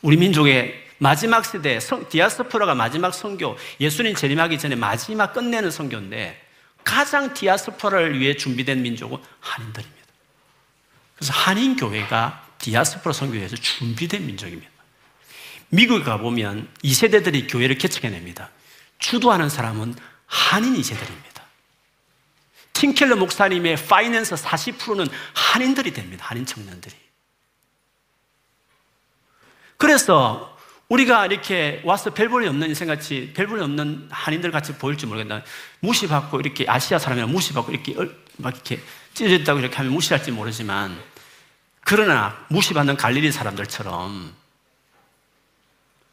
우리 0.00 0.16
민족의 0.16 0.86
마지막 0.98 1.44
세대, 1.44 1.78
디아스포라가 2.08 2.74
마지막 2.74 3.12
선교, 3.14 3.56
예수님 3.80 4.14
재림하기 4.14 4.58
전에 4.58 4.76
마지막 4.76 5.32
끝내는 5.32 5.70
선교인데 5.70 6.44
가장 6.84 7.34
디아스포라를 7.34 8.18
위해 8.18 8.34
준비된 8.34 8.82
민족은 8.82 9.18
한인들입니다. 9.40 9.98
그래서 11.16 11.32
한인 11.32 11.76
교회가 11.76 12.46
디아스포라 12.58 13.12
선교에서 13.12 13.56
준비된 13.56 14.24
민족입니다. 14.26 14.77
미국에 15.70 16.04
가보면 16.04 16.68
2세대들이 16.82 17.50
교회를 17.50 17.76
개척해냅니다. 17.78 18.50
주도하는 18.98 19.48
사람은 19.48 19.94
한인 20.26 20.74
2세들입니다. 20.74 21.42
팀켈러 22.72 23.16
목사님의 23.16 23.76
파이낸스 23.86 24.36
40%는 24.36 25.08
한인들이 25.34 25.92
됩니다. 25.92 26.26
한인 26.28 26.46
청년들이. 26.46 26.94
그래서 29.76 30.56
우리가 30.88 31.26
이렇게 31.26 31.82
와서 31.84 32.14
별 32.14 32.28
볼이 32.28 32.46
없는 32.48 32.68
인생같이 32.68 33.32
별 33.34 33.46
볼이 33.46 33.60
없는 33.60 34.08
한인들 34.10 34.50
같이 34.50 34.74
보일지 34.74 35.06
모르겠다. 35.06 35.42
무시받고 35.80 36.40
이렇게 36.40 36.64
아시아 36.68 36.98
사람이랑 36.98 37.30
무시받고 37.30 37.72
이렇게 37.72 37.94
막 38.38 38.54
이렇게 38.54 38.80
찢어졌다고 39.14 39.60
이렇게 39.60 39.76
하면 39.76 39.92
무시할지 39.92 40.30
모르지만 40.30 40.98
그러나 41.80 42.46
무시받는 42.48 42.96
갈릴리 42.96 43.32
사람들처럼 43.32 44.34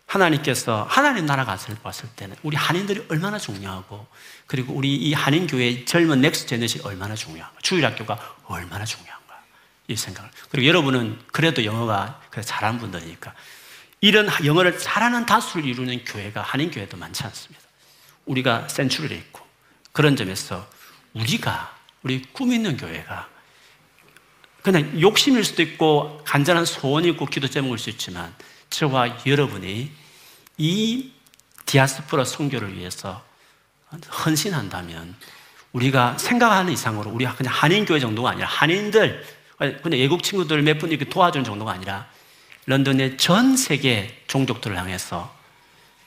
하나님께서 0.05 0.85
하나님 0.89 1.25
나라 1.25 1.45
갔을 1.45 1.75
봤을 1.81 2.07
때는 2.15 2.35
우리 2.43 2.55
한인들이 2.55 3.05
얼마나 3.09 3.37
중요하고 3.37 4.07
그리고 4.47 4.73
우리 4.73 4.95
이 4.95 5.13
한인 5.13 5.47
교회 5.47 5.83
젊은 5.85 6.21
넥스 6.21 6.45
제너시 6.45 6.81
얼마나 6.83 7.15
중요한가 7.15 7.57
주일학교가 7.61 8.37
얼마나 8.45 8.85
중요한가 8.85 9.41
이 9.87 9.95
생각을 9.95 10.29
그리고 10.49 10.67
여러분은 10.67 11.19
그래도 11.31 11.65
영어가 11.65 12.21
그래 12.29 12.43
잘하는 12.43 12.79
분들이니까 12.79 13.33
이런 14.01 14.29
영어를 14.45 14.77
잘하는 14.77 15.25
다수를 15.25 15.65
이루는 15.65 16.05
교회가 16.05 16.41
한인 16.41 16.69
교회도 16.69 16.97
많지 16.97 17.23
않습니다. 17.23 17.63
우리가 18.25 18.67
센츄리에 18.67 19.17
있고 19.17 19.41
그런 19.91 20.15
점에서 20.15 20.67
우리가 21.13 21.75
우리 22.03 22.21
꿈 22.21 22.51
있는 22.53 22.77
교회가 22.77 23.29
그냥 24.61 24.99
욕심일 24.99 25.43
수도 25.43 25.61
있고 25.61 26.21
간절한 26.25 26.65
소원이 26.65 27.09
있고 27.09 27.25
기도 27.25 27.47
제목일 27.47 27.77
수 27.77 27.89
있지만 27.89 28.33
저와 28.69 29.25
여러분이 29.25 29.91
이 30.57 31.11
디아스포라 31.65 32.25
선교를 32.25 32.77
위해서 32.77 33.23
헌신한다면 34.25 35.15
우리가 35.73 36.17
생각하는 36.17 36.71
이상으로 36.71 37.11
우리가 37.11 37.35
그냥 37.35 37.53
한인교회 37.53 37.99
정도가 37.99 38.31
아니라 38.31 38.47
한인들, 38.47 39.25
그냥 39.57 39.99
외국 39.99 40.23
친구들 40.23 40.61
몇 40.61 40.79
분 40.79 40.91
이렇게 40.91 41.05
도와주는 41.09 41.43
정도가 41.43 41.71
아니라 41.71 42.07
런던의 42.65 43.17
전 43.17 43.57
세계 43.57 44.23
종족들을 44.27 44.77
향해서 44.77 45.33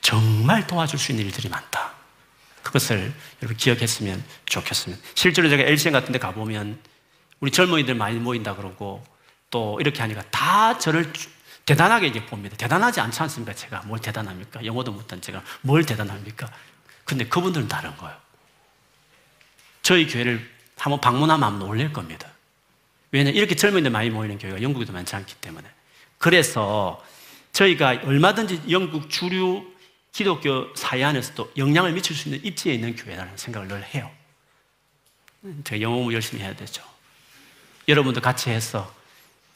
정말 0.01 0.67
도와줄 0.67 0.99
수 0.99 1.13
있는 1.13 1.27
일들이 1.27 1.49
많다. 1.49 1.93
그것을 2.63 3.13
여러분 3.43 3.57
기억했으면 3.57 4.23
좋겠습니다. 4.47 5.03
실제로 5.15 5.49
제가 5.49 5.63
엘시엔 5.63 5.93
같은 5.93 6.13
데 6.13 6.19
가보면 6.19 6.79
우리 7.41 7.51
젊은이들 7.51 7.95
많이 7.95 8.19
모인다 8.19 8.57
그러고 8.57 9.05
또 9.51 9.79
이렇게 9.81 10.01
하니까 10.01 10.23
다 10.31 10.79
저를 10.79 11.13
대단하게 11.69 12.07
이제 12.07 12.25
봅니다. 12.25 12.57
대단하지 12.57 12.99
않지 12.99 13.21
않습니까? 13.25 13.55
제가 13.55 13.83
뭘 13.83 14.01
대단합니까? 14.01 14.65
영어도 14.65 14.91
못한 14.91 15.21
제가 15.21 15.45
뭘 15.61 15.85
대단합니까? 15.85 16.51
근데 17.05 17.29
그분들은 17.29 17.69
다른 17.69 17.95
거예요. 17.99 18.17
저희 19.83 20.07
교회를 20.07 20.51
한번 20.79 20.99
방문하면 21.03 21.47
아마 21.47 21.59
놀랄 21.59 21.93
겁니다. 21.93 22.27
왜냐하면 23.11 23.37
이렇게 23.37 23.55
젊은이들 23.55 23.91
많이 23.91 24.09
모이는 24.09 24.39
교회가 24.39 24.63
영국에도 24.63 24.95
많지 24.95 25.15
않기 25.15 25.35
때문에. 25.43 25.69
그래서 26.17 27.05
저희가 27.53 28.01
얼마든지 28.03 28.63
영국 28.71 29.11
주류 29.11 29.71
기독교 30.13 30.75
사회 30.75 31.05
안에서도 31.05 31.53
영향을 31.59 31.93
미칠 31.93 32.17
수 32.17 32.31
있는 32.31 32.43
입지에 32.47 32.73
있는 32.73 32.97
교회라는 32.97 33.37
생각을 33.37 33.69
늘 33.69 33.85
해요. 33.85 34.11
제가 35.65 35.83
영어 35.83 35.97
공부 35.97 36.15
열심히 36.15 36.43
해야 36.43 36.57
되죠. 36.57 36.83
여러분도 37.89 38.23
같이 38.23 38.49
해서 38.49 38.91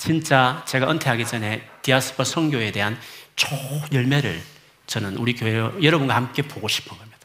진짜 0.03 0.64
제가 0.66 0.90
은퇴하기 0.90 1.24
전에 1.24 1.62
디아스포 1.82 2.24
성교에 2.24 2.72
대한 2.72 2.98
초열매를 3.36 4.42
저는 4.88 5.16
우리 5.16 5.32
교회 5.32 5.55
여러분과 5.80 6.16
함께 6.16 6.42
보고 6.42 6.66
싶은 6.66 6.98
겁니다. 6.98 7.18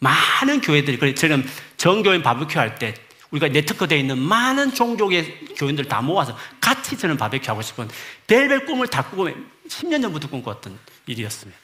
많은 0.00 0.60
교회들이, 0.60 0.98
그래, 0.98 1.14
지금 1.14 1.42
정교인 1.78 2.22
바비큐 2.22 2.58
할 2.58 2.78
때 2.78 2.92
우리가 3.30 3.48
네트워크되어 3.48 3.96
있는 3.96 4.18
많은 4.18 4.74
종족의 4.74 5.54
교인들 5.56 5.86
다 5.86 6.02
모아서 6.02 6.36
같이 6.60 6.98
저는 6.98 7.16
바베큐 7.16 7.50
하고 7.50 7.62
싶은 7.62 7.88
벨벨 8.26 8.66
꿈을 8.66 8.88
다 8.88 9.02
꾸고 9.08 9.30
10년 9.66 10.02
전부터 10.02 10.28
꿈꿨던 10.28 10.78
일이었습니다. 11.06 11.58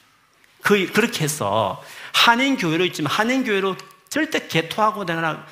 그, 0.63 0.91
그렇게 0.93 1.25
해서 1.25 1.83
한인교회로 2.13 2.85
있지만 2.85 3.13
한인교회로 3.13 3.75
절대 4.09 4.47
개토하고 4.47 5.05
내가 5.05 5.45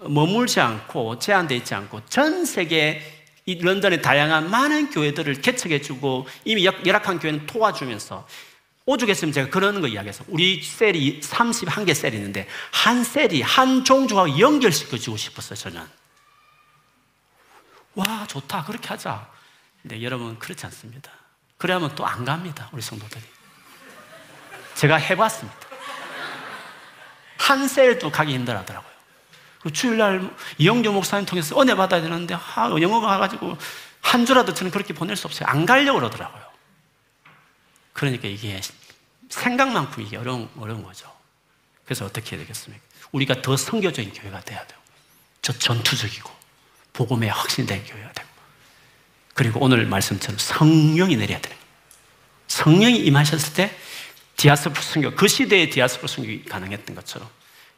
머물지 0.00 0.58
않고 0.58 1.20
제한되어 1.20 1.58
있지 1.58 1.76
않고 1.76 2.02
전 2.06 2.44
세계 2.44 3.17
이 3.48 3.58
런던의 3.58 4.02
다양한 4.02 4.50
많은 4.50 4.90
교회들을 4.90 5.40
개척해주고 5.40 6.26
이미 6.44 6.66
열악한 6.66 7.18
교회는 7.18 7.46
도와주면서 7.46 8.28
오죽했으면 8.84 9.32
제가 9.32 9.48
그런 9.48 9.80
거 9.80 9.88
이야기해서 9.88 10.22
우리 10.28 10.62
셀이 10.62 11.20
31개 11.20 11.94
셀이 11.94 12.14
있는데 12.16 12.46
한 12.72 13.02
셀이 13.02 13.40
한 13.40 13.84
종족하고 13.84 14.38
연결시켜주고 14.38 15.16
싶었어요 15.16 15.56
저는. 15.56 15.82
와 17.94 18.26
좋다. 18.26 18.64
그렇게 18.64 18.86
하자. 18.88 19.30
근데 19.80 20.02
여러분 20.02 20.38
그렇지 20.38 20.66
않습니다. 20.66 21.10
그래야면 21.56 21.94
또 21.94 22.04
안 22.04 22.26
갑니다 22.26 22.68
우리 22.72 22.82
성도들이. 22.82 23.22
제가 24.74 24.96
해봤습니다. 24.96 25.58
한 27.38 27.66
셀도 27.66 28.10
가기 28.10 28.34
힘들어 28.34 28.58
하더라고요. 28.58 28.87
그 28.87 28.87
주일날 29.70 30.30
이영조 30.58 30.92
목사님 30.92 31.26
통해서 31.26 31.60
은혜 31.60 31.74
받아야 31.74 32.00
되는데 32.00 32.34
아, 32.34 32.70
영어가 32.80 33.06
가가지고 33.06 33.56
한 34.00 34.26
주라도 34.26 34.54
저는 34.54 34.70
그렇게 34.70 34.94
보낼 34.94 35.16
수 35.16 35.26
없어요 35.26 35.48
안 35.48 35.66
가려고 35.66 35.98
그러더라고요 35.98 36.48
그러니까 37.92 38.28
이게 38.28 38.60
생각만큼 39.28 40.04
이게 40.04 40.16
어려운, 40.16 40.48
어려운 40.56 40.82
거죠. 40.82 41.12
그래서 41.84 42.04
어떻게 42.04 42.36
해야 42.36 42.44
되겠습니까? 42.44 42.82
우리가 43.12 43.42
더 43.42 43.56
성교적인 43.56 44.12
교회가 44.12 44.40
돼야 44.42 44.64
돼요. 44.66 44.78
저 45.42 45.52
전투적이고, 45.52 46.30
복음에 46.92 47.28
확신된 47.28 47.84
교회가 47.84 48.12
되고. 48.12 48.28
그리고 49.34 49.60
오늘 49.60 49.86
말씀처럼 49.86 50.38
성령이 50.38 51.16
내려야 51.16 51.40
되는 51.40 51.56
거예요. 51.56 51.72
성령이 52.48 52.98
임하셨을 52.98 53.54
때 53.54 53.76
디아스포라 54.36 54.80
선교, 54.80 55.14
그 55.14 55.26
시대에 55.26 55.68
디아스포라 55.68 56.06
선교가 56.06 56.50
가능했던 56.50 56.94
것처럼. 56.94 57.28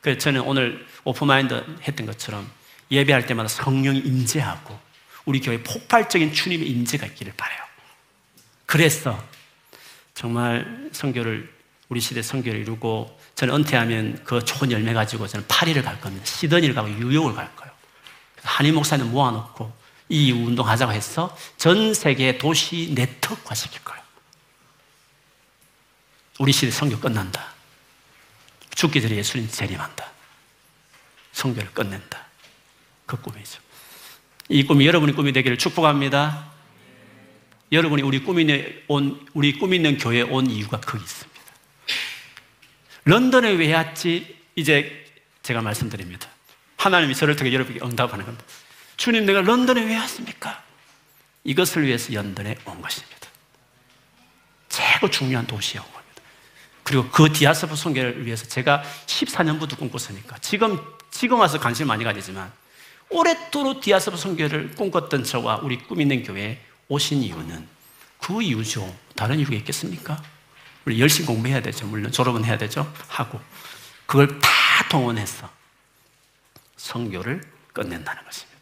그래서 0.00 0.18
저는 0.18 0.40
오늘 0.42 0.86
open 1.04 1.34
mind 1.34 1.64
했던 1.82 2.06
것처럼 2.06 2.50
예배할 2.90 3.26
때마다 3.26 3.48
성령이 3.48 3.98
임재하고 3.98 4.78
우리 5.24 5.40
교회 5.40 5.62
폭발적인 5.62 6.32
주님의 6.32 6.68
임재가 6.68 7.06
있기를 7.06 7.34
바래요. 7.36 7.60
그래서 8.66 9.22
정말 10.14 10.88
선교를 10.92 11.52
우리 11.88 12.00
시대 12.00 12.22
선교를 12.22 12.60
이루고 12.60 13.18
저는 13.34 13.54
은퇴하면 13.54 14.22
그 14.24 14.44
좋은 14.44 14.70
열매 14.70 14.92
가지고 14.92 15.26
저는 15.26 15.46
파리를 15.48 15.82
갈 15.82 16.00
겁니다. 16.00 16.24
시드니를 16.24 16.74
가고 16.74 16.88
뉴욕을 16.88 17.34
갈 17.34 17.54
거예요. 17.56 17.72
한인 18.42 18.74
목사님 18.74 19.10
모아놓고 19.10 19.72
이 20.08 20.32
운동하자고 20.32 20.92
해서 20.92 21.36
전 21.56 21.94
세계 21.94 22.38
도시 22.38 22.92
네트워크화 22.94 23.54
시킬 23.54 23.82
거예요. 23.84 24.02
우리 26.38 26.52
시대 26.52 26.70
성교 26.70 27.00
끝난다. 27.00 27.54
죽기 28.80 29.02
전에 29.02 29.16
예수님 29.16 29.46
재림한다. 29.46 30.10
성교를 31.32 31.70
끝낸다. 31.74 32.26
그 33.04 33.20
꿈이죠. 33.20 33.60
이 34.48 34.64
꿈이 34.64 34.86
여러분의 34.86 35.14
꿈이 35.14 35.34
되기를 35.34 35.58
축복합니다. 35.58 36.50
여러분이 37.72 38.00
우리 38.00 38.24
꿈 38.24 38.40
있는 38.40 38.82
온 38.88 39.26
우리 39.34 39.58
꿈 39.58 39.74
있는 39.74 39.98
교회에 39.98 40.22
온 40.22 40.50
이유가 40.50 40.80
거기 40.80 41.04
있습니다. 41.04 41.40
런던에 43.04 43.50
왜 43.50 43.74
왔지? 43.74 44.34
이제 44.56 45.04
제가 45.42 45.60
말씀드립니다. 45.60 46.30
하나님이 46.78 47.14
저를 47.14 47.36
통해 47.36 47.52
여러분에게 47.52 47.84
응답하는 47.84 48.24
겁니다. 48.24 48.46
주님, 48.96 49.26
내가 49.26 49.42
런던에 49.42 49.84
왜 49.84 49.96
왔습니까? 49.98 50.64
이것을 51.44 51.84
위해서 51.84 52.14
런던에 52.14 52.56
온 52.64 52.80
것입니다. 52.80 53.28
최고 54.70 55.10
중요한 55.10 55.46
도시에 55.46 55.80
온 55.80 55.84
겁니다. 55.84 55.99
그리고 56.90 57.08
그 57.10 57.32
디아스포 57.32 57.76
선교를 57.76 58.26
위해서 58.26 58.44
제가 58.46 58.82
14년부터 59.06 59.78
꿈꿨으니까 59.78 60.38
지금 60.38 60.76
지금 61.12 61.38
와서 61.38 61.56
관심 61.60 61.86
많이 61.86 62.02
가지지만 62.02 62.50
오랫도록 63.10 63.80
디아스포 63.80 64.16
선교를 64.16 64.74
꿈꿨던 64.74 65.22
저와 65.22 65.60
우리 65.62 65.78
꿈 65.78 66.00
있는 66.00 66.24
교회 66.24 66.60
오신 66.88 67.22
이유는 67.22 67.68
그 68.18 68.42
이유죠. 68.42 68.92
다른 69.14 69.38
이유가 69.38 69.54
있겠습니까? 69.54 70.20
우리 70.84 71.00
열심히 71.00 71.28
공부해야 71.28 71.62
되죠. 71.62 71.86
물론 71.86 72.10
졸업은 72.10 72.44
해야 72.44 72.58
되죠. 72.58 72.92
하고 73.06 73.40
그걸 74.06 74.40
다 74.40 74.50
동원해서 74.90 75.48
성교를 76.76 77.40
끝낸다는 77.72 78.24
것입니다. 78.24 78.58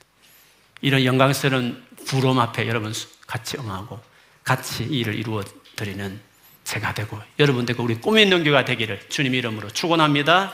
이런 0.83 1.03
영광스러운 1.03 1.83
부름 2.07 2.39
앞에 2.41 2.69
여러분 2.69 2.93
같이 3.27 3.57
응하고 3.57 3.99
같이 4.45 4.85
일을 4.85 5.15
이루어 5.15 5.43
드리는 5.77 6.28
제가 6.69 6.93
되고 6.93 7.19
여러분 7.39 7.65
되고 7.65 7.83
우리 7.83 7.95
꿈 7.95 8.19
있는 8.19 8.45
교가 8.45 8.67
되기를 8.67 9.01
주님 9.09 9.35
이름으로 9.35 9.71
축원합니다. 9.71 10.53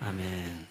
아멘. 0.00 0.64